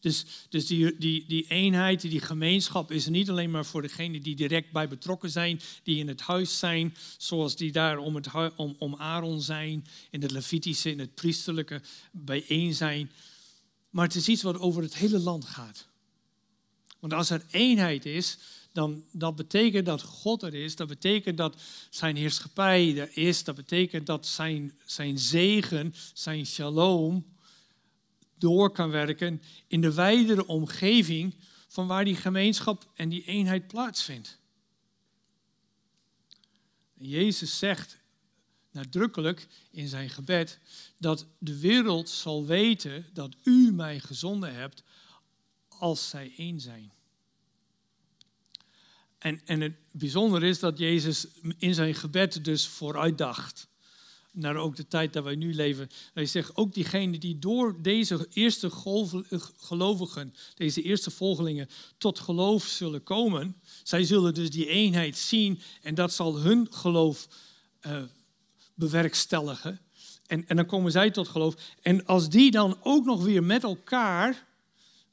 Dus, 0.00 0.24
dus 0.48 0.66
die, 0.66 0.98
die, 0.98 1.24
die 1.26 1.46
eenheid, 1.48 2.00
die 2.00 2.20
gemeenschap 2.20 2.90
is 2.92 3.06
niet 3.06 3.30
alleen 3.30 3.50
maar 3.50 3.66
voor 3.66 3.82
degenen 3.82 4.22
die 4.22 4.36
direct 4.36 4.72
bij 4.72 4.88
betrokken 4.88 5.30
zijn, 5.30 5.60
die 5.82 5.98
in 5.98 6.08
het 6.08 6.20
huis 6.20 6.58
zijn, 6.58 6.96
zoals 7.16 7.56
die 7.56 7.72
daar 7.72 7.98
om, 7.98 8.14
het, 8.14 8.28
om, 8.56 8.74
om 8.78 8.94
Aaron 8.96 9.40
zijn, 9.40 9.86
in 10.10 10.22
het 10.22 10.30
Levitische, 10.30 10.90
in 10.90 10.98
het 10.98 11.14
priesterlijke 11.14 11.80
bijeen 12.10 12.74
zijn. 12.74 13.10
Maar 13.90 14.06
het 14.06 14.14
is 14.14 14.28
iets 14.28 14.42
wat 14.42 14.58
over 14.58 14.82
het 14.82 14.94
hele 14.94 15.18
land 15.18 15.44
gaat. 15.44 15.92
Want 17.04 17.16
als 17.16 17.30
er 17.30 17.44
eenheid 17.50 18.06
is, 18.06 18.38
dan 18.72 19.04
dat 19.12 19.36
betekent 19.36 19.86
dat 19.86 20.02
God 20.02 20.42
er 20.42 20.54
is. 20.54 20.76
Dat 20.76 20.88
betekent 20.88 21.36
dat 21.36 21.62
zijn 21.90 22.16
heerschappij 22.16 22.98
er 22.98 23.16
is. 23.16 23.44
Dat 23.44 23.54
betekent 23.54 24.06
dat 24.06 24.26
zijn, 24.26 24.78
zijn 24.84 25.18
zegen, 25.18 25.94
zijn 26.12 26.46
shalom 26.46 27.26
door 28.38 28.70
kan 28.70 28.90
werken 28.90 29.42
in 29.66 29.80
de 29.80 29.94
wijdere 29.94 30.46
omgeving 30.46 31.34
van 31.68 31.86
waar 31.86 32.04
die 32.04 32.16
gemeenschap 32.16 32.90
en 32.94 33.08
die 33.08 33.24
eenheid 33.24 33.66
plaatsvindt. 33.66 34.38
Jezus 36.94 37.58
zegt 37.58 37.98
nadrukkelijk 38.70 39.46
in 39.70 39.88
zijn 39.88 40.10
gebed 40.10 40.58
dat 40.98 41.26
de 41.38 41.58
wereld 41.58 42.08
zal 42.08 42.46
weten 42.46 43.06
dat 43.12 43.34
u 43.42 43.72
mij 43.72 44.00
gezonden 44.00 44.54
hebt 44.54 44.82
als 45.78 46.08
zij 46.08 46.32
één 46.36 46.60
zijn. 46.60 46.92
En, 49.18 49.40
en 49.44 49.60
het 49.60 49.74
bijzondere 49.90 50.48
is 50.48 50.58
dat 50.58 50.78
Jezus 50.78 51.26
in 51.58 51.74
zijn 51.74 51.94
gebed 51.94 52.44
dus 52.44 52.66
vooruitdacht 52.66 53.68
naar 54.34 54.56
ook 54.56 54.76
de 54.76 54.86
tijd 54.86 55.12
dat 55.12 55.24
wij 55.24 55.34
nu 55.34 55.54
leven. 55.54 55.88
Hij 56.12 56.26
zegt 56.26 56.56
ook 56.56 56.74
diegenen 56.74 57.20
die 57.20 57.38
door 57.38 57.82
deze 57.82 58.26
eerste 58.32 58.70
gelovigen, 59.56 60.34
deze 60.54 60.82
eerste 60.82 61.10
volgelingen, 61.10 61.68
tot 61.98 62.18
geloof 62.18 62.64
zullen 62.64 63.02
komen. 63.02 63.56
Zij 63.82 64.04
zullen 64.04 64.34
dus 64.34 64.50
die 64.50 64.66
eenheid 64.66 65.16
zien 65.16 65.60
en 65.82 65.94
dat 65.94 66.12
zal 66.12 66.38
hun 66.38 66.66
geloof 66.70 67.28
uh, 67.86 68.02
bewerkstelligen. 68.74 69.80
En, 70.26 70.48
en 70.48 70.56
dan 70.56 70.66
komen 70.66 70.92
zij 70.92 71.10
tot 71.10 71.28
geloof. 71.28 71.54
En 71.82 72.06
als 72.06 72.28
die 72.28 72.50
dan 72.50 72.78
ook 72.82 73.04
nog 73.04 73.24
weer 73.24 73.44
met 73.44 73.62
elkaar, 73.62 74.46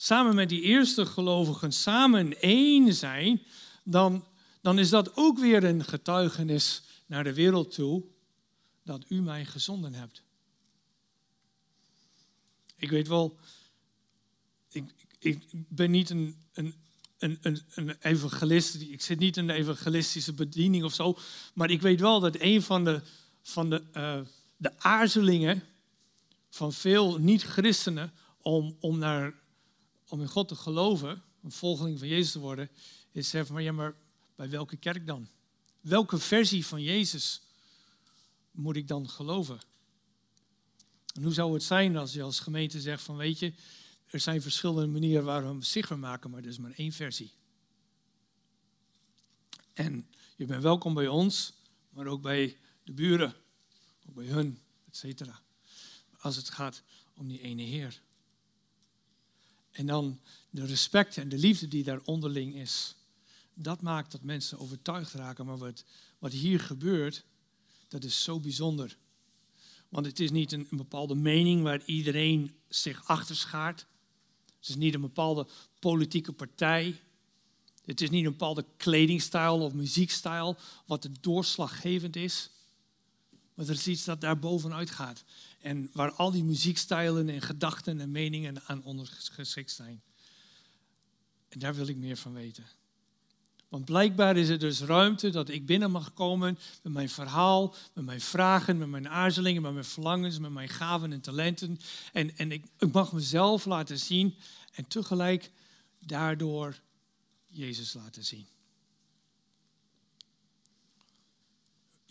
samen 0.02 0.36
met 0.36 0.50
die 0.50 0.62
eerste 0.62 1.06
gelovigen, 1.06 1.72
samen 1.72 2.42
één 2.42 2.94
zijn, 2.94 3.42
dan, 3.84 4.26
dan 4.62 4.80
is 4.80 4.90
dat 4.90 5.16
ook 5.16 5.40
weer 5.40 5.64
een 5.64 5.84
getuigenis 5.84 6.84
naar 7.06 7.24
de 7.24 7.34
wereld 7.34 7.74
toe 7.74 8.04
dat 8.84 9.06
u 9.08 9.22
mij 9.22 9.46
gezonden 9.46 9.94
hebt. 9.94 10.24
Ik 12.76 12.90
weet 12.90 13.08
wel, 13.08 13.38
ik, 14.70 14.84
ik 15.20 15.44
ben 15.52 15.92
niet 15.92 16.10
een, 16.10 16.36
een, 16.54 16.76
een, 17.20 17.62
een, 17.76 17.96
evangelist, 18.00 18.76
ik 18.82 19.02
zit 19.02 19.20
niet 19.20 19.38
in 19.38 19.48
de 19.48 19.54
evangelistische 19.54 20.34
bediening 20.34 20.84
of 20.84 20.94
zo, 20.94 21.18
maar 21.54 21.70
ik 21.70 21.82
weet 21.82 22.00
wel 22.00 22.20
dat 22.20 22.36
een 22.40 22.62
van 22.62 22.84
de, 22.84 23.02
van 23.42 23.70
de, 23.70 23.84
uh, 23.94 24.20
de 24.58 24.80
aarzelingen 24.80 25.64
van 26.50 26.74
veel 26.74 27.18
niet-christenen 27.18 28.14
om, 28.42 28.78
om, 28.80 28.98
naar, 28.98 29.41
om 30.12 30.22
in 30.22 30.28
God 30.28 30.48
te 30.48 30.56
geloven, 30.56 31.24
een 31.42 31.52
volgeling 31.52 32.00
van 32.00 32.08
Jezus 32.08 32.32
te 32.32 32.40
worden, 32.40 32.70
is 33.12 33.30
zeggen, 33.30 33.54
maar 33.54 33.64
ja, 33.64 33.72
maar 33.72 33.96
bij 34.36 34.50
welke 34.50 34.78
kerk 34.78 35.08
dan? 35.08 35.28
Welke 35.82 36.18
versie 36.18 36.66
van 36.66 36.82
Jezus 36.82 37.42
moet 38.52 38.76
ik 38.76 38.88
dan 38.88 39.10
geloven? 39.10 39.60
En 41.14 41.24
hoe 41.24 41.34
zou 41.34 41.54
het 41.54 41.64
zijn 41.64 41.98
als 41.98 42.14
je 42.14 42.22
als 42.22 42.40
gemeente 42.40 42.82
zegt 42.82 43.04
van 43.04 43.16
weet 43.16 43.40
je, 43.40 43.54
er 44.06 44.20
zijn 44.20 44.42
verschillende 44.42 44.88
manieren 44.88 45.24
waar 45.24 45.58
we 45.58 45.66
zichtbaar 45.66 46.00
maken, 46.00 46.30
maar 46.30 46.42
er 46.42 46.50
is 46.50 46.58
maar 46.58 46.74
één 46.76 46.92
versie. 46.92 47.32
En 49.74 50.08
je 50.36 50.46
bent 50.46 50.64
welkom 50.64 50.94
bij 50.94 51.08
ons, 51.08 51.54
maar 51.90 52.08
ook 52.08 52.22
bij 52.22 52.58
de 52.84 52.92
buren, 52.92 53.36
ook 54.10 54.16
bij 54.16 54.26
hun, 54.26 54.60
et 54.88 54.98
cetera. 54.98 55.42
Als 56.20 56.36
het 56.36 56.50
gaat 56.50 56.84
om 57.14 57.28
die 57.28 57.42
ene 57.42 57.64
Heer. 57.64 58.02
En 59.72 59.86
dan 59.86 60.20
de 60.50 60.66
respect 60.66 61.18
en 61.18 61.30
de 61.30 61.38
liefde 61.38 61.68
die 61.68 61.84
daar 61.84 62.02
onderling 62.04 62.56
is. 62.56 62.96
Dat 63.54 63.82
maakt 63.82 64.12
dat 64.12 64.22
mensen 64.22 64.60
overtuigd 64.60 65.14
raken. 65.14 65.46
Maar 65.46 65.58
wat, 65.58 65.84
wat 66.20 66.32
hier 66.32 66.60
gebeurt, 66.60 67.24
dat 67.88 68.04
is 68.04 68.24
zo 68.24 68.40
bijzonder. 68.40 68.98
Want 69.90 70.06
het 70.06 70.20
is 70.20 70.32
niet 70.32 70.52
een, 70.52 70.68
een 70.72 70.78
bepaalde 70.78 71.16
mening 71.16 71.64
waar 71.64 71.82
iedereen 71.86 72.56
zich 72.68 73.08
achter 73.08 73.36
schaart. 73.36 73.86
Het 74.60 74.70
is 74.70 74.76
niet 74.76 74.94
een 74.94 75.02
bepaalde 75.02 75.48
politieke 75.80 76.32
partij. 76.32 77.00
Het 77.86 78.02
is 78.02 78.10
niet 78.10 78.26
een 78.26 78.32
bepaalde 78.32 78.66
kledingstijl 78.78 79.62
of 79.62 79.74
muziekstijl 79.74 80.58
wat 80.86 81.04
het 81.04 81.24
doorslaggevend 81.24 82.16
is. 82.16 82.50
Maar 83.54 83.66
er 83.66 83.74
is 83.74 83.88
iets 83.88 84.04
dat 84.04 84.22
daar 84.22 84.40
bovenuit 84.40 84.90
gaat. 84.90 85.24
En 85.62 85.90
waar 85.94 86.12
al 86.12 86.32
die 86.32 86.44
muziekstijlen 86.44 87.30
en 87.30 87.42
gedachten 87.42 88.00
en 88.02 88.12
meningen 88.12 88.62
aan 88.66 88.84
ondergeschikt 88.84 89.72
zijn. 89.72 90.02
En 91.50 91.60
daar 91.60 91.76
wil 91.76 91.88
ik 91.88 91.98
meer 91.98 92.18
van 92.18 92.34
weten. 92.34 92.66
Want 93.70 93.86
blijkbaar 93.86 94.38
is 94.38 94.50
er 94.50 94.60
dus 94.60 94.82
ruimte 94.82 95.30
dat 95.30 95.50
ik 95.50 95.66
binnen 95.66 95.92
mag 95.92 96.14
komen 96.14 96.60
met 96.84 96.94
mijn 96.94 97.10
verhaal, 97.10 97.76
met 97.94 98.06
mijn 98.06 98.22
vragen, 98.22 98.78
met 98.78 98.88
mijn 98.88 99.10
aarzelingen, 99.10 99.62
met 99.62 99.74
mijn 99.74 99.86
verlangens, 99.86 100.40
met 100.40 100.52
mijn 100.52 100.70
gaven 100.70 101.12
en 101.12 101.22
talenten. 101.22 101.80
En, 102.14 102.38
en 102.38 102.52
ik, 102.52 102.66
ik 102.80 102.92
mag 102.92 103.12
mezelf 103.12 103.66
laten 103.66 104.00
zien 104.00 104.36
en 104.74 104.88
tegelijk 104.88 105.52
daardoor 106.00 106.80
Jezus 107.48 107.94
laten 107.94 108.24
zien. 108.26 108.48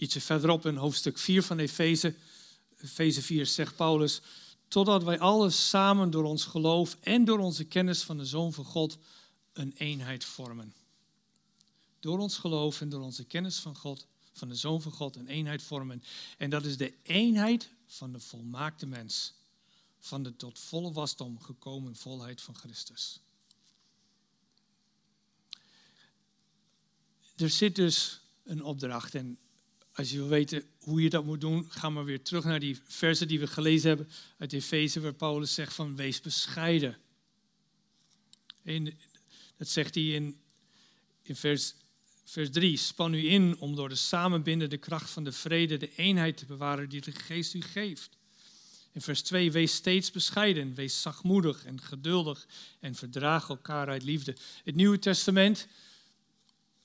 ietsje 0.01 0.21
verderop 0.21 0.67
in 0.67 0.77
hoofdstuk 0.77 1.19
4 1.19 1.43
van 1.43 1.59
Efeze, 1.59 2.15
Efeze 2.83 3.23
4 3.23 3.47
zegt 3.47 3.77
Paulus, 3.77 4.21
totdat 4.69 5.03
wij 5.03 5.19
alles 5.19 5.69
samen 5.69 6.11
door 6.11 6.25
ons 6.25 6.45
geloof 6.45 6.97
en 7.01 7.25
door 7.25 7.39
onze 7.39 7.65
kennis 7.65 8.03
van 8.03 8.17
de 8.17 8.25
Zoon 8.25 8.53
van 8.53 8.65
God 8.65 8.99
een 9.53 9.73
eenheid 9.73 10.25
vormen. 10.25 10.75
Door 12.01 12.19
ons 12.19 12.39
geloof 12.39 12.81
en 12.81 12.89
door 12.89 13.03
onze 13.03 13.25
kennis 13.25 13.59
van 13.59 13.77
God, 13.77 14.07
van 14.33 14.49
de 14.49 14.55
Zoon 14.55 14.83
van 14.83 14.93
God, 14.93 15.17
een 15.17 15.29
eenheid 15.29 15.63
vormen. 15.63 16.03
En 16.39 16.51
dat 16.51 16.65
is 16.65 16.77
de 16.77 16.95
eenheid 17.03 17.71
van 17.87 18.13
de 18.13 18.21
volmaakte 18.21 18.87
mens, 18.87 19.33
van 19.99 20.23
de 20.23 20.37
tot 20.37 20.59
volle 20.59 20.93
wasdom 20.93 21.41
gekomen 21.41 21.97
volheid 21.97 22.41
van 22.41 22.57
Christus. 22.57 23.21
Er 27.37 27.51
zit 27.51 27.75
dus 27.75 28.21
een 28.43 28.65
opdracht 28.65 29.15
en 29.15 29.39
als 29.93 30.11
je 30.11 30.17
wil 30.17 30.29
weten 30.29 30.65
hoe 30.79 31.03
je 31.03 31.11
dat 31.11 31.25
moet 31.25 31.41
doen, 31.41 31.67
ga 31.69 31.91
maar 31.91 32.05
weer 32.05 32.23
terug 32.23 32.45
naar 32.45 32.61
die 32.61 32.79
versen 32.85 33.29
die 33.29 33.41
we 33.41 33.47
gelezen 33.47 33.89
hebben 33.89 34.09
uit 34.39 34.53
Efeze, 34.53 35.01
waar 35.01 35.15
Paulus 35.15 35.55
zegt 35.55 35.75
van 35.75 35.97
wees 35.97 36.21
bescheiden. 36.21 36.99
En 38.63 38.99
dat 39.57 39.69
zegt 39.69 39.95
hij 39.95 40.05
in, 40.05 40.41
in 41.23 41.37
vers, 41.37 41.75
vers 42.25 42.51
3. 42.51 42.77
Span 42.77 43.15
u 43.15 43.31
in 43.31 43.59
om 43.59 43.75
door 43.75 43.89
de 43.89 43.95
samenbindende 43.95 44.77
kracht 44.77 45.11
van 45.11 45.25
de 45.25 45.33
vrede 45.33 45.77
de 45.77 45.95
eenheid 45.95 46.37
te 46.37 46.47
bewaren 46.47 46.89
die 46.89 47.01
de 47.01 47.13
geest 47.13 47.55
u 47.55 47.61
geeft. 47.61 48.19
In 48.93 49.01
vers 49.01 49.23
2, 49.23 49.53
wees 49.53 49.75
steeds 49.75 50.11
bescheiden, 50.11 50.75
wees 50.75 51.03
zachtmoedig 51.03 51.65
en 51.65 51.81
geduldig 51.81 52.47
en 52.81 52.95
verdraag 52.95 53.49
elkaar 53.49 53.89
uit 53.89 54.03
liefde. 54.03 54.37
Het 54.65 54.75
Nieuwe 54.75 54.99
Testament 54.99 55.67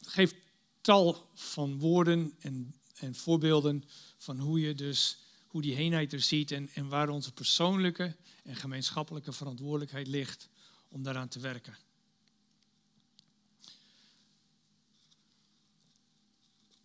geeft 0.01 0.36
tal 0.82 1.30
van 1.34 1.80
woorden 1.80 2.34
en 2.39 2.76
en 2.95 3.15
voorbeelden 3.15 3.83
van 4.17 4.39
hoe 4.39 4.59
je 4.59 4.75
dus 4.75 5.17
hoe 5.47 5.61
die 5.61 5.75
eenheid 5.75 6.13
er 6.13 6.21
ziet 6.21 6.51
en, 6.51 6.69
en 6.73 6.87
waar 6.87 7.09
onze 7.09 7.33
persoonlijke 7.33 8.15
en 8.43 8.55
gemeenschappelijke 8.55 9.31
verantwoordelijkheid 9.31 10.07
ligt 10.07 10.49
om 10.87 11.03
daaraan 11.03 11.27
te 11.27 11.39
werken. 11.39 11.77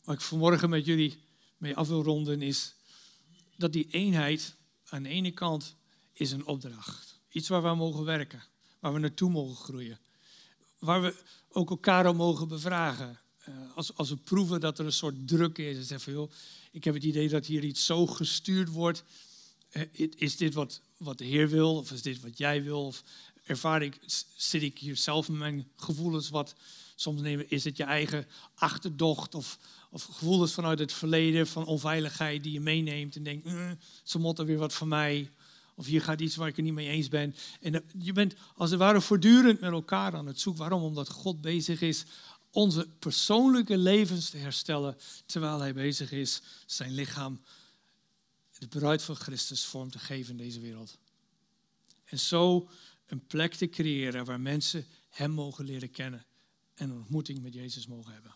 Wat 0.04 0.14
ik 0.14 0.20
vanmorgen 0.20 0.70
met 0.70 0.84
jullie 0.84 1.18
mee 1.56 1.76
af 1.76 1.88
wil 1.88 2.02
ronden 2.02 2.42
is 2.42 2.74
dat 3.56 3.72
die 3.72 3.86
eenheid 3.90 4.56
aan 4.88 5.02
de 5.02 5.08
ene 5.08 5.30
kant 5.30 5.76
is 6.12 6.32
een 6.32 6.46
opdracht. 6.46 7.20
Iets 7.28 7.48
waar 7.48 7.62
we 7.62 7.74
mogen 7.74 8.04
werken, 8.04 8.42
waar 8.78 8.92
we 8.92 8.98
naartoe 8.98 9.30
mogen 9.30 9.56
groeien. 9.56 9.98
Waar 10.78 11.02
we 11.02 11.22
ook 11.48 11.70
elkaar 11.70 12.06
om 12.06 12.16
mogen 12.16 12.48
bevragen. 12.48 13.20
Eh, 13.50 13.76
als, 13.76 13.96
als 13.96 14.08
we 14.08 14.16
proeven 14.16 14.60
dat 14.60 14.78
er 14.78 14.84
een 14.84 14.92
soort 14.92 15.28
druk 15.28 15.58
is 15.58 15.76
en 15.76 15.84
zeggen 15.84 16.12
van 16.12 16.22
joh, 16.22 16.30
ik 16.70 16.84
heb 16.84 16.94
het 16.94 17.04
idee 17.04 17.28
dat 17.28 17.46
hier 17.46 17.64
iets 17.64 17.84
zo 17.84 18.06
gestuurd 18.06 18.68
wordt. 18.68 19.04
Eh, 19.70 19.82
is 20.16 20.36
dit 20.36 20.54
wat, 20.54 20.80
wat 20.96 21.18
de 21.18 21.24
Heer 21.24 21.48
wil 21.48 21.76
of 21.76 21.92
is 21.92 22.02
dit 22.02 22.20
wat 22.20 22.38
jij 22.38 22.62
wil? 22.62 22.86
Of 22.86 23.02
ervaar 23.44 23.82
ik, 23.82 23.98
zit 24.36 24.62
ik 24.62 24.78
hier 24.78 24.96
zelf 24.96 25.28
in 25.28 25.38
mijn 25.38 25.68
gevoelens 25.76 26.28
wat 26.28 26.54
soms 26.94 27.22
is 27.48 27.64
het 27.64 27.76
je 27.76 27.84
eigen 27.84 28.26
achterdocht 28.54 29.34
of, 29.34 29.58
of 29.90 30.02
gevoelens 30.02 30.52
vanuit 30.52 30.78
het 30.78 30.92
verleden 30.92 31.46
van 31.46 31.66
onveiligheid 31.66 32.42
die 32.42 32.52
je 32.52 32.60
meeneemt 32.60 33.16
en 33.16 33.22
denkt, 33.22 33.44
mm, 33.44 33.78
ze 34.02 34.18
motten 34.18 34.46
weer 34.46 34.58
wat 34.58 34.74
van 34.74 34.88
mij. 34.88 35.30
Of 35.74 35.86
hier 35.86 36.02
gaat 36.02 36.20
iets 36.20 36.36
waar 36.36 36.48
ik 36.48 36.56
het 36.56 36.64
niet 36.64 36.74
mee 36.74 36.88
eens 36.88 37.08
ben. 37.08 37.34
En 37.60 37.84
je 37.98 38.12
bent 38.12 38.34
als 38.56 38.70
het 38.70 38.78
ware 38.78 39.00
voortdurend 39.00 39.60
met 39.60 39.72
elkaar 39.72 40.14
aan 40.14 40.26
het 40.26 40.40
zoeken. 40.40 40.62
Waarom? 40.62 40.82
Omdat 40.82 41.08
God 41.08 41.40
bezig 41.40 41.80
is 41.80 42.04
onze 42.50 42.88
persoonlijke 42.98 43.76
levens 43.78 44.30
te 44.30 44.36
herstellen 44.36 44.98
terwijl 45.26 45.60
hij 45.60 45.74
bezig 45.74 46.12
is 46.12 46.42
zijn 46.66 46.92
lichaam, 46.92 47.40
de 48.58 48.68
bruid 48.68 49.02
van 49.02 49.16
Christus, 49.16 49.64
vorm 49.64 49.90
te 49.90 49.98
geven 49.98 50.30
in 50.30 50.36
deze 50.36 50.60
wereld. 50.60 50.98
En 52.04 52.18
zo 52.18 52.68
een 53.06 53.26
plek 53.26 53.54
te 53.54 53.68
creëren 53.68 54.24
waar 54.24 54.40
mensen 54.40 54.86
hem 55.08 55.30
mogen 55.30 55.64
leren 55.64 55.90
kennen 55.90 56.26
en 56.74 56.90
een 56.90 56.96
ontmoeting 56.96 57.42
met 57.42 57.54
Jezus 57.54 57.86
mogen 57.86 58.12
hebben. 58.12 58.34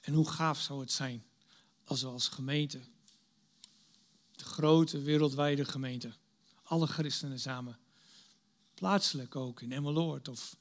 En 0.00 0.14
hoe 0.14 0.30
gaaf 0.30 0.60
zou 0.60 0.80
het 0.80 0.92
zijn 0.92 1.24
als 1.84 2.02
we 2.02 2.08
als 2.08 2.28
gemeente, 2.28 2.80
de 4.36 4.44
grote 4.44 5.00
wereldwijde 5.00 5.64
gemeente, 5.64 6.12
alle 6.62 6.86
christenen 6.86 7.40
samen, 7.40 7.78
Plaatselijk 8.76 9.36
ook, 9.36 9.60
in 9.60 9.72
Emmeloord 9.72 10.28
of 10.28 10.56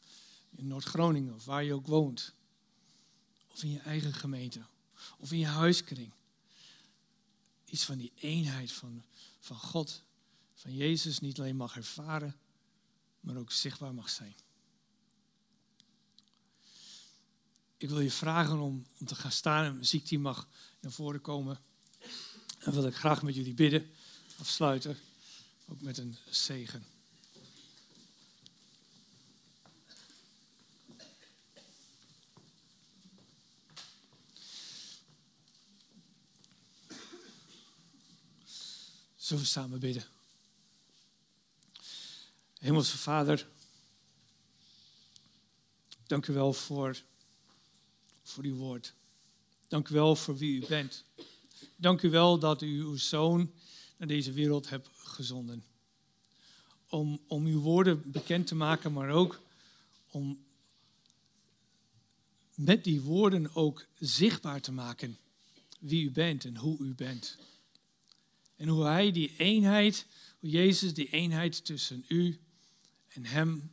in 0.49 0.68
Noord-Groningen 0.68 1.34
of 1.34 1.45
waar 1.45 1.63
je 1.63 1.74
ook 1.74 1.88
woont. 1.88 2.34
Of 3.47 3.63
in 3.63 3.70
je 3.70 3.80
eigen 3.80 4.13
gemeente. 4.13 4.66
Of 5.18 5.32
in 5.32 5.39
je 5.39 5.45
huiskring. 5.45 6.11
Iets 7.66 7.84
van 7.84 7.97
die 7.97 8.11
eenheid 8.16 8.72
van, 8.72 9.03
van 9.39 9.57
God, 9.57 10.03
van 10.53 10.74
Jezus 10.74 11.20
niet 11.20 11.39
alleen 11.39 11.55
mag 11.55 11.76
ervaren, 11.76 12.36
maar 13.20 13.36
ook 13.36 13.51
zichtbaar 13.51 13.93
mag 13.93 14.09
zijn. 14.09 14.36
Ik 17.78 17.89
wil 17.89 17.99
je 17.99 18.11
vragen 18.11 18.59
om, 18.59 18.86
om 18.99 19.05
te 19.05 19.16
gaan 19.16 19.32
staan 19.32 19.66
en 19.66 19.72
de 19.72 19.78
muziekteam 19.78 20.22
mag 20.22 20.47
naar 20.80 20.91
voren 20.91 21.22
komen. 21.22 21.59
En 22.59 22.72
wil 22.72 22.88
ik 22.88 22.95
graag 22.95 23.22
met 23.22 23.36
jullie 23.36 23.53
bidden, 23.53 23.91
afsluiten, 24.39 24.97
ook 25.68 25.82
met 25.82 25.97
een 25.97 26.18
zegen. 26.30 26.94
Zullen 39.26 39.43
we 39.43 39.49
samen 39.49 39.80
bidden? 39.80 40.03
Hemelse 42.59 42.97
Vader, 42.97 43.47
dank 46.07 46.28
u 46.28 46.34
wel 46.34 46.53
voor, 46.53 47.01
voor 48.23 48.43
uw 48.43 48.55
woord. 48.55 48.93
Dank 49.67 49.89
u 49.89 49.93
wel 49.93 50.15
voor 50.15 50.38
wie 50.38 50.61
u 50.61 50.65
bent. 50.67 51.03
Dank 51.76 52.01
u 52.01 52.09
wel 52.09 52.39
dat 52.39 52.61
u 52.61 52.80
uw 52.80 52.95
zoon 52.95 53.51
naar 53.97 54.07
deze 54.07 54.32
wereld 54.32 54.69
hebt 54.69 54.89
gezonden. 54.93 55.63
Om, 56.89 57.21
om 57.28 57.45
uw 57.45 57.59
woorden 57.59 58.11
bekend 58.11 58.47
te 58.47 58.55
maken, 58.55 58.93
maar 58.93 59.09
ook 59.09 59.41
om 60.09 60.45
met 62.55 62.84
die 62.84 63.01
woorden 63.01 63.55
ook 63.55 63.86
zichtbaar 63.99 64.61
te 64.61 64.71
maken 64.71 65.17
wie 65.80 66.05
u 66.05 66.11
bent 66.11 66.45
en 66.45 66.57
hoe 66.57 66.78
u 66.78 66.93
bent. 66.93 67.38
En 68.55 68.67
hoe 68.67 68.83
hij 68.83 69.11
die 69.11 69.35
eenheid, 69.37 70.05
hoe 70.39 70.49
Jezus 70.49 70.93
die 70.93 71.09
eenheid 71.09 71.65
tussen 71.65 72.05
u 72.07 72.39
en 73.07 73.25
hem, 73.25 73.71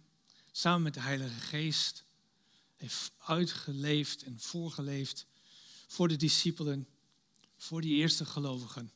samen 0.52 0.82
met 0.82 0.94
de 0.94 1.00
Heilige 1.00 1.40
Geest, 1.40 2.04
heeft 2.76 3.12
uitgeleefd 3.18 4.22
en 4.22 4.40
voorgeleefd 4.40 5.26
voor 5.86 6.08
de 6.08 6.16
discipelen, 6.16 6.86
voor 7.56 7.80
die 7.80 7.94
eerste 7.94 8.24
gelovigen. 8.24 8.90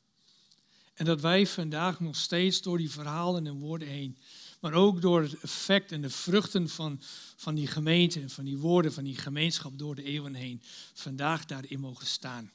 En 0.95 1.05
dat 1.05 1.20
wij 1.20 1.47
vandaag 1.47 2.01
nog 2.01 2.16
steeds 2.16 2.62
door 2.62 2.78
die 2.78 2.91
verhalen 2.91 3.47
en 3.47 3.59
woorden 3.59 3.89
heen, 3.89 4.18
maar 4.61 4.72
ook 4.72 5.01
door 5.01 5.22
het 5.22 5.41
effect 5.41 5.93
en 5.93 6.01
de 6.01 6.11
vruchten 6.11 6.68
van, 6.68 7.01
van 7.37 7.55
die 7.55 7.66
gemeente 7.66 8.20
en 8.20 8.30
van 8.30 8.45
die 8.45 8.59
woorden, 8.59 8.93
van 8.93 9.05
die 9.05 9.16
gemeenschap 9.16 9.78
door 9.78 9.95
de 9.95 10.03
eeuwen 10.03 10.34
heen, 10.34 10.62
vandaag 10.95 11.45
daarin 11.45 11.80
mogen 11.80 12.07
staan. 12.07 12.51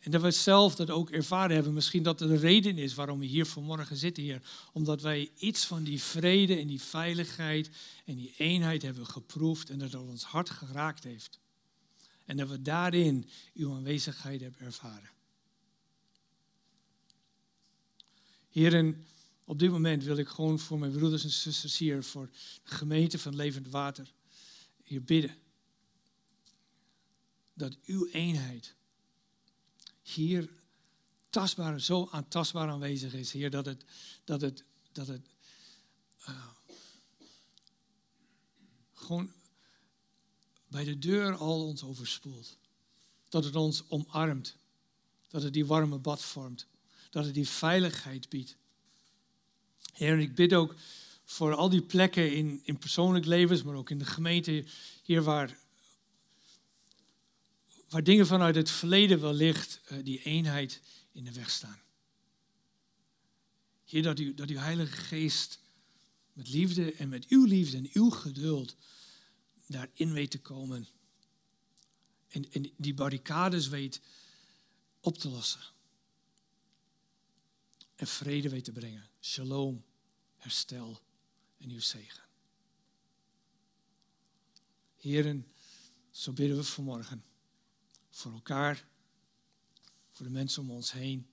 En 0.00 0.10
dat 0.10 0.22
we 0.22 0.30
zelf 0.30 0.74
dat 0.74 0.90
ook 0.90 1.10
ervaren 1.10 1.54
hebben. 1.54 1.74
Misschien 1.74 2.02
dat 2.02 2.18
de 2.18 2.36
reden 2.36 2.78
is 2.78 2.94
waarom 2.94 3.18
we 3.18 3.26
hier 3.26 3.46
vanmorgen 3.46 3.96
zitten, 3.96 4.22
Heer. 4.22 4.42
Omdat 4.72 5.02
wij 5.02 5.30
iets 5.36 5.64
van 5.64 5.84
die 5.84 6.02
vrede 6.02 6.56
en 6.56 6.66
die 6.66 6.80
veiligheid 6.80 7.70
en 8.04 8.16
die 8.16 8.34
eenheid 8.36 8.82
hebben 8.82 9.06
geproefd 9.06 9.70
en 9.70 9.78
dat 9.78 9.92
het 9.92 10.00
ons 10.00 10.24
hart 10.24 10.50
geraakt 10.50 11.04
heeft. 11.04 11.38
En 12.24 12.36
dat 12.36 12.48
we 12.48 12.62
daarin 12.62 13.28
uw 13.54 13.74
aanwezigheid 13.74 14.40
hebben 14.40 14.60
ervaren. 14.60 15.10
Heren, 18.48 19.06
op 19.44 19.58
dit 19.58 19.70
moment 19.70 20.04
wil 20.04 20.16
ik 20.16 20.28
gewoon 20.28 20.58
voor 20.58 20.78
mijn 20.78 20.92
broeders 20.92 21.24
en 21.24 21.30
zusters 21.30 21.78
hier, 21.78 22.04
voor 22.04 22.28
de 22.62 22.76
gemeente 22.76 23.18
van 23.18 23.36
Levend 23.36 23.68
Water, 23.68 24.12
hier 24.84 25.02
bidden. 25.02 25.36
Dat 27.54 27.76
uw 27.84 28.06
eenheid 28.06 28.74
hier 30.10 30.48
tastbaar, 31.30 31.80
zo 31.80 32.08
aantastbaar 32.10 32.68
aanwezig 32.68 33.14
is, 33.14 33.32
Heer, 33.32 33.50
dat 33.50 33.66
het, 33.66 33.84
dat 34.24 34.40
het, 34.40 34.64
dat 34.92 35.06
het 35.06 35.26
uh, 36.28 36.46
gewoon 38.94 39.32
bij 40.68 40.84
de 40.84 40.98
deur 40.98 41.36
al 41.36 41.66
ons 41.66 41.82
overspoelt. 41.82 42.56
Dat 43.28 43.44
het 43.44 43.56
ons 43.56 43.84
omarmt. 43.88 44.56
Dat 45.28 45.42
het 45.42 45.52
die 45.52 45.66
warme 45.66 45.98
bad 45.98 46.22
vormt. 46.22 46.66
Dat 47.10 47.24
het 47.24 47.34
die 47.34 47.48
veiligheid 47.48 48.28
biedt. 48.28 48.56
Heer, 49.92 50.18
ik 50.18 50.34
bid 50.34 50.54
ook 50.54 50.74
voor 51.24 51.54
al 51.54 51.68
die 51.68 51.82
plekken 51.82 52.34
in, 52.34 52.60
in 52.64 52.78
persoonlijk 52.78 53.26
levens, 53.26 53.62
maar 53.62 53.74
ook 53.74 53.90
in 53.90 53.98
de 53.98 54.04
gemeente 54.04 54.64
hier 55.02 55.22
waar, 55.22 55.58
waar 57.90 58.04
dingen 58.04 58.26
vanuit 58.26 58.54
het 58.54 58.70
verleden 58.70 59.20
wellicht 59.20 59.80
uh, 59.92 60.04
die 60.04 60.22
eenheid 60.22 60.80
in 61.12 61.24
de 61.24 61.32
weg 61.32 61.50
staan. 61.50 61.80
Heer, 63.84 64.02
dat, 64.02 64.18
u, 64.18 64.34
dat 64.34 64.48
uw 64.48 64.58
Heilige 64.58 64.96
Geest 64.96 65.58
met 66.32 66.48
liefde 66.48 66.92
en 66.92 67.08
met 67.08 67.26
uw 67.28 67.44
liefde 67.44 67.76
en 67.76 67.90
uw 67.92 68.10
geduld 68.10 68.76
daarin 69.66 70.12
weet 70.12 70.30
te 70.30 70.40
komen. 70.40 70.88
En, 72.28 72.52
en 72.52 72.72
die 72.76 72.94
barricades 72.94 73.68
weet 73.68 74.00
op 75.00 75.18
te 75.18 75.28
lossen. 75.28 75.60
En 77.94 78.06
vrede 78.06 78.48
weet 78.48 78.64
te 78.64 78.72
brengen. 78.72 79.08
Shalom, 79.20 79.84
herstel 80.36 81.00
en 81.58 81.70
uw 81.70 81.80
zegen. 81.80 82.22
Heren, 84.96 85.46
zo 86.10 86.32
bidden 86.32 86.56
we 86.56 86.64
vanmorgen. 86.64 87.29
Voor 88.10 88.32
elkaar, 88.32 88.88
voor 90.10 90.26
de 90.26 90.32
mensen 90.32 90.62
om 90.62 90.70
ons 90.70 90.92
heen, 90.92 91.30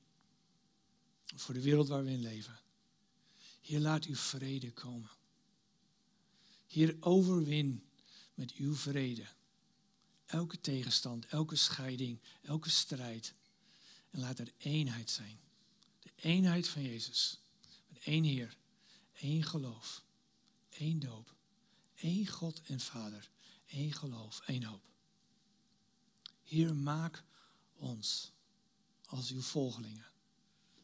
voor 1.35 1.53
de 1.53 1.61
wereld 1.61 1.87
waar 1.87 2.03
we 2.03 2.11
in 2.11 2.21
leven. 2.21 2.59
Heer, 3.61 3.79
laat 3.79 4.05
uw 4.05 4.15
vrede 4.15 4.71
komen. 4.71 5.09
Heer, 6.67 6.97
overwin 6.99 7.89
met 8.33 8.53
uw 8.53 8.75
vrede. 8.75 9.25
Elke 10.25 10.59
tegenstand, 10.61 11.25
elke 11.25 11.55
scheiding, 11.55 12.21
elke 12.41 12.69
strijd. 12.69 13.33
En 14.09 14.19
laat 14.19 14.39
er 14.39 14.53
eenheid 14.57 15.09
zijn. 15.09 15.39
De 15.99 16.11
eenheid 16.15 16.67
van 16.67 16.81
Jezus. 16.81 17.39
Met 17.87 18.03
één 18.03 18.23
Heer, 18.23 18.57
één 19.13 19.43
geloof, 19.43 20.03
één 20.69 20.99
doop, 20.99 21.35
één 21.95 22.27
God 22.27 22.61
en 22.61 22.79
Vader, 22.79 23.29
één 23.65 23.93
geloof, 23.93 24.39
één 24.39 24.63
hoop. 24.63 24.83
Heer, 26.47 26.75
maak 26.75 27.23
ons 27.75 28.31
als 29.05 29.31
uw 29.31 29.41
volgelingen 29.41 30.05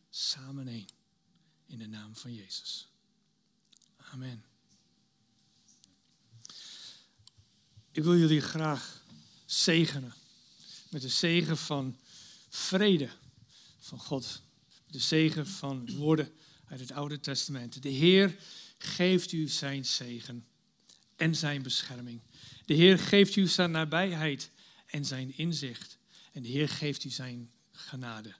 samen 0.09 0.67
één. 0.67 0.87
In 1.65 1.77
de 1.77 1.87
naam 1.87 2.15
van 2.15 2.33
Jezus. 2.33 2.87
Amen. 3.97 4.43
Ik 7.91 8.03
wil 8.03 8.17
jullie 8.17 8.41
graag 8.41 9.03
zegenen. 9.45 10.13
Met 10.89 11.01
de 11.01 11.09
zegen 11.09 11.57
van 11.57 11.97
vrede 12.49 13.09
van 13.79 13.99
God. 13.99 14.41
De 14.87 14.99
zegen 14.99 15.47
van 15.47 15.95
woorden 15.95 16.33
uit 16.67 16.79
het 16.79 16.91
Oude 16.91 17.19
Testament. 17.19 17.81
De 17.81 17.89
Heer 17.89 18.35
geeft 18.77 19.31
u 19.31 19.47
zijn 19.47 19.85
zegen 19.85 20.45
en 21.15 21.35
zijn 21.35 21.61
bescherming. 21.61 22.21
De 22.65 22.73
Heer 22.73 22.99
geeft 22.99 23.35
u 23.35 23.47
zijn 23.47 23.71
nabijheid 23.71 24.49
en 24.93 25.05
zijn 25.05 25.37
inzicht. 25.37 25.97
En 26.31 26.41
de 26.41 26.49
Heer 26.49 26.69
geeft 26.69 27.03
u 27.03 27.09
zijn 27.09 27.51
genade. 27.71 28.35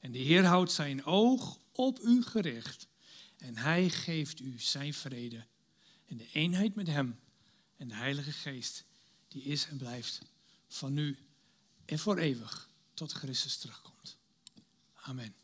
En 0.00 0.12
de 0.12 0.18
Heer 0.18 0.44
houdt 0.44 0.72
zijn 0.72 1.04
oog 1.04 1.60
op 1.72 1.98
u 2.00 2.22
gericht. 2.22 2.86
En 3.36 3.56
hij 3.56 3.90
geeft 3.90 4.40
u 4.40 4.60
zijn 4.60 4.94
vrede 4.94 5.46
en 6.06 6.16
de 6.16 6.28
eenheid 6.32 6.74
met 6.74 6.86
hem 6.86 7.20
en 7.76 7.88
de 7.88 7.94
Heilige 7.94 8.32
Geest, 8.32 8.84
die 9.28 9.42
is 9.42 9.66
en 9.66 9.76
blijft 9.76 10.22
van 10.68 10.94
nu 10.94 11.18
en 11.84 11.98
voor 11.98 12.18
eeuwig 12.18 12.68
tot 12.94 13.12
Christus 13.12 13.56
terugkomt. 13.56 14.16
Amen. 14.94 15.34